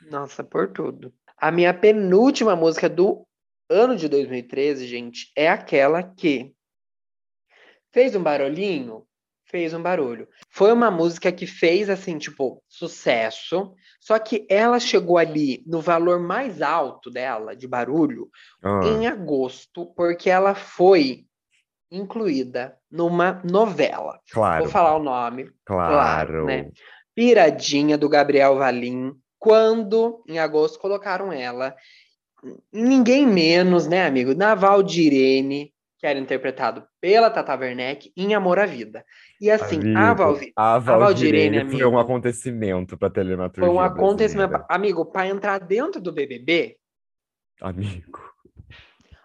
Nossa, 0.10 0.44
por 0.44 0.70
tudo. 0.70 1.14
A 1.38 1.52
minha 1.52 1.74
penúltima 1.74 2.56
música 2.56 2.88
do 2.88 3.28
ano 3.70 3.96
de 3.96 4.08
2013, 4.08 4.88
gente, 4.88 5.32
é 5.36 5.50
aquela 5.50 6.02
que 6.02 6.54
fez 7.92 8.16
um 8.16 8.24
barulhinho, 8.24 9.07
fez 9.50 9.74
um 9.74 9.82
barulho. 9.82 10.28
Foi 10.50 10.72
uma 10.72 10.92
música 10.92 11.32
que 11.32 11.48
fez 11.48 11.90
assim, 11.90 12.18
tipo, 12.18 12.62
sucesso, 12.68 13.74
só 14.00 14.20
que 14.20 14.46
ela 14.50 14.80
chegou 14.80 15.18
ali 15.18 15.64
no 15.66 15.82
valor 15.82 16.20
mais 16.20 16.62
alto 16.62 17.10
dela 17.10 17.56
de 17.56 17.68
barulho 17.68 18.30
Ah, 18.64 18.82
em 18.86 19.08
agosto, 19.08 19.86
porque 19.96 20.30
ela 20.30 20.54
foi 20.54 21.26
incluída 21.90 22.78
numa 22.92 23.42
novela. 23.50 24.20
claro, 24.32 24.64
Vou 24.64 24.72
falar 24.72 24.96
o 24.98 25.04
nome, 25.04 25.50
claro. 25.66 26.46
né? 26.46 26.70
Piradinha 27.16 27.98
do 27.98 28.10
Gabriel 28.10 28.58
Valim, 28.58 29.14
quando 29.40 30.24
em 30.28 30.38
agosto 30.40 30.80
colocaram 30.80 31.32
ela, 31.32 31.76
ninguém 32.72 33.26
menos, 33.26 33.88
né, 33.88 34.06
amigo, 34.06 34.36
na 34.36 34.54
Valdirene, 34.54 35.74
que 35.98 36.06
era 36.06 36.20
interpretado 36.20 36.88
pela 37.02 37.30
Tata 37.30 37.56
Werneck 37.56 38.12
em 38.16 38.36
Amor 38.36 38.60
à 38.60 38.66
Vida. 38.66 39.04
E 39.42 39.50
assim, 39.50 39.80
a, 39.96 40.12
Amigo, 40.12 40.24
Valvi, 40.24 40.54
a 40.56 40.78
Valdirene, 40.78 41.58
Valdirene 41.58 41.72
foi 41.72 41.84
um 41.84 41.88
amigo. 41.88 42.00
acontecimento 42.00 42.98
para 42.98 43.10
telematurgia 43.10 43.66
foi 43.66 43.76
um 43.76 43.80
acontecimento, 43.80 44.50
brasileira. 44.50 44.76
amigo, 44.76 45.06
para 45.06 45.28
entrar 45.28 45.60
dentro 45.60 46.00
do 46.00 46.12
BBB, 46.14 46.78
Amigo. 47.60 48.32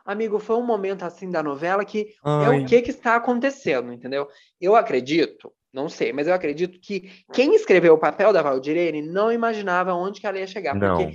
amigo, 0.06 0.38
foi 0.38 0.56
um 0.56 0.64
momento 0.64 1.02
assim 1.04 1.30
da 1.30 1.42
novela 1.42 1.84
que 1.84 2.00
é 2.00 2.06
Ai, 2.24 2.62
o 2.62 2.66
que 2.66 2.80
que 2.80 2.90
está 2.90 3.16
acontecendo, 3.16 3.92
entendeu? 3.92 4.26
Eu 4.58 4.74
acredito, 4.74 5.52
não 5.72 5.88
sei, 5.90 6.12
mas 6.12 6.26
eu 6.26 6.32
acredito 6.32 6.80
que 6.80 7.24
quem 7.34 7.54
escreveu 7.54 7.94
o 7.94 7.98
papel 7.98 8.32
da 8.32 8.40
Valdirene 8.40 9.02
não 9.02 9.30
imaginava 9.30 9.92
onde 9.92 10.20
que 10.20 10.26
ela 10.26 10.38
ia 10.38 10.46
chegar, 10.46 10.72
porque 10.72 11.04
não. 11.06 11.12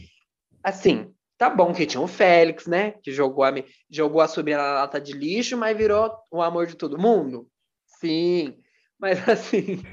assim, 0.64 1.12
tá 1.38 1.50
bom 1.50 1.74
que 1.74 1.86
tinha 1.86 2.02
o 2.02 2.08
Félix, 2.08 2.66
né, 2.68 2.92
que 3.04 3.12
jogou 3.12 3.44
a, 3.44 3.54
jogou 3.90 4.22
a 4.22 4.28
sobrinha 4.28 4.58
na 4.58 4.74
lata 4.74 5.00
de 5.00 5.14
lixo, 5.14 5.58
mas 5.58 5.78
virou 5.78 6.12
o 6.32 6.42
amor 6.42 6.66
de 6.68 6.76
todo 6.76 6.98
mundo. 7.00 7.48
Sim, 8.00 8.58
mas 9.00 9.18
assim, 9.30 9.84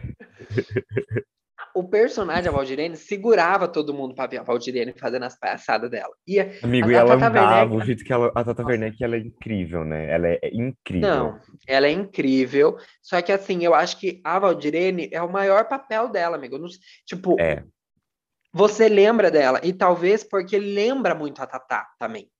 o 1.75 1.83
personagem 1.83 2.45
da 2.45 2.51
Valdirene 2.51 2.97
segurava 2.97 3.67
todo 3.67 3.93
mundo 3.93 4.15
para 4.15 4.29
ver 4.31 4.39
a 4.39 4.43
Valdirene 4.43 4.95
fazendo 4.97 5.25
as 5.25 5.39
palhaçadas 5.39 5.91
dela. 5.91 6.13
E 6.27 6.39
a- 6.41 6.49
Amigo, 6.63 6.89
a 6.89 6.93
e 6.93 6.95
ela 6.95 7.09
Tata 7.15 7.27
andava, 7.27 7.61
Werneck- 7.63 7.77
o 7.83 7.85
jeito 7.87 8.05
que 8.05 8.13
ela. 8.13 8.29
A 8.29 8.45
Tata 8.45 8.63
Nossa. 8.63 8.73
Werneck, 8.73 9.03
ela 9.03 9.17
é 9.17 9.19
incrível, 9.19 9.85
né? 9.85 10.11
Ela 10.11 10.29
é 10.29 10.39
incrível. 10.53 11.09
Não, 11.09 11.41
ela 11.67 11.87
é 11.87 11.91
incrível. 11.91 12.77
Só 13.03 13.21
que 13.21 13.33
assim, 13.33 13.65
eu 13.65 13.75
acho 13.75 13.99
que 13.99 14.21
a 14.23 14.39
Valdirene 14.39 15.09
é 15.13 15.21
o 15.21 15.31
maior 15.33 15.67
papel 15.69 16.09
dela, 16.09 16.37
amigo. 16.37 16.59
Não 16.59 16.69
tipo, 17.05 17.37
É. 17.41 17.65
você 18.55 18.89
lembra 18.89 19.33
dela, 19.33 19.61
e 19.65 19.73
talvez 19.73 20.23
porque 20.23 20.57
lembra 20.59 21.13
muito 21.13 21.43
a 21.43 21.47
Tatá 21.47 21.89
também. 21.99 22.31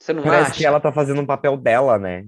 Você 0.00 0.14
não 0.14 0.22
Parece 0.22 0.50
acha? 0.50 0.58
que 0.58 0.66
ela 0.66 0.80
tá 0.80 0.90
fazendo 0.90 1.20
um 1.20 1.26
papel 1.26 1.56
dela, 1.58 1.98
né? 1.98 2.26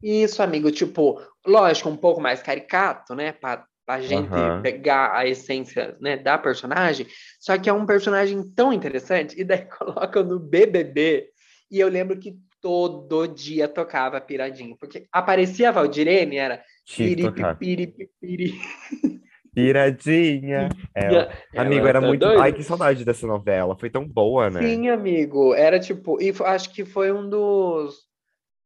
Isso, 0.00 0.42
amigo, 0.42 0.70
tipo, 0.70 1.20
lógico, 1.44 1.88
um 1.88 1.96
pouco 1.96 2.20
mais 2.20 2.40
caricato, 2.40 3.14
né? 3.16 3.32
Pra, 3.32 3.64
pra 3.84 4.00
gente 4.00 4.32
Aham. 4.32 4.62
pegar 4.62 5.12
a 5.12 5.26
essência, 5.26 5.96
né, 6.00 6.16
da 6.16 6.38
personagem. 6.38 7.06
Só 7.40 7.58
que 7.58 7.68
é 7.68 7.72
um 7.72 7.84
personagem 7.84 8.42
tão 8.54 8.72
interessante, 8.72 9.38
e 9.40 9.44
daí 9.44 9.66
colocam 9.78 10.22
no 10.22 10.38
BBB. 10.38 11.30
E 11.70 11.80
eu 11.80 11.88
lembro 11.88 12.18
que 12.18 12.36
todo 12.60 13.26
dia 13.26 13.66
tocava 13.66 14.20
piradinho, 14.20 14.76
porque 14.78 15.06
aparecia 15.10 15.68
a 15.70 15.72
Valdirene, 15.72 16.36
era 16.36 16.62
Tinha 16.84 17.08
que 17.16 17.22
tocar. 17.22 17.56
piripipiripiri. 17.56 18.60
Piradinha. 19.54 20.68
É, 20.96 21.28
amigo, 21.58 21.86
era 21.86 22.00
tá 22.00 22.06
muito. 22.06 22.20
doida? 22.20 22.42
Ai, 22.42 22.52
que 22.52 22.62
saudade 22.62 23.04
dessa 23.04 23.26
novela. 23.26 23.76
Foi 23.78 23.90
tão 23.90 24.06
boa, 24.06 24.48
né? 24.50 24.60
Sim, 24.62 24.88
amigo. 24.88 25.54
Era 25.54 25.78
tipo, 25.78 26.20
e 26.20 26.32
acho 26.44 26.70
que 26.72 26.84
foi 26.84 27.12
um 27.12 27.28
dos 27.28 28.10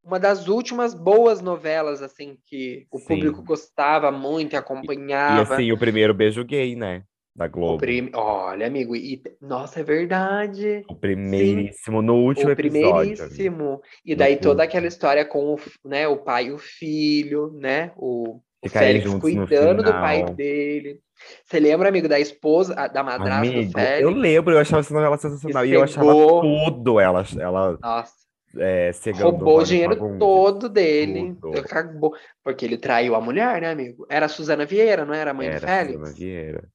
uma 0.04 0.20
das 0.20 0.46
últimas 0.46 0.94
boas 0.94 1.40
novelas 1.40 2.00
assim 2.00 2.38
que 2.46 2.86
o 2.92 2.98
Sim. 2.98 3.06
público 3.08 3.42
gostava 3.42 4.12
muito 4.12 4.52
e 4.52 4.54
E 4.54 4.58
acompanhava. 4.58 5.42
assim, 5.54 5.72
o 5.72 5.78
primeiro 5.78 6.14
beijo 6.14 6.44
gay, 6.44 6.76
né? 6.76 7.02
Da 7.34 7.46
O 7.46 7.50
Globo. 7.50 7.78
prim... 7.78 8.10
Olha, 8.14 8.66
amigo, 8.66 8.94
e 8.94 9.20
nossa, 9.42 9.80
é 9.80 9.82
verdade. 9.82 10.84
O 10.88 10.94
primeiríssimo, 10.94 12.00
no 12.00 12.14
último 12.14 12.48
O 12.48 12.52
episódio. 12.52 12.80
amigo. 12.84 13.02
primeiríssimo. 13.10 13.80
E 14.04 14.12
No 14.14 14.18
daí 14.20 14.36
toda 14.36 14.62
último. 14.62 14.62
aquela 14.62 14.86
história 14.86 15.24
com 15.24 15.54
o, 15.54 15.58
né, 15.84 16.06
o 16.08 16.18
pai 16.18 16.46
e 16.46 16.52
o 16.52 16.58
filho, 16.58 17.52
né? 17.52 17.90
O, 17.96 18.40
o 18.62 18.68
Félix 18.68 19.14
cuidando 19.14 19.82
do 19.82 19.92
pai 19.92 20.24
dele. 20.34 21.00
Você 21.44 21.58
lembra, 21.58 21.88
amigo, 21.88 22.08
da 22.08 22.20
esposa, 22.20 22.74
da 22.88 23.02
madrasta 23.02 23.40
do 23.46 23.48
Amigo, 23.48 23.68
eu 23.68 23.72
Félix? 23.72 24.16
lembro, 24.20 24.54
eu 24.54 24.58
achava 24.58 24.80
essa 24.80 24.94
novela 24.94 25.16
sensacional. 25.16 25.64
E 25.64 25.72
eu 25.72 25.82
achava 25.82 26.12
tudo 26.12 27.00
ela, 27.00 27.24
ela 27.38 27.78
Nossa. 27.80 28.12
é, 28.58 28.90
roubou 29.14 29.60
o 29.60 29.64
dinheiro 29.64 29.94
Fagundes. 29.94 30.18
todo 30.18 30.68
dele. 30.68 31.34
Tudo. 31.40 31.58
Acabou. 31.58 32.14
Porque 32.44 32.64
ele 32.64 32.76
traiu 32.76 33.14
a 33.14 33.20
mulher, 33.20 33.62
né, 33.62 33.70
amigo? 33.70 34.06
Era 34.10 34.26
a 34.26 34.28
Suzana 34.28 34.66
Vieira, 34.66 35.04
não 35.04 35.14
era 35.14 35.30
a 35.30 35.34
mãe 35.34 35.46
Era 35.46 35.60
do 35.60 35.66
Félix? 35.66 35.98
Suzana 35.98 36.14
Vieira. 36.14 36.68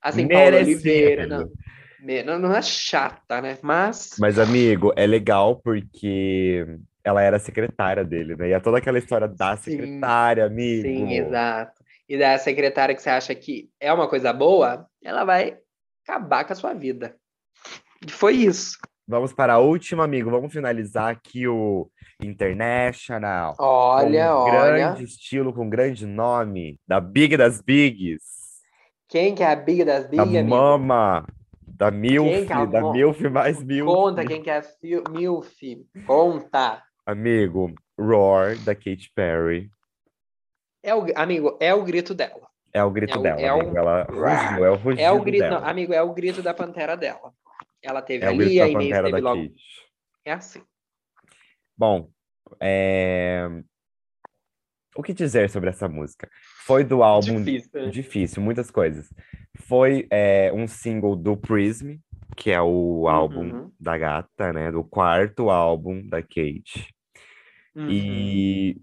Assim, 0.00 0.28
Paula 0.28 0.56
Oliveira. 0.56 1.26
não, 1.26 2.38
não 2.38 2.54
é 2.54 2.62
chata, 2.62 3.40
né? 3.40 3.58
Mas. 3.62 4.16
Mas, 4.18 4.38
amigo, 4.38 4.92
é 4.96 5.06
legal 5.06 5.56
porque 5.56 6.66
ela 7.04 7.22
era 7.22 7.38
secretária 7.38 8.02
dele, 8.02 8.34
né? 8.34 8.48
E 8.48 8.52
é 8.52 8.58
toda 8.60 8.78
aquela 8.78 8.98
história 8.98 9.28
da 9.28 9.56
Sim, 9.56 9.72
secretária, 9.72 10.46
amigo. 10.46 10.82
Sim, 10.82 11.12
exato. 11.12 11.84
E 12.08 12.18
da 12.18 12.36
secretária 12.38 12.94
que 12.94 13.02
você 13.02 13.10
acha 13.10 13.34
que 13.34 13.70
é 13.78 13.92
uma 13.92 14.08
coisa 14.08 14.32
boa, 14.32 14.86
ela 15.02 15.24
vai 15.24 15.58
acabar 16.06 16.44
com 16.44 16.52
a 16.52 16.56
sua 16.56 16.72
vida. 16.72 17.14
E 18.06 18.10
foi 18.10 18.34
isso. 18.34 18.78
Vamos 19.06 19.34
para 19.34 19.54
a 19.54 19.58
última, 19.58 20.04
amigo. 20.04 20.30
Vamos 20.30 20.50
finalizar 20.50 21.10
aqui 21.10 21.46
o 21.46 21.90
International. 22.22 23.54
Olha, 23.58 24.28
com 24.28 24.42
olha. 24.44 24.72
grande 24.72 25.04
estilo, 25.04 25.52
com 25.52 25.68
grande 25.68 26.06
nome. 26.06 26.78
Da 26.88 27.00
Big 27.00 27.36
das 27.36 27.60
Bigs. 27.60 28.22
Quem 29.08 29.34
que 29.34 29.42
é 29.42 29.52
a 29.52 29.56
Big 29.56 29.84
das 29.84 30.04
Big, 30.06 30.16
Da 30.16 30.22
amigo? 30.22 30.48
Mama. 30.48 31.26
Da 31.66 31.90
Milf. 31.90 32.46
que 32.46 32.52
é 32.52 32.66
Da 32.66 32.92
Milf 32.92 33.20
mais 33.30 33.62
Milf. 33.62 33.86
Conta 33.86 34.24
quem 34.24 34.40
que 34.42 34.48
é 34.48 34.58
a 34.58 34.62
Milf. 35.10 35.60
Conta. 36.06 36.82
Amigo, 37.06 37.74
Roar, 37.98 38.56
da 38.64 38.74
Katy 38.74 39.10
Perry. 39.14 39.70
É 40.82 40.94
o, 40.94 41.06
amigo, 41.16 41.56
é 41.60 41.72
o 41.74 41.82
grito 41.82 42.14
dela. 42.14 42.48
É 42.72 42.82
o 42.82 42.90
grito 42.90 43.14
É 43.14 43.18
o- 43.18 43.22
dela, 43.22 43.40
é 43.40 43.52
o- 43.52 43.60
amigo. 43.60 43.78
Ela 43.78 44.02
rugiu, 44.04 44.64
é 44.64 44.70
o 44.70 44.74
rugido 44.76 45.02
É 45.02 45.12
o 45.12 45.22
grito, 45.22 45.42
dela. 45.42 45.60
não, 45.60 45.68
amigo, 45.68 45.92
é 45.92 46.02
o 46.02 46.12
grito 46.12 46.42
da 46.42 46.52
pantera 46.54 46.96
dela. 46.96 47.32
Ela 47.82 48.02
teve 48.02 48.24
É 48.24 48.28
o 48.30 48.32
ali, 48.32 48.60
a 48.60 48.68
Inês 48.68 49.00
teve 49.02 49.20
logo. 49.20 49.42
Katy. 49.42 49.54
É 50.24 50.32
assim. 50.32 50.62
Bom, 51.76 52.10
é, 52.60 53.46
o 54.96 55.02
que 55.02 55.12
dizer 55.12 55.50
sobre 55.50 55.70
essa 55.70 55.88
música? 55.88 56.28
Foi 56.64 56.84
do 56.84 57.02
álbum 57.02 57.42
Difícil. 57.42 57.70
né? 57.74 57.90
Difícil, 57.90 58.42
muitas 58.42 58.70
coisas. 58.70 59.12
Foi 59.66 60.06
é, 60.10 60.50
um 60.52 60.66
single 60.66 61.14
do 61.16 61.36
Prism, 61.36 61.96
que 62.36 62.50
é 62.50 62.60
o 62.60 63.06
álbum 63.08 63.50
Uhum. 63.50 63.72
da 63.78 63.96
gata, 63.98 64.52
né? 64.52 64.70
Do 64.72 64.82
quarto 64.84 65.50
álbum 65.50 66.06
da 66.08 66.22
Kate. 66.22 66.93
Uhum. 67.74 67.88
E 67.90 68.80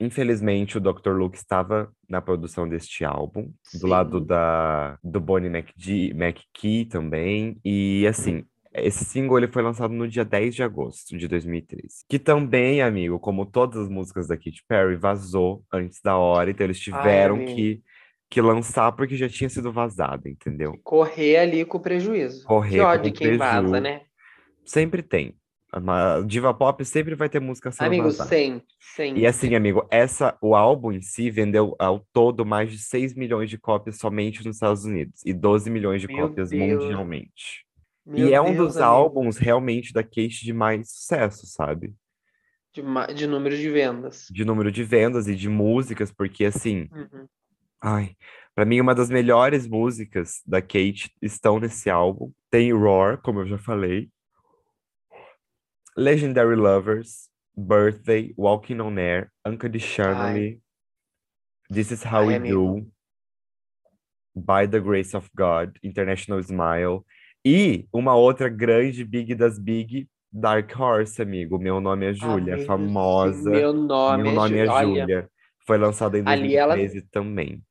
infelizmente 0.00 0.76
o 0.76 0.80
Dr. 0.80 1.10
Luke 1.10 1.36
estava 1.36 1.90
na 2.08 2.20
produção 2.20 2.68
deste 2.68 3.04
álbum, 3.04 3.52
do 3.80 3.86
lado 3.86 4.18
Sim. 4.18 4.26
da 4.26 4.98
do 5.02 5.20
Bonnie 5.20 5.48
McG, 5.48 6.10
McKee 6.10 6.84
também. 6.86 7.58
E 7.64 8.06
assim, 8.06 8.44
esse 8.74 9.04
single 9.04 9.38
ele 9.38 9.48
foi 9.48 9.62
lançado 9.62 9.94
no 9.94 10.08
dia 10.08 10.24
10 10.24 10.54
de 10.54 10.62
agosto 10.62 11.16
de 11.16 11.28
2013. 11.28 12.04
Que 12.08 12.18
também, 12.18 12.82
amigo, 12.82 13.18
como 13.20 13.46
todas 13.46 13.82
as 13.82 13.88
músicas 13.88 14.26
da 14.26 14.36
Katy 14.36 14.64
Perry, 14.68 14.96
vazou 14.96 15.64
antes 15.72 16.00
da 16.02 16.16
hora, 16.16 16.50
então 16.50 16.66
eles 16.66 16.80
tiveram 16.80 17.36
amigo. 17.36 17.54
que, 17.54 17.82
que 18.28 18.40
lançar 18.40 18.90
porque 18.92 19.16
já 19.16 19.28
tinha 19.28 19.48
sido 19.48 19.72
vazado, 19.72 20.28
entendeu? 20.28 20.78
Correr 20.82 21.36
ali 21.36 21.64
com 21.64 21.78
o 21.78 21.80
prejuízo. 21.80 22.44
Correr 22.44 22.70
que 22.70 22.80
ódio 22.80 23.12
com 23.12 23.18
quem 23.18 23.36
vaza, 23.36 23.80
né? 23.80 24.02
Sempre 24.64 25.02
tem. 25.02 25.36
A 25.76 26.20
diva 26.20 26.54
pop 26.54 26.84
sempre 26.84 27.16
vai 27.16 27.28
ter 27.28 27.40
música 27.40 27.72
sendo 27.72 27.86
Amigo, 27.88 28.10
sempre, 28.12 28.66
sempre. 28.78 29.20
E 29.22 29.26
assim, 29.26 29.56
amigo, 29.56 29.84
essa, 29.90 30.36
o 30.40 30.54
álbum 30.54 30.92
em 30.92 31.02
si 31.02 31.30
vendeu 31.30 31.74
ao 31.80 31.98
todo 32.12 32.46
mais 32.46 32.70
de 32.70 32.78
6 32.78 33.12
milhões 33.14 33.50
de 33.50 33.58
cópias 33.58 33.98
somente 33.98 34.44
nos 34.46 34.56
Estados 34.56 34.84
Unidos 34.84 35.20
e 35.24 35.32
12 35.32 35.68
milhões 35.70 36.00
de 36.00 36.06
Meu 36.06 36.28
cópias 36.28 36.50
Deus. 36.50 36.84
mundialmente. 36.84 37.64
Meu 38.06 38.28
e 38.28 38.32
é 38.32 38.40
um 38.40 38.52
Deus, 38.52 38.68
dos 38.68 38.76
amigo. 38.76 38.88
álbuns 38.88 39.36
realmente 39.36 39.92
da 39.92 40.04
Kate 40.04 40.44
de 40.44 40.52
mais 40.52 40.90
sucesso, 40.92 41.44
sabe? 41.46 41.92
De, 42.72 42.82
de 43.14 43.26
número 43.26 43.56
de 43.56 43.68
vendas. 43.70 44.28
De 44.30 44.44
número 44.44 44.70
de 44.70 44.84
vendas 44.84 45.26
e 45.26 45.34
de 45.34 45.48
músicas, 45.48 46.12
porque 46.12 46.44
assim, 46.44 46.88
Uhum. 46.92 47.26
ai, 47.80 48.16
pra 48.54 48.64
mim 48.64 48.80
uma 48.80 48.94
das 48.94 49.10
melhores 49.10 49.66
músicas 49.66 50.40
da 50.46 50.60
Kate 50.62 51.10
estão 51.20 51.58
nesse 51.58 51.90
álbum. 51.90 52.30
Tem 52.50 52.72
Roar, 52.72 53.20
como 53.22 53.40
eu 53.40 53.46
já 53.46 53.58
falei. 53.58 54.08
Legendary 55.96 56.56
Lovers, 56.56 57.28
Birthday, 57.56 58.34
Walking 58.36 58.80
on 58.80 58.98
Air, 58.98 59.30
Unconditionally, 59.46 60.60
This 61.70 61.92
is 61.92 62.02
How 62.02 62.22
Ai, 62.22 62.26
We 62.26 62.34
amigo. 62.36 62.80
Do, 62.80 62.86
By 64.36 64.66
the 64.66 64.80
Grace 64.80 65.14
of 65.14 65.30
God, 65.36 65.78
International 65.82 66.40
Smile, 66.42 67.04
e 67.44 67.86
uma 67.92 68.16
outra 68.16 68.48
grande 68.48 69.04
big 69.04 69.34
das 69.34 69.58
big, 69.58 70.08
Dark 70.32 70.72
Horse, 70.76 71.22
amigo. 71.22 71.58
Meu 71.58 71.80
nome 71.80 72.06
é 72.06 72.12
Júlia, 72.12 72.54
Amigo, 72.54 72.66
famosa. 72.66 73.50
Meu 73.50 73.72
nome 73.72 74.22
Meu 74.24 74.32
é 74.32 74.34
nome 74.34 74.58
é 74.58 74.66
Olha, 74.68 74.86
Júlia. 75.02 75.30
Foi 75.64 75.78
lançada 75.78 76.18
em 76.18 76.24
Ali 76.26 76.56
ela- 76.56 76.74
2013 76.74 77.08
também. 77.10 77.62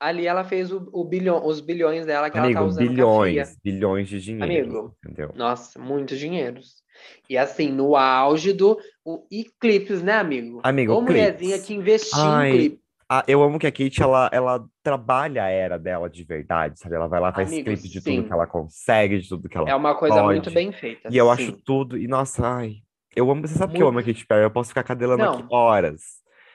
ali 0.00 0.26
ela 0.26 0.42
fez 0.44 0.72
o, 0.72 0.88
o 0.92 1.04
bilhão, 1.04 1.46
os 1.46 1.60
bilhões 1.60 2.04
dela 2.04 2.28
que 2.28 2.36
ela 2.36 2.46
tá 2.48 2.58
Amigo, 2.58 2.68
usando 2.68 2.88
bilhões, 2.88 3.56
bilhões 3.62 4.08
de 4.08 4.20
dinheiro, 4.20 4.44
Amigo. 4.70 4.96
entendeu? 5.04 5.32
Nossa, 5.36 5.78
muitos 5.78 6.18
dinheiros. 6.18 6.82
E 7.28 7.36
assim, 7.36 7.70
no 7.70 7.96
auge 7.96 8.52
do. 8.52 8.78
O, 9.04 9.26
e 9.30 9.44
clipes, 9.60 10.02
né, 10.02 10.14
amigo? 10.14 10.60
Amigo, 10.62 10.92
Ô 10.92 11.00
mulherzinha 11.00 11.58
que 11.58 11.74
investiu 11.74 12.18
Ai, 12.20 12.48
em 12.48 12.52
clipe. 12.52 12.80
Ah, 13.10 13.24
eu 13.26 13.42
amo 13.42 13.58
que 13.58 13.66
a 13.66 13.72
Kate, 13.72 14.02
ela, 14.02 14.28
ela 14.30 14.66
trabalha 14.82 15.44
a 15.44 15.48
era 15.48 15.78
dela 15.78 16.10
de 16.10 16.22
verdade, 16.24 16.78
sabe? 16.78 16.94
Ela 16.94 17.08
vai 17.08 17.18
lá, 17.18 17.32
faz 17.32 17.48
Amigo, 17.48 17.64
clipe 17.64 17.88
de 17.88 18.00
sim. 18.02 18.16
tudo 18.16 18.26
que 18.26 18.32
ela 18.34 18.46
consegue, 18.46 19.18
de 19.18 19.26
tudo 19.28 19.48
que 19.48 19.56
ela 19.56 19.70
É 19.70 19.74
uma 19.74 19.94
coisa 19.94 20.16
pode. 20.16 20.26
muito 20.34 20.50
bem 20.50 20.70
feita. 20.72 21.08
E 21.10 21.16
eu 21.16 21.24
sim. 21.26 21.30
acho 21.44 21.52
tudo. 21.64 21.96
E 21.96 22.06
nossa, 22.06 22.46
ai. 22.46 22.76
Eu 23.16 23.30
amo. 23.30 23.40
Você 23.48 23.54
sabe 23.54 23.72
que 23.74 23.82
eu 23.82 23.88
amo 23.88 23.98
a 23.98 24.02
Muito- 24.02 24.14
Katy 24.14 24.26
Perry? 24.26 24.42
Eu 24.42 24.50
posso 24.50 24.68
ficar 24.68 24.82
cadelando 24.82 25.24
Não. 25.24 25.32
aqui 25.38 25.44
horas. 25.50 26.02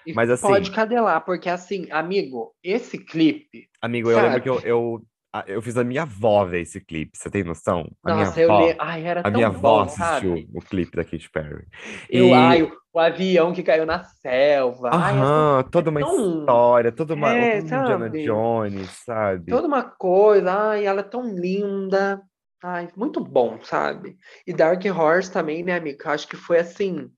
E 0.06 0.14
mas 0.14 0.30
assim- 0.30 0.46
Pode 0.48 0.70
cadelar, 0.70 1.26
porque 1.26 1.50
assim, 1.50 1.88
amigo, 1.90 2.54
esse 2.64 3.00
clipe. 3.00 3.68
Amigo, 3.82 4.12
eu 4.12 4.18
lembro 4.18 4.32
Sabe? 4.34 4.42
que 4.44 4.50
eu, 4.50 4.60
eu, 4.60 5.02
eu 5.48 5.62
fiz 5.62 5.76
a 5.78 5.84
minha 5.84 6.04
avó 6.04 6.46
ver 6.46 6.62
esse 6.62 6.80
clipe. 6.80 7.18
Você 7.18 7.30
tem 7.30 7.44
noção? 7.44 7.90
A 8.04 8.10
Nossa, 8.12 8.34
minha 8.36 8.46
eu 8.46 8.52
avó, 8.52 8.68
le... 8.68 8.76
Ai, 8.80 9.04
era 9.06 9.22
a 9.24 9.30
minha 9.32 9.50
bom, 9.50 9.58
avó 9.58 9.82
assistiu 9.82 10.36
sabe? 10.36 10.48
o 10.54 10.62
clipe 10.62 10.96
da 10.96 11.04
Katy 11.04 11.30
Perry. 11.32 11.66
Eu, 12.10 12.28
E- 12.28 12.34
ai, 12.34 12.64
o, 12.64 13.00
avião 13.00 13.52
que 13.52 13.64
caiu 13.64 13.86
na 13.86 14.04
selva. 14.04 14.90
Ai, 14.94 15.14
essa- 15.14 15.24
Aham, 15.24 15.64
toda 15.72 15.90
uma 15.90 16.00
tão- 16.02 16.16
história, 16.40 16.92
toda 16.92 17.14
uma, 17.16 17.32
É, 17.32 17.58
Indiana? 17.58 18.10
Jones, 18.10 18.90
sabe? 19.06 19.52
toda 19.52 19.68
uma 19.68 19.84
coisa. 19.84 20.52
Ai, 20.52 20.86
ela 20.86 21.00
é 21.00 21.04
tão 21.04 21.24
linda. 21.24 22.22
Ai, 22.64 22.88
muito 22.96 23.20
bom, 23.22 23.60
sabe? 23.64 24.16
E 24.48 24.54
Dark 24.54 24.82
Horse 24.86 25.32
também, 25.32 25.64
né, 25.64 25.76
amigo? 25.76 25.98
Eu 26.06 26.12
acho 26.12 26.28
que 26.28 26.38
foi 26.38 26.60
assim, 26.60 27.10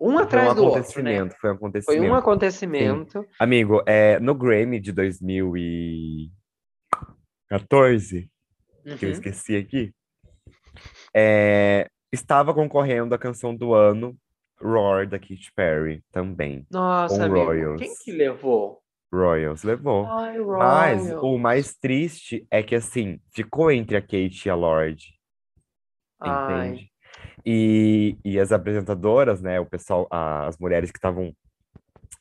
um 0.00 0.12
Foi 0.12 0.14
um 0.14 0.18
atrás 0.18 0.54
do 0.54 0.64
outro, 0.64 1.02
né? 1.02 1.28
foi 1.40 1.50
um 1.50 1.52
Foi 1.52 1.54
acontecimento. 1.56 2.10
um 2.10 2.14
acontecimento. 2.14 3.26
Amigo, 3.38 3.82
é, 3.86 4.18
no 4.18 4.34
Grammy 4.34 4.80
de 4.80 4.90
2014, 7.58 8.30
que 8.98 9.04
eu 9.04 9.08
Uhum. 9.08 9.12
esqueci 9.12 9.56
aqui, 9.56 9.92
é, 11.14 11.88
estava 12.10 12.54
concorrendo 12.54 13.14
a 13.14 13.18
canção 13.18 13.54
do 13.54 13.74
ano, 13.74 14.16
Roar, 14.60 15.08
da 15.08 15.18
Katy 15.18 15.52
Perry, 15.54 16.02
também. 16.10 16.66
Nossa, 16.70 17.28
com 17.28 17.34
Royals. 17.34 17.78
quem 17.80 17.94
que 17.96 18.12
levou? 18.12 18.80
Royals 19.12 19.62
levou. 19.64 20.06
Ai, 20.06 20.38
Mas 20.38 21.02
Royals. 21.02 21.22
o 21.22 21.38
mais 21.38 21.74
triste 21.76 22.46
é 22.50 22.62
que, 22.62 22.74
assim, 22.74 23.20
ficou 23.34 23.70
entre 23.70 23.96
a 23.96 24.00
Kate 24.00 24.42
e 24.46 24.50
a 24.50 24.54
Lorde, 24.54 25.18
entende? 26.24 26.90
E, 27.44 28.16
e 28.24 28.38
as 28.38 28.52
apresentadoras, 28.52 29.42
né, 29.42 29.60
o 29.60 29.66
pessoal, 29.66 30.06
as 30.10 30.56
mulheres 30.58 30.90
que 30.90 30.98
estavam 30.98 31.34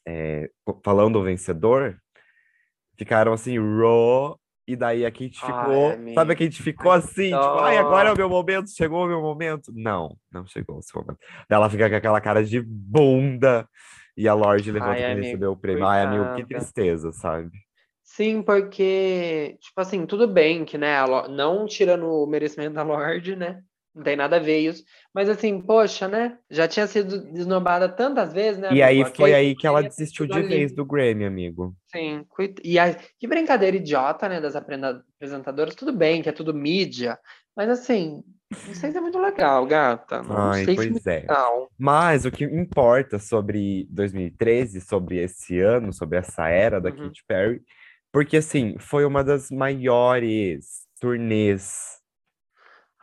é, 0.05 0.49
falando 0.83 1.17
o 1.17 1.23
vencedor, 1.23 1.97
ficaram 2.97 3.31
assim, 3.31 3.57
Ro, 3.59 4.37
e 4.71 4.75
daí 4.75 5.05
a 5.05 5.07
Ai, 5.07 5.29
ficou, 5.29 5.91
amigo. 5.91 6.15
sabe 6.15 6.33
a 6.33 6.35
Kate 6.35 6.63
ficou 6.63 6.91
Ai, 6.91 6.99
assim, 6.99 7.29
tipo, 7.31 7.59
ai, 7.59 7.77
agora 7.77 8.09
é 8.09 8.13
o 8.13 8.17
meu 8.17 8.29
momento, 8.29 8.69
chegou 8.69 9.03
o 9.03 9.07
meu 9.07 9.21
momento. 9.21 9.71
Não, 9.73 10.17
não 10.31 10.45
chegou 10.45 10.79
esse 10.79 10.95
momento. 10.95 11.17
Daí 11.49 11.57
ela 11.57 11.69
fica 11.69 11.89
com 11.89 11.95
aquela 11.95 12.21
cara 12.21 12.43
de 12.43 12.61
bunda, 12.61 13.67
e 14.15 14.27
a 14.27 14.33
Lorde 14.33 14.71
levanta 14.71 14.93
Ai, 14.93 15.05
amigo, 15.05 15.21
receber 15.21 15.47
o 15.47 15.55
prêmio. 15.55 15.85
Ai, 15.85 16.03
amigo, 16.03 16.35
que 16.35 16.45
tristeza, 16.45 17.11
sabe? 17.11 17.49
Sim, 18.03 18.41
porque, 18.41 19.57
tipo 19.61 19.79
assim, 19.79 20.05
tudo 20.05 20.27
bem 20.27 20.65
que, 20.65 20.77
né, 20.77 20.97
não 21.29 21.65
tirando 21.65 22.05
o 22.07 22.27
merecimento 22.27 22.73
da 22.73 22.83
Lorde, 22.83 23.35
né, 23.35 23.61
não 23.93 24.03
tem 24.03 24.15
nada 24.15 24.37
a 24.37 24.39
ver 24.39 24.59
isso, 24.59 24.83
mas 25.13 25.29
assim, 25.29 25.61
poxa, 25.61 26.07
né, 26.07 26.37
já 26.49 26.67
tinha 26.67 26.87
sido 26.87 27.31
desnobada 27.31 27.89
tantas 27.89 28.33
vezes, 28.33 28.59
né, 28.59 28.69
E 28.69 28.81
amigo? 28.81 29.09
aí 29.09 29.15
foi 29.15 29.33
aí 29.33 29.55
que 29.55 29.67
ela 29.67 29.81
desistiu 29.81 30.25
de 30.25 30.41
vez 30.41 30.73
do 30.73 30.85
Grammy, 30.85 31.25
amigo. 31.25 31.75
Sim, 31.87 32.25
e 32.63 32.79
aí, 32.79 32.95
que 33.19 33.27
brincadeira 33.27 33.75
idiota, 33.75 34.29
né, 34.29 34.39
das 34.39 34.55
apresentadoras, 34.55 35.75
tudo 35.75 35.91
bem 35.91 36.21
que 36.21 36.29
é 36.29 36.31
tudo 36.31 36.53
mídia, 36.53 37.19
mas 37.55 37.69
assim, 37.69 38.23
não 38.65 38.73
sei 38.73 38.91
se 38.91 38.97
é 38.97 39.01
muito 39.01 39.19
legal, 39.19 39.65
gata, 39.65 40.23
não 40.23 40.51
Ai, 40.51 40.63
sei 40.63 40.77
se 40.77 40.83
é 40.87 40.89
pois 40.89 40.89
muito 40.93 41.07
é. 41.07 41.19
legal. 41.21 41.69
Mas 41.77 42.25
o 42.25 42.31
que 42.31 42.45
importa 42.45 43.19
sobre 43.19 43.87
2013, 43.89 44.79
sobre 44.79 45.17
esse 45.17 45.59
ano, 45.59 45.91
sobre 45.91 46.17
essa 46.17 46.47
era 46.47 46.79
da 46.79 46.91
Uhum. 46.91 47.07
Katy 47.07 47.23
Perry, 47.27 47.61
porque 48.11 48.37
assim, 48.37 48.77
foi 48.79 49.03
uma 49.03 49.23
das 49.23 49.49
maiores 49.49 50.85
turnês 50.99 52.00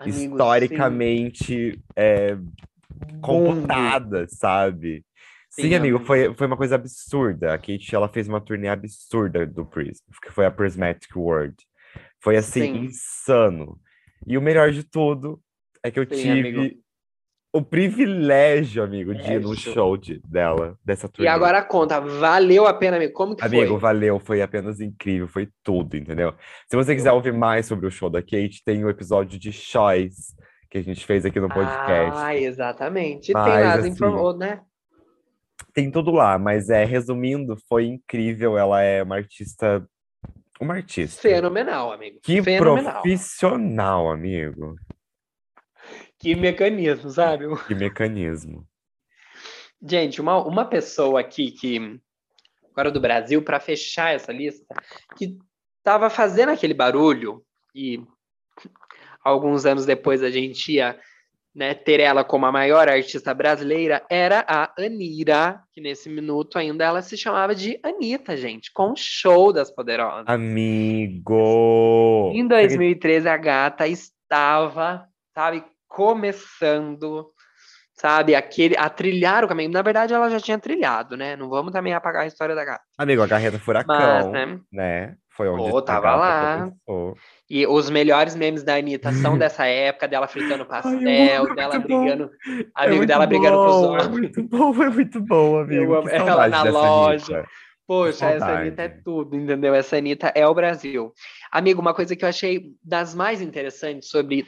Sim, 0.05 0.11
historicamente 0.11 1.81
é, 1.97 2.35
mundo. 2.35 2.53
computadas, 3.21 4.33
sabe? 4.39 5.05
Sim, 5.51 5.63
Sim, 5.63 5.75
amigo, 5.75 5.97
amigo. 5.97 6.07
foi, 6.07 6.35
foi 6.35 6.47
uma 6.47 6.57
coisa 6.57 6.77
absurda. 6.77 7.55
A 7.55 7.59
Katy, 7.59 7.95
ela 7.95 8.09
fez 8.09 8.29
uma 8.29 8.41
turnê 8.41 8.69
absurda 8.69 9.47
do 9.47 9.67
Prism, 9.67 10.05
que 10.23 10.31
foi 10.31 10.47
a 10.47 10.51
Prismatic 10.51 11.17
World. 11.17 11.57
Foi 12.21 12.37
assim, 12.37 12.61
Sim. 12.61 12.85
insano. 12.85 13.81
E 14.27 14.37
o 14.37 14.43
melhor 14.43 14.71
de 14.71 14.85
tudo 14.85 15.41
é 15.83 15.91
que 15.91 15.99
eu 15.99 16.07
tive 16.07 16.31
amigo. 16.31 16.83
O 17.59 17.63
privilégio, 17.65 18.83
amigo, 18.83 19.15
de 19.15 19.33
ir 19.33 19.41
no 19.41 19.55
show 19.55 19.97
de, 19.97 20.21
dela, 20.27 20.79
dessa 20.85 21.07
E 21.07 21.11
turnê. 21.11 21.29
agora 21.29 21.63
conta, 21.63 22.01
valeu 22.01 22.67
a 22.67 22.75
pena, 22.75 22.97
amigo? 22.97 23.13
Como 23.13 23.37
que 23.37 23.45
Amigo, 23.45 23.73
foi? 23.73 23.81
valeu, 23.81 24.19
foi 24.19 24.43
apenas 24.43 24.81
incrível, 24.81 25.29
foi 25.29 25.49
tudo, 25.63 25.97
entendeu? 25.97 26.35
Se 26.69 26.77
você 26.77 26.95
quiser 26.95 27.13
ouvir 27.13 27.33
mais 27.33 27.67
sobre 27.67 27.87
o 27.87 27.91
show 27.91 28.09
da 28.09 28.23
Kate, 28.23 28.63
tem 28.65 28.85
o 28.85 28.91
episódio 28.91 29.39
de 29.39 29.53
Choice 29.53 30.35
que 30.71 30.79
a 30.79 30.83
gente 30.83 31.05
fez 31.05 31.25
aqui 31.25 31.41
no 31.41 31.49
podcast. 31.49 32.13
Ah, 32.17 32.37
exatamente. 32.37 33.31
E 33.31 33.35
tem 33.35 33.43
Mas, 33.43 33.65
lá 33.65 33.73
as 33.73 33.79
assim, 33.81 33.89
informou, 33.91 34.37
né? 34.37 34.61
Tem 35.73 35.91
tudo 35.91 36.11
lá, 36.11 36.39
mas 36.39 36.69
é, 36.71 36.85
resumindo, 36.85 37.57
foi 37.69 37.87
incrível. 37.87 38.59
Ela 38.59 38.83
é 38.83 39.03
uma 39.03 39.17
artista. 39.17 39.87
Uma 40.61 40.75
artista. 40.75 41.23
Fenomenal, 41.23 41.93
amigo. 41.93 42.19
Que 42.23 42.43
Fenomenal. 42.43 43.01
profissional, 43.01 44.11
amigo. 44.11 44.75
Que 46.19 46.35
mecanismo, 46.35 47.11
sabe? 47.11 47.45
Que 47.67 47.75
mecanismo. 47.75 48.67
Gente, 49.81 50.21
uma, 50.21 50.45
uma 50.45 50.65
pessoa 50.65 51.21
aqui 51.21 51.51
que. 51.51 52.01
Agora 52.73 52.91
do 52.91 53.01
Brasil, 53.01 53.43
para 53.43 53.59
fechar 53.59 54.15
essa 54.15 54.33
lista, 54.33 54.75
que 55.17 55.37
tava 55.83 56.09
fazendo 56.09 56.51
aquele 56.51 56.75
barulho 56.75 57.43
e 57.75 58.01
alguns 59.25 59.67
anos 59.67 59.85
depois 59.85 60.23
a 60.23 60.31
gente 60.31 60.75
ia 60.75 60.97
né, 61.55 61.75
ter 61.75 61.99
ela 61.99 62.23
como 62.23 62.47
a 62.47 62.53
maior 62.53 62.89
artista 62.89 63.35
brasileira, 63.35 64.07
era 64.09 64.45
a 64.47 64.73
Anira, 64.79 65.61
que 65.73 65.81
nesse 65.81 66.09
minuto 66.09 66.57
ainda 66.57 66.85
ela 66.85 67.03
se 67.03 67.17
chamava 67.17 67.53
de 67.53 67.81
Anitta, 67.83 68.37
gente, 68.37 68.73
com 68.73 68.93
o 68.93 68.97
show 68.97 69.53
das 69.53 69.69
Poderosas. 69.69 70.29
Amigo! 70.29 71.33
Em 72.33 72.47
2013, 72.47 73.29
a 73.29 73.37
gata 73.37 73.89
estava, 73.89 75.09
sabe, 75.35 75.65
começando, 75.89 77.31
sabe, 77.95 78.35
aquele, 78.35 78.77
a 78.77 78.89
trilhar 78.89 79.45
o 79.45 79.49
caminho. 79.49 79.71
Na 79.71 79.83
verdade, 79.83 80.15
ela 80.15 80.29
já 80.31 80.39
tinha 80.41 80.59
trilhado, 80.59 81.17
né? 81.17 81.37
Não 81.37 81.49
vamos 81.49 81.73
também 81.73 81.93
apagar 81.95 82.23
a 82.23 82.27
história 82.27 82.55
da 82.55 82.65
gata. 82.65 82.83
Amigo, 82.97 83.23
a 83.23 83.29
carreta 83.29 83.57
Mas, 83.57 83.65
furacão, 83.65 84.31
né? 84.31 84.61
né? 84.73 85.17
Foi 85.31 85.49
onde 85.49 85.71
Pô, 85.71 85.81
tava 85.81 86.17
lá. 86.17 86.59
começou. 86.87 87.17
E 87.49 87.65
os 87.67 87.89
melhores 87.89 88.35
memes 88.35 88.65
da 88.65 88.75
Anitta 88.75 89.13
são 89.13 89.39
dessa 89.39 89.67
época, 89.67 90.09
dela 90.09 90.27
fritando 90.27 90.67
pastel, 90.67 90.99
é 91.09 91.55
dela 91.55 91.75
muito 91.75 91.89
bom. 91.89 92.01
brigando, 92.03 92.31
É 92.47 92.65
amigo 92.75 92.97
muito 92.97 93.07
dela 93.09 93.27
brigando 93.27 93.57
com 93.57 93.67
os 93.67 93.77
bom, 93.77 93.85
É 93.85 94.03
homens. 94.03 94.09
muito 94.09 94.43
bom, 94.43 94.73
foi 94.75 94.91
muito 94.91 95.21
bom, 95.21 95.59
amigo. 95.61 95.95
Eu 95.95 96.09
ela 96.09 96.49
na 96.49 96.63
loja. 96.65 97.25
Anitta. 97.37 97.49
Poxa, 97.87 98.27
essa. 98.27 98.47
Anitta 98.59 98.83
é 98.83 98.89
tudo, 98.89 99.35
entendeu? 99.37 99.73
Essa 99.75 99.97
Anitta 99.97 100.31
é 100.35 100.47
o 100.47 100.53
Brasil. 100.53 101.13
Amigo, 101.53 101.81
uma 101.81 101.95
coisa 101.95 102.15
que 102.17 102.25
eu 102.25 102.29
achei 102.29 102.73
das 102.85 103.15
mais 103.15 103.41
interessantes 103.41 104.11
sobre 104.11 104.45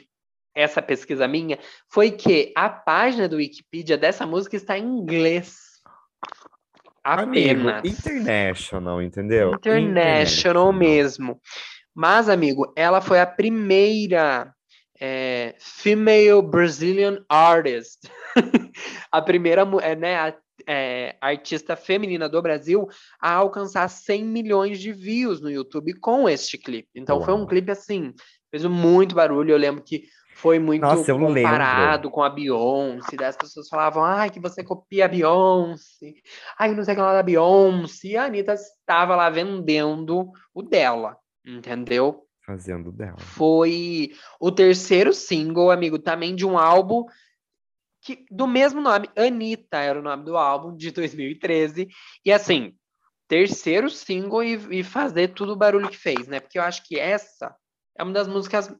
essa 0.53 0.81
pesquisa 0.81 1.27
minha 1.27 1.57
foi 1.89 2.11
que 2.11 2.51
a 2.55 2.69
página 2.69 3.27
do 3.27 3.37
Wikipedia 3.37 3.97
dessa 3.97 4.25
música 4.25 4.55
está 4.55 4.77
em 4.77 4.85
inglês. 4.85 5.57
Amigo, 7.03 7.67
Apenas. 7.69 7.85
international, 7.85 9.01
entendeu? 9.01 9.53
International 9.55 10.71
mesmo. 10.71 11.39
Mas, 11.93 12.29
amigo, 12.29 12.71
ela 12.75 13.01
foi 13.01 13.19
a 13.19 13.25
primeira 13.25 14.53
é, 14.99 15.55
female 15.59 16.41
Brazilian 16.43 17.25
artist. 17.27 18.01
a 19.11 19.21
primeira 19.21 19.67
é, 19.81 19.95
né, 19.95 20.15
a- 20.15 20.37
é, 20.67 21.15
artista 21.19 21.75
feminina 21.75 22.29
do 22.29 22.39
Brasil 22.39 22.87
a 23.19 23.33
alcançar 23.33 23.87
100 23.89 24.23
milhões 24.23 24.79
de 24.79 24.93
views 24.93 25.41
no 25.41 25.49
YouTube 25.49 25.93
com 25.99 26.29
este 26.29 26.55
clipe. 26.55 26.87
Então 26.93 27.19
foi 27.23 27.33
um 27.33 27.39
Uau. 27.39 27.47
clipe 27.47 27.71
assim, 27.71 28.13
fez 28.51 28.63
muito 28.65 29.15
barulho. 29.15 29.51
Eu 29.51 29.57
lembro 29.57 29.83
que 29.83 30.03
foi 30.41 30.57
muito 30.57 30.81
Nossa, 30.81 31.13
comparado 31.13 32.03
lembro. 32.03 32.09
com 32.09 32.23
a 32.23 32.29
Beyoncé. 32.29 33.15
Daí 33.15 33.27
as 33.27 33.37
pessoas 33.37 33.69
falavam, 33.69 34.03
ai, 34.03 34.31
que 34.31 34.39
você 34.39 34.63
copia 34.63 35.05
a 35.05 35.07
Beyoncé. 35.07 36.15
Ai, 36.57 36.73
não 36.73 36.83
sei 36.83 36.95
o 36.95 36.97
que 36.97 37.01
lá 37.03 37.13
da 37.13 37.21
Beyoncé. 37.21 38.07
E 38.07 38.17
a 38.17 38.25
Anitta 38.25 38.53
estava 38.53 39.15
lá 39.15 39.29
vendendo 39.29 40.31
o 40.51 40.63
dela, 40.63 41.15
entendeu? 41.45 42.25
Fazendo 42.43 42.91
dela. 42.91 43.19
Foi 43.19 44.13
o 44.39 44.51
terceiro 44.51 45.13
single, 45.13 45.69
amigo, 45.69 45.99
também 45.99 46.35
de 46.35 46.43
um 46.43 46.57
álbum 46.57 47.05
que, 48.01 48.25
do 48.31 48.47
mesmo 48.47 48.81
nome. 48.81 49.11
Anitta 49.15 49.77
era 49.77 49.99
o 49.99 50.03
nome 50.03 50.25
do 50.25 50.35
álbum, 50.35 50.75
de 50.75 50.89
2013. 50.89 51.87
E 52.25 52.31
assim, 52.31 52.73
terceiro 53.27 53.91
single 53.91 54.43
e, 54.43 54.79
e 54.79 54.83
fazer 54.83 55.35
tudo 55.35 55.53
o 55.53 55.55
barulho 55.55 55.87
que 55.87 55.97
fez, 55.97 56.27
né? 56.27 56.39
Porque 56.39 56.57
eu 56.57 56.63
acho 56.63 56.83
que 56.83 56.99
essa 56.99 57.55
é 57.95 58.01
uma 58.01 58.11
das 58.11 58.27
músicas 58.27 58.75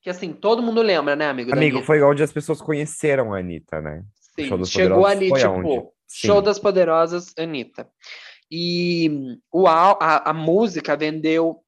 que, 0.00 0.10
assim, 0.10 0.32
todo 0.32 0.62
mundo 0.62 0.82
lembra, 0.82 1.14
né, 1.14 1.28
amigo? 1.28 1.52
Amigo, 1.52 1.82
foi 1.82 2.02
onde 2.02 2.22
as 2.22 2.32
pessoas 2.32 2.60
conheceram 2.60 3.34
a 3.34 3.38
Anitta, 3.38 3.80
né? 3.80 4.02
Sim, 4.34 4.64
chegou 4.64 5.06
ali, 5.06 5.28
foi 5.28 5.40
tipo? 5.40 5.94
Show 6.08 6.38
Sim. 6.38 6.42
das 6.42 6.58
Poderosas, 6.58 7.32
Anitta. 7.38 7.88
E 8.50 9.38
o, 9.52 9.68
a, 9.68 10.30
a 10.30 10.32
música 10.32 10.96
vendeu 10.96 11.60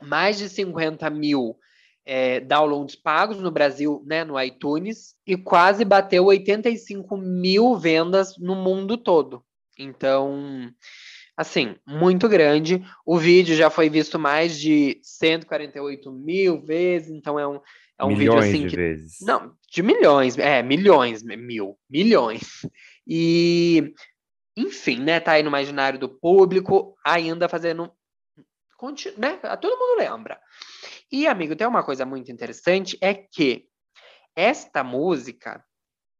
mais 0.00 0.38
de 0.38 0.48
50 0.48 1.10
mil 1.10 1.58
é, 2.06 2.40
downloads 2.40 2.96
pagos 2.96 3.38
no 3.38 3.50
Brasil, 3.50 4.02
né, 4.06 4.24
no 4.24 4.40
iTunes, 4.40 5.14
e 5.26 5.36
quase 5.36 5.84
bateu 5.84 6.24
85 6.24 7.16
mil 7.16 7.76
vendas 7.76 8.36
no 8.38 8.54
mundo 8.54 8.96
todo. 8.96 9.44
Então, 9.78 10.72
assim, 11.40 11.74
muito 11.86 12.28
grande. 12.28 12.84
O 13.04 13.16
vídeo 13.16 13.56
já 13.56 13.70
foi 13.70 13.88
visto 13.88 14.18
mais 14.18 14.60
de 14.60 15.00
148 15.02 16.12
mil 16.12 16.60
vezes, 16.60 17.08
então 17.10 17.40
é 17.40 17.48
um, 17.48 17.58
é 17.98 18.04
um 18.04 18.08
vídeo 18.10 18.34
Milhões 18.34 18.48
assim 18.48 18.62
de 18.64 18.68
que 18.68 18.76
vezes. 18.76 19.16
não, 19.22 19.54
de 19.72 19.82
milhões, 19.82 20.36
é, 20.36 20.62
milhões, 20.62 21.22
mil, 21.22 21.78
milhões. 21.88 22.42
E, 23.06 23.94
enfim, 24.54 25.00
né, 25.00 25.18
tá 25.18 25.32
aí 25.32 25.42
no 25.42 25.48
imaginário 25.48 25.98
do 25.98 26.10
público, 26.10 26.94
ainda 27.02 27.48
fazendo, 27.48 27.90
né, 29.16 29.38
todo 29.56 29.78
mundo 29.78 29.98
lembra. 29.98 30.38
E, 31.10 31.26
amigo, 31.26 31.56
tem 31.56 31.66
uma 31.66 31.82
coisa 31.82 32.04
muito 32.04 32.30
interessante, 32.30 32.98
é 33.00 33.14
que 33.14 33.64
esta 34.36 34.84
música 34.84 35.64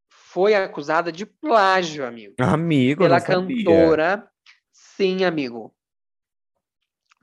foi 0.09 0.55
acusada 0.55 1.13
de 1.13 1.27
plágio, 1.27 2.07
amigo 2.07 2.35
Amigo, 2.39 3.03
pela 3.03 3.21
cantora. 3.21 4.31
Sim, 5.01 5.25
amigo. 5.25 5.75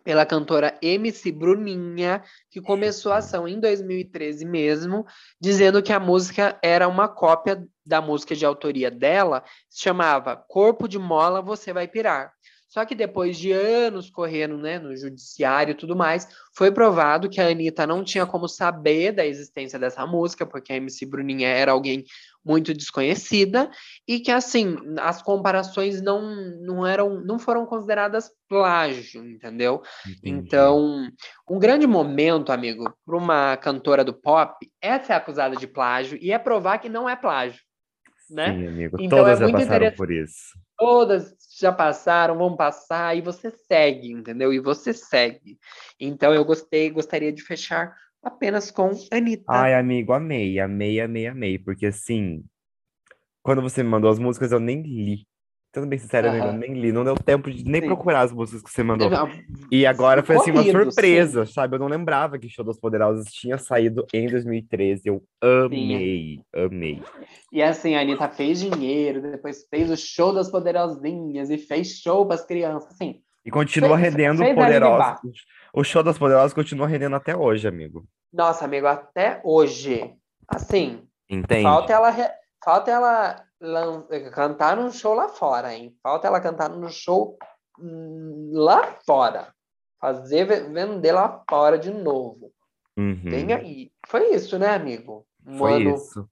Pela 0.03 0.25
cantora 0.25 0.79
MC 0.81 1.31
Bruninha, 1.31 2.23
que 2.49 2.59
começou 2.59 3.11
a 3.11 3.17
ação 3.17 3.47
em 3.47 3.59
2013 3.59 4.45
mesmo, 4.45 5.05
dizendo 5.39 5.83
que 5.83 5.93
a 5.93 5.99
música 5.99 6.57
era 6.63 6.87
uma 6.87 7.07
cópia 7.07 7.63
da 7.85 8.01
música 8.01 8.35
de 8.35 8.43
autoria 8.43 8.89
dela, 8.89 9.43
se 9.69 9.83
chamava 9.83 10.35
Corpo 10.35 10.87
de 10.87 10.97
Mola 10.97 11.39
Você 11.39 11.71
Vai 11.71 11.87
Pirar. 11.87 12.33
Só 12.67 12.85
que 12.85 12.93
depois 12.93 13.37
de 13.37 13.51
anos 13.51 14.09
correndo 14.09 14.57
né, 14.57 14.77
no 14.77 14.95
judiciário 14.95 15.71
e 15.71 15.75
tudo 15.75 15.95
mais, 15.95 16.27
foi 16.53 16.69
provado 16.69 17.29
que 17.29 17.39
a 17.39 17.47
Anitta 17.47 17.87
não 17.87 18.03
tinha 18.03 18.25
como 18.25 18.47
saber 18.47 19.13
da 19.13 19.25
existência 19.25 19.79
dessa 19.79 20.05
música, 20.05 20.45
porque 20.45 20.73
a 20.73 20.75
MC 20.75 21.05
Bruninha 21.05 21.47
era 21.47 21.71
alguém 21.71 22.03
muito 22.43 22.73
desconhecida, 22.73 23.69
e 24.07 24.21
que 24.21 24.31
assim, 24.31 24.77
as 24.99 25.21
comparações 25.21 26.01
não, 26.01 26.33
não 26.61 26.87
eram, 26.87 27.21
não 27.21 27.37
foram 27.37 27.65
consideradas 27.65 28.31
plágio, 28.47 29.25
entendeu? 29.25 29.81
Entendi. 30.05 30.45
Então, 30.45 31.09
um 31.49 31.59
grande 31.59 31.85
momento, 31.85 32.51
amigo, 32.51 32.93
para 33.05 33.17
uma 33.17 33.57
cantora 33.57 34.03
do 34.03 34.13
pop 34.13 34.69
é 34.81 34.97
ser 34.99 35.13
acusada 35.13 35.57
de 35.57 35.67
plágio 35.67 36.17
e 36.21 36.31
é 36.31 36.39
provar 36.39 36.77
que 36.79 36.87
não 36.87 37.09
é 37.09 37.17
plágio, 37.17 37.61
né? 38.29 38.53
Sim, 38.53 38.67
amigo. 38.67 38.97
Então, 38.99 39.19
Todas 39.19 39.41
é 39.41 39.45
já 39.45 39.51
passaram 39.51 39.91
por 39.91 40.09
isso. 40.09 40.57
Todas 40.77 41.35
já 41.59 41.71
passaram, 41.71 42.37
vão 42.37 42.55
passar, 42.55 43.17
e 43.17 43.21
você 43.21 43.49
segue, 43.49 44.11
entendeu? 44.11 44.53
E 44.53 44.59
você 44.59 44.93
segue. 44.93 45.57
Então, 45.99 46.33
eu 46.33 46.45
gostei, 46.45 46.89
gostaria 46.89 47.33
de 47.33 47.41
fechar 47.41 47.95
apenas 48.21 48.69
com 48.69 48.91
Anitta. 49.11 49.45
Ai, 49.47 49.73
amigo, 49.73 50.13
amei, 50.13 50.59
amei, 50.59 50.99
amei, 50.99 51.27
amei. 51.27 51.57
Porque 51.57 51.87
assim, 51.87 52.43
quando 53.41 53.61
você 53.61 53.81
me 53.81 53.89
mandou 53.89 54.09
as 54.09 54.19
músicas, 54.19 54.51
eu 54.51 54.59
nem 54.59 54.81
li. 54.81 55.27
Sendo 55.77 55.85
bem 55.85 55.99
sincero, 55.99 56.29
amigo, 56.29 56.47
eu 56.47 56.53
nem 56.53 56.73
li. 56.73 56.91
Não 56.91 57.03
deu 57.03 57.13
tempo 57.13 57.51
de 57.51 57.63
nem 57.63 57.81
Sim. 57.81 57.85
procurar 57.87 58.21
as 58.21 58.31
músicas 58.31 58.63
que 58.63 58.71
você 58.71 58.81
mandou. 58.81 59.11
Não, 59.11 59.29
E 59.71 59.85
agora 59.85 60.23
foi 60.23 60.35
assim 60.37 60.49
uma 60.49 60.63
corrido, 60.63 60.91
surpresa, 60.91 61.45
sabe? 61.45 61.75
Eu 61.75 61.79
não 61.79 61.85
lembrava 61.85 62.39
que 62.39 62.49
Show 62.49 62.65
das 62.65 62.79
Poderosas 62.79 63.31
tinha 63.31 63.59
saído 63.59 64.03
em 64.11 64.27
2013. 64.27 65.03
Eu 65.05 65.23
amei, 65.39 66.41
amei. 66.51 67.03
E 67.51 67.61
assim, 67.61 67.93
a 67.93 68.01
Anitta 68.01 68.27
fez 68.27 68.59
dinheiro, 68.59 69.21
depois 69.21 69.67
fez 69.69 69.91
o 69.91 69.95
show 69.95 70.33
das 70.33 70.49
poderosinhas 70.49 71.51
e 71.51 71.59
fez 71.59 71.99
show 71.99 72.25
para 72.25 72.33
as 72.33 72.43
crianças, 72.43 72.93
assim. 72.93 73.21
E 73.45 73.51
continua 73.51 73.99
Fez- 73.99 74.09
rendendo 74.09 74.39
fez 74.39 74.55
Poderosa. 74.55 75.03
animar. 75.03 75.21
O 75.71 75.83
Show 75.83 76.01
das 76.01 76.17
Poderosas 76.17 76.53
continua 76.53 76.87
rendendo 76.87 77.15
até 77.15 77.37
hoje, 77.37 77.67
amigo. 77.67 78.03
Nossa, 78.33 78.65
amigo, 78.65 78.87
até 78.87 79.39
hoje, 79.43 80.11
assim, 80.47 81.03
Entende? 81.29 81.61
falta 81.61 81.93
ela, 81.93 82.11
falta 82.65 82.89
ela 82.89 83.43
cantar 84.33 84.77
num 84.77 84.91
show 84.91 85.13
lá 85.13 85.29
fora, 85.29 85.73
hein? 85.73 85.95
Falta 86.01 86.27
ela 86.27 86.39
cantar 86.41 86.69
num 86.69 86.89
show 86.89 87.37
hum, 87.79 88.51
lá 88.53 88.95
fora. 89.05 89.53
Fazer, 89.99 90.45
ve- 90.45 90.69
vender 90.69 91.11
lá 91.11 91.43
fora 91.49 91.77
de 91.77 91.91
novo. 91.91 92.51
Uhum. 92.97 93.21
Vem 93.23 93.53
aí. 93.53 93.91
Foi 94.07 94.33
isso, 94.33 94.57
né, 94.59 94.69
amigo? 94.69 95.25
Um 95.45 95.57
Foi 95.57 95.73
ano- 95.73 95.95
isso. 95.95 96.29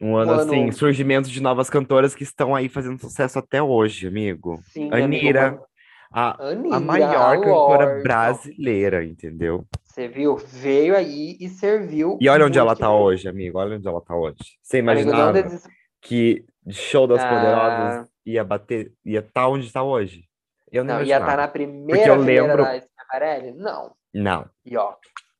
Um 0.00 0.16
ano, 0.16 0.30
um 0.30 0.34
ano- 0.34 0.42
assim, 0.42 0.70
surgimento 0.72 1.28
de 1.28 1.42
novas 1.42 1.68
cantoras 1.68 2.14
que 2.14 2.22
estão 2.22 2.54
aí 2.54 2.68
fazendo 2.68 3.00
sucesso 3.00 3.38
até 3.38 3.60
hoje, 3.60 4.06
amigo. 4.06 4.60
Sim, 4.72 4.88
amigo, 4.92 5.04
Anira, 5.04 5.52
uma- 5.52 5.66
a, 6.12 6.48
Anira, 6.50 6.76
a 6.76 6.80
maior 6.80 7.40
cantora 7.40 8.02
brasileira, 8.02 9.04
entendeu? 9.04 9.66
Você 9.84 10.06
viu? 10.06 10.36
Veio 10.36 10.96
aí 10.96 11.36
e 11.40 11.48
serviu. 11.48 12.16
E 12.20 12.28
olha 12.28 12.46
onde 12.46 12.58
ela 12.58 12.76
tá 12.76 12.86
bem. 12.86 12.96
hoje, 12.96 13.28
amigo. 13.28 13.58
Olha 13.58 13.76
onde 13.76 13.88
ela 13.88 14.00
tá 14.00 14.14
hoje. 14.14 14.36
Você 14.62 14.78
Amigo, 14.78 15.10
não 15.10 15.16
imaginava 15.18 15.58
que 16.00 16.44
Show 16.70 17.06
das 17.06 17.22
Ah. 17.22 17.28
Poderosas 17.28 18.08
ia 18.26 18.44
bater, 18.44 18.92
ia 19.04 19.20
estar 19.20 19.48
onde 19.48 19.66
está 19.66 19.82
hoje? 19.82 20.24
Eu 20.70 20.84
não, 20.84 20.96
Não, 20.96 21.00
ia 21.00 21.04
estar 21.04 21.16
imaginava. 21.18 21.42
na 21.42 21.48
primeira 21.48 22.06
eu 22.08 22.16
lembro- 22.16 22.62
da 22.62 22.78
Schiaparelli? 22.80 23.52
Não. 23.52 23.92
Não. 24.12 24.46
E 24.66 24.76
ó. 24.76 24.94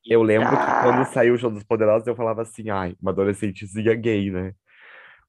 Eu 0.07 0.23
lembro 0.23 0.49
que 0.49 0.55
Ah. 0.57 0.81
quando 0.83 1.05
saiu 1.13 1.35
o 1.35 1.39
Show 1.39 1.51
dos 1.51 1.63
Poderosos, 1.65 2.07
eu 2.07 2.17
falava 2.17 2.41
assim, 2.43 2.71
ai, 2.71 2.95
uma 3.03 3.11
adolescentezinha 3.11 3.95
gay, 3.95 4.31
né? 4.31 4.55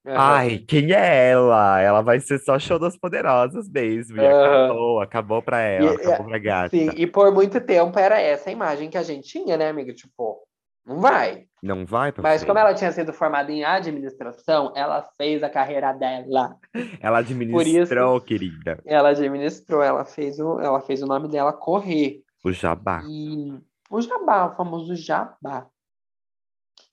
aham. 0.07 0.15
Ai, 0.17 0.57
quem 0.59 0.93
é 0.93 1.31
ela? 1.31 1.81
Ela 1.81 2.01
vai 2.01 2.21
ser 2.21 2.39
só 2.39 2.57
show 2.57 2.79
das 2.79 2.97
poderosas 2.97 3.67
mesmo. 3.69 4.15
E 4.21 4.25
Aham. 4.25 4.65
acabou, 4.65 5.01
acabou 5.01 5.41
pra 5.41 5.59
ela, 5.59 5.91
E- 5.91 5.95
acabou 5.97 6.27
pra 6.27 6.37
gata. 6.39 6.69
Sim, 6.69 6.89
e 6.95 7.05
por 7.05 7.31
muito 7.33 7.59
tempo 7.59 7.99
era 7.99 8.19
essa 8.21 8.49
a 8.49 8.53
imagem 8.53 8.89
que 8.89 8.97
a 8.97 9.03
gente 9.03 9.27
tinha, 9.27 9.57
né, 9.57 9.67
amigo? 9.67 9.93
Tipo, 9.93 10.39
não 10.85 10.99
vai. 10.99 11.45
Não 11.61 11.85
vai 11.85 12.11
pra 12.11 12.23
Mas 12.23 12.35
frente. 12.41 12.47
como 12.47 12.59
ela 12.59 12.73
tinha 12.73 12.91
sido 12.91 13.11
formada 13.11 13.51
em 13.51 13.63
administração, 13.65 14.71
ela 14.75 15.03
fez 15.17 15.43
a 15.43 15.49
carreira 15.49 15.91
dela. 15.91 16.55
Ela 17.01 17.19
administrou, 17.19 18.21
querida, 18.21 18.81
Ela 18.85 19.09
administrou, 19.09 19.83
ela 19.83 20.05
fez 20.05 20.39
o, 20.39 20.59
ela 20.59 20.79
fez 20.81 21.01
o 21.03 21.05
nome 21.05 21.27
dela 21.27 21.51
correr. 21.51 22.21
o 22.45 22.51
jabá. 22.51 23.03
E 23.07 23.51
o 23.91 24.01
jabá, 24.01 24.45
o 24.47 24.55
famoso 24.55 24.95
jabá. 24.95 25.67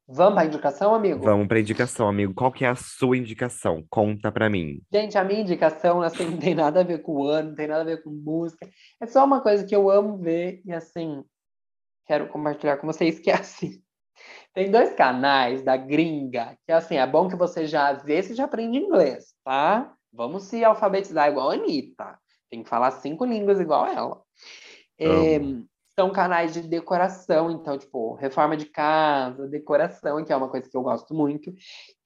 Vamos 0.08 0.34
para 0.34 0.42
a 0.42 0.46
indicação, 0.46 0.94
amigo? 0.94 1.24
Vamos 1.24 1.48
pra 1.48 1.58
indicação, 1.58 2.08
amigo. 2.08 2.32
Qual 2.32 2.52
que 2.52 2.64
é 2.64 2.68
a 2.68 2.76
sua 2.76 3.16
indicação? 3.16 3.84
Conta 3.90 4.30
pra 4.30 4.48
mim. 4.48 4.80
Gente, 4.92 5.18
a 5.18 5.24
minha 5.24 5.40
indicação 5.40 6.00
assim, 6.00 6.30
não 6.30 6.38
tem 6.38 6.54
nada 6.54 6.80
a 6.80 6.84
ver 6.84 6.98
com 7.02 7.12
o 7.22 7.26
ano, 7.28 7.48
não 7.48 7.56
tem 7.56 7.66
nada 7.66 7.80
a 7.82 7.84
ver 7.84 8.02
com 8.04 8.10
música. 8.10 8.68
É 9.00 9.06
só 9.06 9.24
uma 9.24 9.40
coisa 9.40 9.64
que 9.66 9.74
eu 9.74 9.90
amo 9.90 10.16
ver 10.16 10.60
e 10.64 10.72
assim, 10.72 11.24
quero 12.06 12.28
compartilhar 12.28 12.76
com 12.76 12.86
vocês 12.86 13.18
que 13.18 13.30
é 13.30 13.34
assim. 13.34 13.82
Tem 14.54 14.70
dois 14.70 14.94
canais 14.94 15.62
da 15.62 15.76
gringa, 15.76 16.56
que 16.64 16.72
assim, 16.72 16.96
é 16.96 17.06
bom 17.06 17.28
que 17.28 17.36
você 17.36 17.66
já 17.66 17.92
vê 17.92 18.22
se 18.22 18.34
já 18.34 18.44
aprende 18.44 18.78
inglês, 18.78 19.34
tá? 19.44 19.92
Vamos 20.12 20.44
se 20.44 20.64
alfabetizar 20.64 21.28
igual 21.28 21.50
a 21.50 21.54
Anitta. 21.54 22.18
Tem 22.48 22.62
que 22.62 22.68
falar 22.68 22.90
cinco 22.92 23.24
línguas 23.24 23.60
igual 23.60 23.86
ela. 23.86 24.22
É, 24.98 25.38
são 25.94 26.10
canais 26.10 26.54
de 26.54 26.62
decoração, 26.62 27.50
então, 27.50 27.76
tipo, 27.76 28.14
reforma 28.14 28.56
de 28.56 28.66
casa, 28.66 29.46
decoração, 29.46 30.24
que 30.24 30.32
é 30.32 30.36
uma 30.36 30.48
coisa 30.48 30.68
que 30.70 30.76
eu 30.76 30.82
gosto 30.82 31.12
muito. 31.12 31.52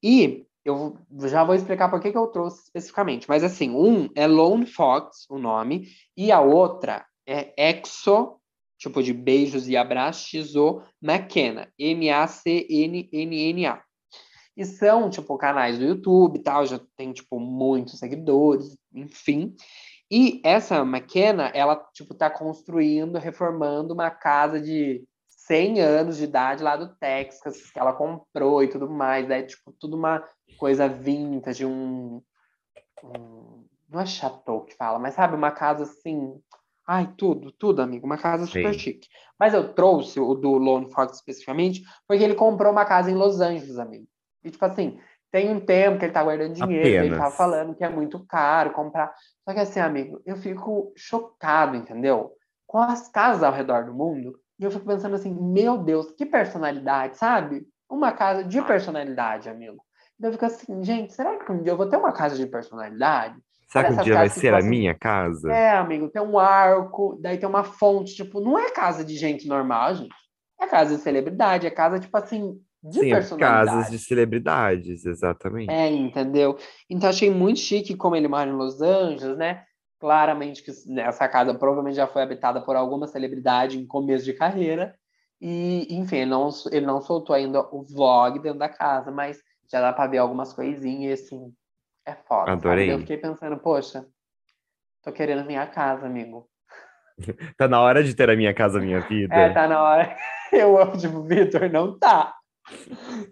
E 0.03 0.45
eu 0.65 0.99
já 1.27 1.45
vou 1.45 1.55
explicar 1.55 1.89
por 1.89 2.01
que, 2.01 2.11
que 2.11 2.19
eu 2.19 2.27
trouxe 2.29 2.65
especificamente. 2.65 3.29
Mas 3.29 3.45
assim, 3.45 3.71
um 3.71 4.09
é 4.15 4.27
Lone 4.27 4.67
Fox, 4.67 5.27
o 5.31 5.39
nome, 5.39 5.89
e 6.17 6.33
a 6.33 6.41
outra 6.41 7.07
é 7.27 7.53
Exo, 7.57 8.39
tipo 8.81 9.03
de 9.03 9.12
beijos 9.12 9.68
e 9.68 9.76
abraços, 9.76 10.51
Xo 10.51 10.83
McKenna, 11.01 11.68
M-A-C-N-N-N-A. 11.78 13.83
E 14.57 14.64
são, 14.64 15.09
tipo, 15.09 15.39
canais 15.39 15.78
do 15.78 15.85
YouTube 15.85 16.39
e 16.39 16.43
tal, 16.43 16.66
já 16.66 16.81
tem, 16.97 17.12
tipo, 17.12 17.39
muitos 17.39 17.99
seguidores, 17.99 18.76
enfim. 18.93 19.55
E 20.11 20.41
essa 20.45 20.81
McKenna, 20.81 21.53
ela, 21.55 21.76
tipo, 21.95 22.14
tá 22.14 22.28
construindo, 22.28 23.18
reformando 23.18 23.95
uma 23.95 24.11
casa 24.11 24.61
de 24.61 25.05
100 25.28 25.81
anos 25.81 26.16
de 26.16 26.24
idade 26.24 26.62
lá 26.62 26.76
do 26.76 26.95
Texas, 26.97 27.70
que 27.70 27.78
ela 27.78 27.93
comprou 27.93 28.62
e 28.62 28.68
tudo 28.68 28.91
mais. 28.91 29.31
É 29.31 29.43
tipo 29.43 29.72
tudo 29.78 29.97
uma 29.97 30.24
coisa 30.59 30.89
vintage, 30.89 31.64
um, 31.64 32.20
um 33.05 33.64
não 33.91 34.01
é 34.01 34.07
chateau 34.07 34.64
que 34.64 34.76
fala, 34.76 34.99
mas 34.99 35.14
sabe, 35.14 35.35
uma 35.35 35.51
casa 35.51 35.83
assim. 35.83 36.41
Ai, 36.93 37.09
tudo, 37.16 37.53
tudo, 37.53 37.82
amigo. 37.82 38.05
Uma 38.05 38.18
casa 38.18 38.47
super 38.47 38.72
Sim. 38.72 38.78
chique. 38.80 39.09
Mas 39.38 39.55
eu 39.55 39.72
trouxe 39.72 40.18
o 40.18 40.34
do 40.34 40.55
Lone 40.55 40.91
Fox 40.93 41.18
especificamente, 41.18 41.84
porque 42.05 42.24
ele 42.24 42.34
comprou 42.34 42.72
uma 42.72 42.84
casa 42.84 43.09
em 43.09 43.14
Los 43.14 43.41
Angeles, 43.41 43.78
amigo. 43.78 44.09
E, 44.43 44.51
tipo 44.51 44.64
assim, 44.64 44.99
tem 45.30 45.55
um 45.55 45.61
tempo 45.61 46.01
que 46.01 46.07
ele 46.07 46.12
tá 46.12 46.24
guardando 46.24 46.55
dinheiro, 46.55 46.88
ele 46.88 46.99
Apenas. 46.99 47.18
tava 47.18 47.36
falando 47.36 47.76
que 47.76 47.84
é 47.84 47.88
muito 47.88 48.18
caro 48.26 48.72
comprar. 48.72 49.14
Só 49.45 49.55
que 49.55 49.61
assim, 49.61 49.78
amigo, 49.78 50.20
eu 50.26 50.34
fico 50.34 50.93
chocado, 50.97 51.76
entendeu? 51.76 52.32
Com 52.66 52.78
as 52.78 53.07
casas 53.07 53.45
ao 53.45 53.53
redor 53.53 53.84
do 53.84 53.95
mundo. 53.95 54.41
E 54.59 54.64
eu 54.64 54.70
fico 54.72 54.84
pensando 54.84 55.14
assim, 55.14 55.32
meu 55.32 55.78
Deus, 55.78 56.11
que 56.11 56.26
personalidade, 56.26 57.16
sabe? 57.16 57.68
Uma 57.88 58.11
casa 58.11 58.43
de 58.43 58.61
personalidade, 58.62 59.49
amigo. 59.49 59.80
E 60.18 60.26
eu 60.26 60.32
fico 60.32 60.45
assim, 60.45 60.82
gente, 60.82 61.12
será 61.12 61.38
que 61.38 61.53
um 61.53 61.62
dia 61.62 61.70
eu 61.70 61.76
vou 61.76 61.88
ter 61.88 61.99
uma 61.99 62.12
casa 62.12 62.34
de 62.34 62.49
personalidade? 62.49 63.41
Será 63.71 63.85
que 63.85 63.93
um 63.93 64.03
dia 64.03 64.14
vai 64.14 64.29
ser 64.29 64.53
a 64.53 64.61
minha 64.61 64.95
casa? 64.95 65.53
É, 65.53 65.77
amigo, 65.77 66.09
tem 66.09 66.21
um 66.21 66.39
arco, 66.39 67.16
daí 67.23 67.39
tem 67.39 67.49
uma 67.49 67.62
fonte, 67.62 68.16
tipo, 68.16 68.41
não 68.41 68.59
é 68.59 68.71
casa 68.73 69.05
de 69.05 69.16
gente 69.16 69.47
normal, 69.47 69.95
gente. 69.95 70.14
É 70.61 70.66
casa 70.66 70.97
de 70.97 71.03
celebridade, 71.03 71.66
é 71.66 71.71
casa, 71.71 72.01
tipo 72.01 72.16
assim, 72.16 72.61
de 72.83 72.99
Sim, 72.99 73.12
é 73.12 73.14
personalidade. 73.14 73.66
casas 73.66 73.91
de 73.93 73.99
celebridades, 73.99 75.07
exatamente. 75.07 75.71
É, 75.71 75.89
entendeu? 75.89 76.59
Então 76.89 77.09
achei 77.09 77.31
muito 77.31 77.61
chique 77.61 77.95
como 77.95 78.16
ele 78.16 78.27
mora 78.27 78.51
em 78.51 78.55
Los 78.55 78.83
Angeles, 78.83 79.39
né? 79.39 79.62
Claramente 80.01 80.64
que 80.64 80.73
essa 80.99 81.29
casa 81.29 81.55
provavelmente 81.55 81.97
já 81.97 82.09
foi 82.09 82.23
habitada 82.23 82.61
por 82.61 82.75
alguma 82.75 83.07
celebridade 83.07 83.79
em 83.79 83.87
começo 83.87 84.25
de 84.25 84.33
carreira. 84.33 84.97
E, 85.41 85.87
enfim, 85.91 86.16
ele 86.16 86.31
não, 86.31 86.49
ele 86.73 86.87
não 86.87 87.01
soltou 87.01 87.37
ainda 87.37 87.61
o 87.73 87.85
vlog 87.85 88.41
dentro 88.41 88.59
da 88.59 88.68
casa, 88.68 89.11
mas 89.11 89.39
já 89.71 89.81
dá 89.81 89.93
pra 89.93 90.09
ver 90.09 90.18
algumas 90.18 90.53
coisinhas, 90.53 91.21
assim. 91.21 91.53
É 92.11 92.15
foda. 92.27 92.47
sabe? 92.51 92.53
Adorei. 92.53 92.93
Eu 92.93 92.99
fiquei 92.99 93.17
pensando, 93.19 93.57
poxa, 93.59 94.07
tô 95.03 95.13
querendo 95.13 95.45
minha 95.47 95.67
casa, 95.67 96.07
amigo. 96.07 96.49
Tá 97.57 97.69
na 97.69 97.81
hora 97.81 98.03
de 98.03 98.15
ter 98.15 98.31
a 98.31 98.37
minha 98.37 98.55
casa, 98.55 98.81
minha 98.81 99.01
vida. 99.01 99.35
É, 99.35 99.51
tá 99.51 99.69
na 99.69 99.83
hora. 99.83 100.17
Eu 100.53 100.81
amo, 100.81 100.97
tipo, 100.99 101.23
Vitor, 101.23 101.71
não 101.71 101.97
tá. 101.99 102.35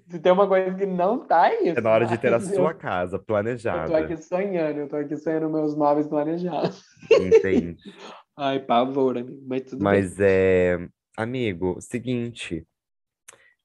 Se 0.09 0.21
tem 0.21 0.31
uma 0.31 0.47
coisa 0.47 0.73
que 0.75 0.87
não 0.87 1.27
tá, 1.27 1.49
é 1.51 1.63
isso. 1.63 1.79
É 1.79 1.81
na 1.81 1.91
hora 1.91 2.07
de 2.07 2.17
ter 2.19 2.33
a 2.33 2.39
sua 2.41 2.71
eu- 2.71 2.75
casa 2.79 3.17
Eu 3.17 3.21
tô 3.21 3.25
planejada. 3.27 3.99
aqui 3.99 4.17
sonhando, 4.17 4.79
eu 4.81 4.89
tô 4.89 4.97
aqui 4.97 5.17
sonhando 5.17 5.49
meus 5.51 5.75
móveis 5.77 6.07
planejados. 6.07 6.83
Entende? 7.19 7.77
Ai, 8.39 8.61
pavor, 8.61 9.19
amigo, 9.19 9.43
mas 9.49 9.63
tudo 9.63 9.79
bem. 9.79 9.85
Mas 9.85 10.17
é, 10.21 10.79
amigo, 11.17 11.81
seguinte, 11.81 12.65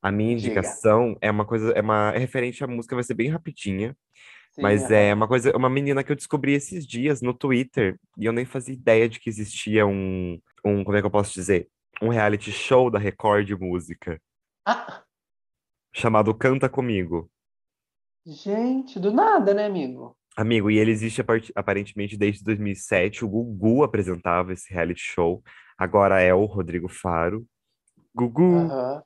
a 0.01 0.11
minha 0.11 0.35
Diga. 0.35 0.49
indicação 0.49 1.15
é 1.21 1.29
uma 1.29 1.45
coisa, 1.45 1.71
é 1.73 1.81
uma 1.81 2.11
é 2.15 2.17
referente 2.17 2.63
à 2.63 2.67
música, 2.67 2.95
vai 2.95 3.03
ser 3.03 3.13
bem 3.13 3.29
rapidinha, 3.29 3.95
Sim, 4.53 4.61
mas 4.61 4.91
é 4.91 5.13
uma 5.13 5.27
coisa, 5.27 5.55
uma 5.57 5.69
menina 5.69 6.03
que 6.03 6.11
eu 6.11 6.15
descobri 6.15 6.53
esses 6.53 6.85
dias 6.85 7.21
no 7.21 7.33
Twitter 7.33 7.99
e 8.17 8.25
eu 8.25 8.31
nem 8.31 8.45
fazia 8.45 8.73
ideia 8.73 9.09
de 9.09 9.19
que 9.19 9.27
existia 9.29 9.85
um, 9.85 10.39
um, 10.63 10.83
como 10.83 10.95
é 10.95 11.01
que 11.01 11.07
eu 11.07 11.11
posso 11.11 11.33
dizer, 11.33 11.67
um 12.01 12.09
reality 12.09 12.51
show 12.51 12.89
da 12.91 12.99
Record 12.99 13.47
de 13.47 13.55
música 13.55 14.21
Ah, 14.65 15.03
chamado 15.91 16.33
Canta 16.35 16.69
Comigo. 16.69 17.29
gente, 18.25 18.99
do 18.99 19.11
nada, 19.11 19.53
né, 19.55 19.65
amigo? 19.65 20.15
Amigo, 20.37 20.69
e 20.69 20.77
ele 20.77 20.91
existe 20.91 21.21
apar- 21.21 21.41
aparentemente 21.55 22.15
desde 22.17 22.43
2007. 22.43 23.25
O 23.25 23.27
Gugu 23.27 23.83
apresentava 23.83 24.53
esse 24.53 24.71
reality 24.73 25.01
show. 25.01 25.43
Agora 25.77 26.21
é 26.21 26.33
o 26.33 26.45
Rodrigo 26.45 26.87
Faro. 26.87 27.45
Gugu. 28.15 28.55
Aham. 28.55 29.03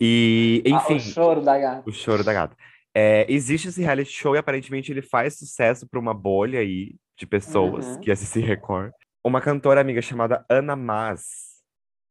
E, 0.00 0.62
Ah, 0.66 0.68
enfim, 0.76 0.96
o 0.96 1.00
choro 1.00 1.42
da 1.42 1.58
gata. 1.58 1.82
o 1.88 1.92
choro 1.92 2.24
da 2.24 2.32
gata. 2.32 2.56
É, 2.94 3.26
existe 3.32 3.68
esse 3.68 3.80
reality 3.80 4.10
show 4.10 4.34
e 4.34 4.38
aparentemente 4.38 4.92
ele 4.92 5.02
faz 5.02 5.38
sucesso 5.38 5.88
para 5.88 5.98
uma 5.98 6.12
bolha 6.12 6.60
aí 6.60 6.94
de 7.16 7.26
pessoas 7.26 7.86
Uhum. 7.86 8.00
que 8.00 8.10
assistem 8.10 8.42
Record. 8.44 8.92
Uma 9.24 9.40
cantora 9.40 9.80
amiga 9.80 10.02
chamada 10.02 10.44
Ana 10.48 10.76
Mas 10.76 11.52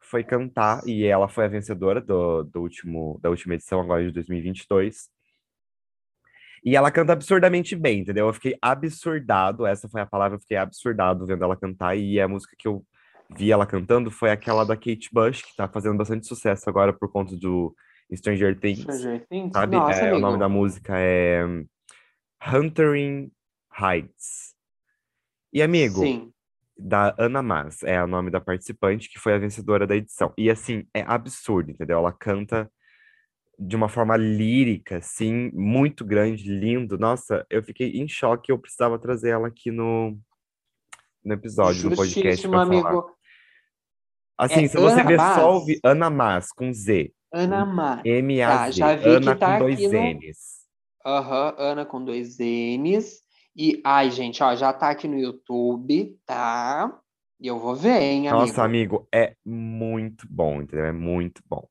foi 0.02 0.24
cantar 0.24 0.82
e 0.88 1.06
ela 1.06 1.28
foi 1.28 1.46
a 1.46 1.48
vencedora 1.48 2.02
do, 2.02 2.44
do 2.44 2.62
último, 2.62 3.20
da 3.22 3.30
última 3.30 3.54
edição 3.56 3.80
agora 3.80 4.04
de 4.04 4.12
2022. 4.12 5.10
E 6.64 6.76
ela 6.76 6.92
canta 6.92 7.14
absurdamente 7.14 7.76
bem, 7.76 8.00
entendeu? 8.00 8.28
Eu 8.28 8.34
fiquei 8.34 8.56
absurdado, 8.62 9.66
essa 9.66 9.90
foi 9.90 10.02
a 10.02 10.06
palavra, 10.06 10.36
eu 10.36 10.42
fiquei 10.42 10.58
absurdado 10.58 11.26
vendo 11.26 11.44
ela 11.44 11.58
cantar. 11.58 11.96
E 11.98 12.20
a 12.20 12.28
música 12.28 12.56
que 12.58 12.68
eu 12.68 12.86
vi 13.36 13.52
ela 13.52 13.66
cantando 13.66 14.12
foi 14.12 14.30
aquela 14.32 14.64
da 14.64 14.76
Kate 14.76 15.10
Bush, 15.12 15.42
que 15.42 15.56
tá 15.56 15.68
fazendo 15.68 15.98
bastante 15.98 16.28
sucesso 16.28 16.70
agora 16.70 16.94
por 16.94 17.12
conta 17.12 17.36
do 17.36 17.74
Stranger 18.16 18.60
Things. 18.60 18.80
Stranger 18.82 19.26
Things? 19.28 19.52
Sabe? 19.54 19.76
Nossa, 19.76 20.00
É, 20.00 20.04
o 20.06 20.12
amigo. 20.16 20.20
nome 20.22 20.40
da 20.40 20.50
música 20.50 20.94
é 20.98 21.44
Huntering 22.54 23.32
Heights. 23.80 24.54
E, 25.54 25.62
amigo, 25.62 26.02
Sim. 26.02 26.32
da 26.78 27.16
Ana 27.18 27.42
Mas, 27.42 27.84
é 27.84 28.02
o 28.04 28.08
nome 28.08 28.30
da 28.32 28.40
participante 28.42 29.10
que 29.10 29.20
foi 29.20 29.34
a 29.34 29.38
vencedora 29.38 29.86
da 29.86 29.96
edição. 29.96 30.34
E 30.38 30.50
assim, 30.50 30.86
é 30.94 31.02
absurdo, 31.02 31.72
entendeu? 31.72 31.98
Ela 32.00 32.12
canta 32.12 32.72
de 33.60 33.76
uma 33.76 33.88
forma 33.88 34.18
lírica, 34.18 34.98
assim, 34.98 35.52
muito 35.54 36.04
grande, 36.04 36.50
lindo. 36.50 36.98
Nossa, 36.98 37.46
eu 37.50 37.62
fiquei 37.62 37.92
em 37.92 38.08
choque, 38.08 38.52
eu 38.52 38.58
precisava 38.58 38.98
trazer 38.98 39.30
ela 39.30 39.48
aqui 39.50 39.70
no, 39.70 40.18
no 41.24 41.34
episódio, 41.34 41.90
no 41.90 41.96
podcast 41.96 42.42
Justíssimo, 42.42 42.54
pra 42.54 42.66
falar. 42.66 43.04
Assim, 44.38 44.66
É 44.66 44.68
se 44.68 44.78
você 44.78 45.00
Ana 45.02 45.10
ver 45.10 45.18
Mas? 45.18 45.36
só 45.36 45.54
ouvir 45.54 45.80
Ana 45.84 46.10
Mas 46.10 46.52
com 46.52 46.74
Z, 46.74 47.14
Ana 47.32 47.66
Mar. 47.66 48.06
M-A-Z, 48.06 48.72
já 48.74 48.96
vi 48.96 49.04
que 49.04 49.10
Ana 49.10 49.36
tá 49.36 49.54
com 49.54 49.60
dois 49.60 49.76
aqui 49.76 49.88
no- 49.88 50.00
N's. 50.14 50.62
Aham, 51.06 51.56
Ana 51.58 51.86
com 51.86 52.04
dois 52.04 52.38
N's. 52.40 53.22
E, 53.56 53.82
ai, 53.84 54.10
gente, 54.12 54.42
ó, 54.44 54.56
já 54.56 54.72
tá 54.72 54.90
aqui 54.90 55.08
no 55.08 55.20
YouTube, 55.20 56.18
tá? 56.26 57.00
E 57.40 57.48
eu 57.48 57.60
vou 57.60 57.76
ver, 57.76 58.02
hein, 58.02 58.30
amigo? 58.30 58.48
Nossa, 58.48 58.64
amigo, 58.64 59.08
é 59.14 59.36
muito 59.46 60.26
bom, 60.30 60.62
entendeu? 60.62 60.86
É 60.86 60.92
muito 60.92 61.42
bom. 61.48 61.68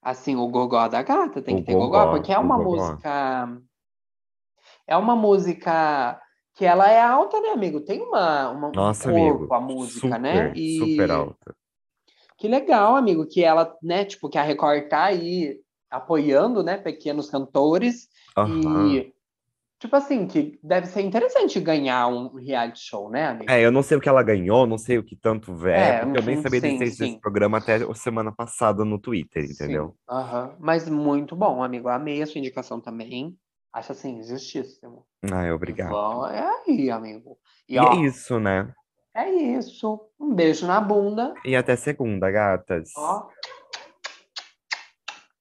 Assim, 0.00 0.36
o 0.36 0.46
gogó 0.48 0.86
da 0.88 1.02
gata, 1.02 1.42
tem 1.42 1.56
O 1.56 1.58
que 1.60 1.66
ter 1.66 1.72
gogó, 1.72 2.06
gogó, 2.06 2.10
porque 2.16 2.32
é 2.32 2.38
o 2.38 2.42
uma 2.42 2.56
gogó. 2.56 2.70
música. 2.92 3.60
É 4.86 4.96
uma 4.96 5.16
música 5.16 6.20
que 6.58 6.64
ela 6.64 6.90
é 6.90 7.00
alta, 7.00 7.40
né, 7.40 7.50
amigo? 7.50 7.80
Tem 7.80 8.02
uma, 8.02 8.50
uma 8.50 8.68
um 8.68 8.74
Nossa, 8.74 9.08
corpo 9.08 9.08
amigo, 9.10 9.54
a 9.54 9.60
música, 9.60 10.18
super, 10.18 10.18
né? 10.18 10.52
E 10.56 10.78
super 10.78 11.10
alta. 11.10 11.54
que 12.36 12.48
legal, 12.48 12.96
amigo, 12.96 13.26
que 13.26 13.42
ela, 13.44 13.76
né, 13.82 14.04
tipo, 14.04 14.28
que 14.28 14.38
a 14.38 14.42
Record 14.42 14.88
tá 14.88 15.04
aí 15.06 15.60
apoiando, 15.90 16.62
né, 16.62 16.76
pequenos 16.76 17.30
cantores 17.30 18.08
Aham. 18.36 18.96
e 18.96 19.12
tipo 19.80 19.96
assim, 19.96 20.26
que 20.26 20.58
deve 20.62 20.86
ser 20.86 21.02
interessante 21.02 21.60
ganhar 21.60 22.08
um 22.08 22.34
reality 22.36 22.80
show, 22.80 23.10
né, 23.10 23.26
amigo? 23.26 23.52
É, 23.52 23.64
eu 23.64 23.72
não 23.72 23.82
sei 23.82 23.96
o 23.96 24.00
que 24.00 24.08
ela 24.08 24.22
ganhou, 24.22 24.66
não 24.66 24.76
sei 24.78 24.98
o 24.98 25.04
que 25.04 25.16
tanto 25.16 25.52
é, 25.66 25.92
É, 25.92 26.00
porque 26.00 26.18
eu 26.18 26.22
nem 26.22 26.36
uhum, 26.36 26.42
sabia 26.42 26.60
sim, 26.60 26.78
desse 26.78 27.08
sim. 27.08 27.20
programa 27.20 27.58
até 27.58 27.78
semana 27.94 28.32
passada 28.34 28.84
no 28.84 28.98
Twitter, 29.00 29.44
entendeu? 29.44 29.96
Aham. 30.08 30.56
Mas 30.58 30.88
muito 30.88 31.36
bom, 31.36 31.62
amigo. 31.62 31.88
Amei 31.88 32.22
a 32.22 32.26
sua 32.26 32.38
indicação 32.38 32.80
também. 32.80 33.38
Acho 33.72 33.92
assim, 33.92 34.22
justíssimo. 34.22 35.06
Ai, 35.30 35.50
obrigado. 35.52 35.90
Vão- 35.90 36.26
É 36.26 36.62
aí, 36.66 36.90
amigo. 36.90 37.38
E, 37.68 37.74
E 37.74 37.78
ó, 37.78 37.92
é 37.92 37.96
isso, 38.06 38.38
né? 38.40 38.72
é 39.14 39.28
isso. 39.30 40.00
Um 40.18 40.34
beijo 40.34 40.66
na 40.66 40.80
bunda. 40.80 41.34
E 41.44 41.54
até 41.56 41.76
segunda, 41.76 42.30
gatas. 42.30 42.90
Ó, 42.96 43.28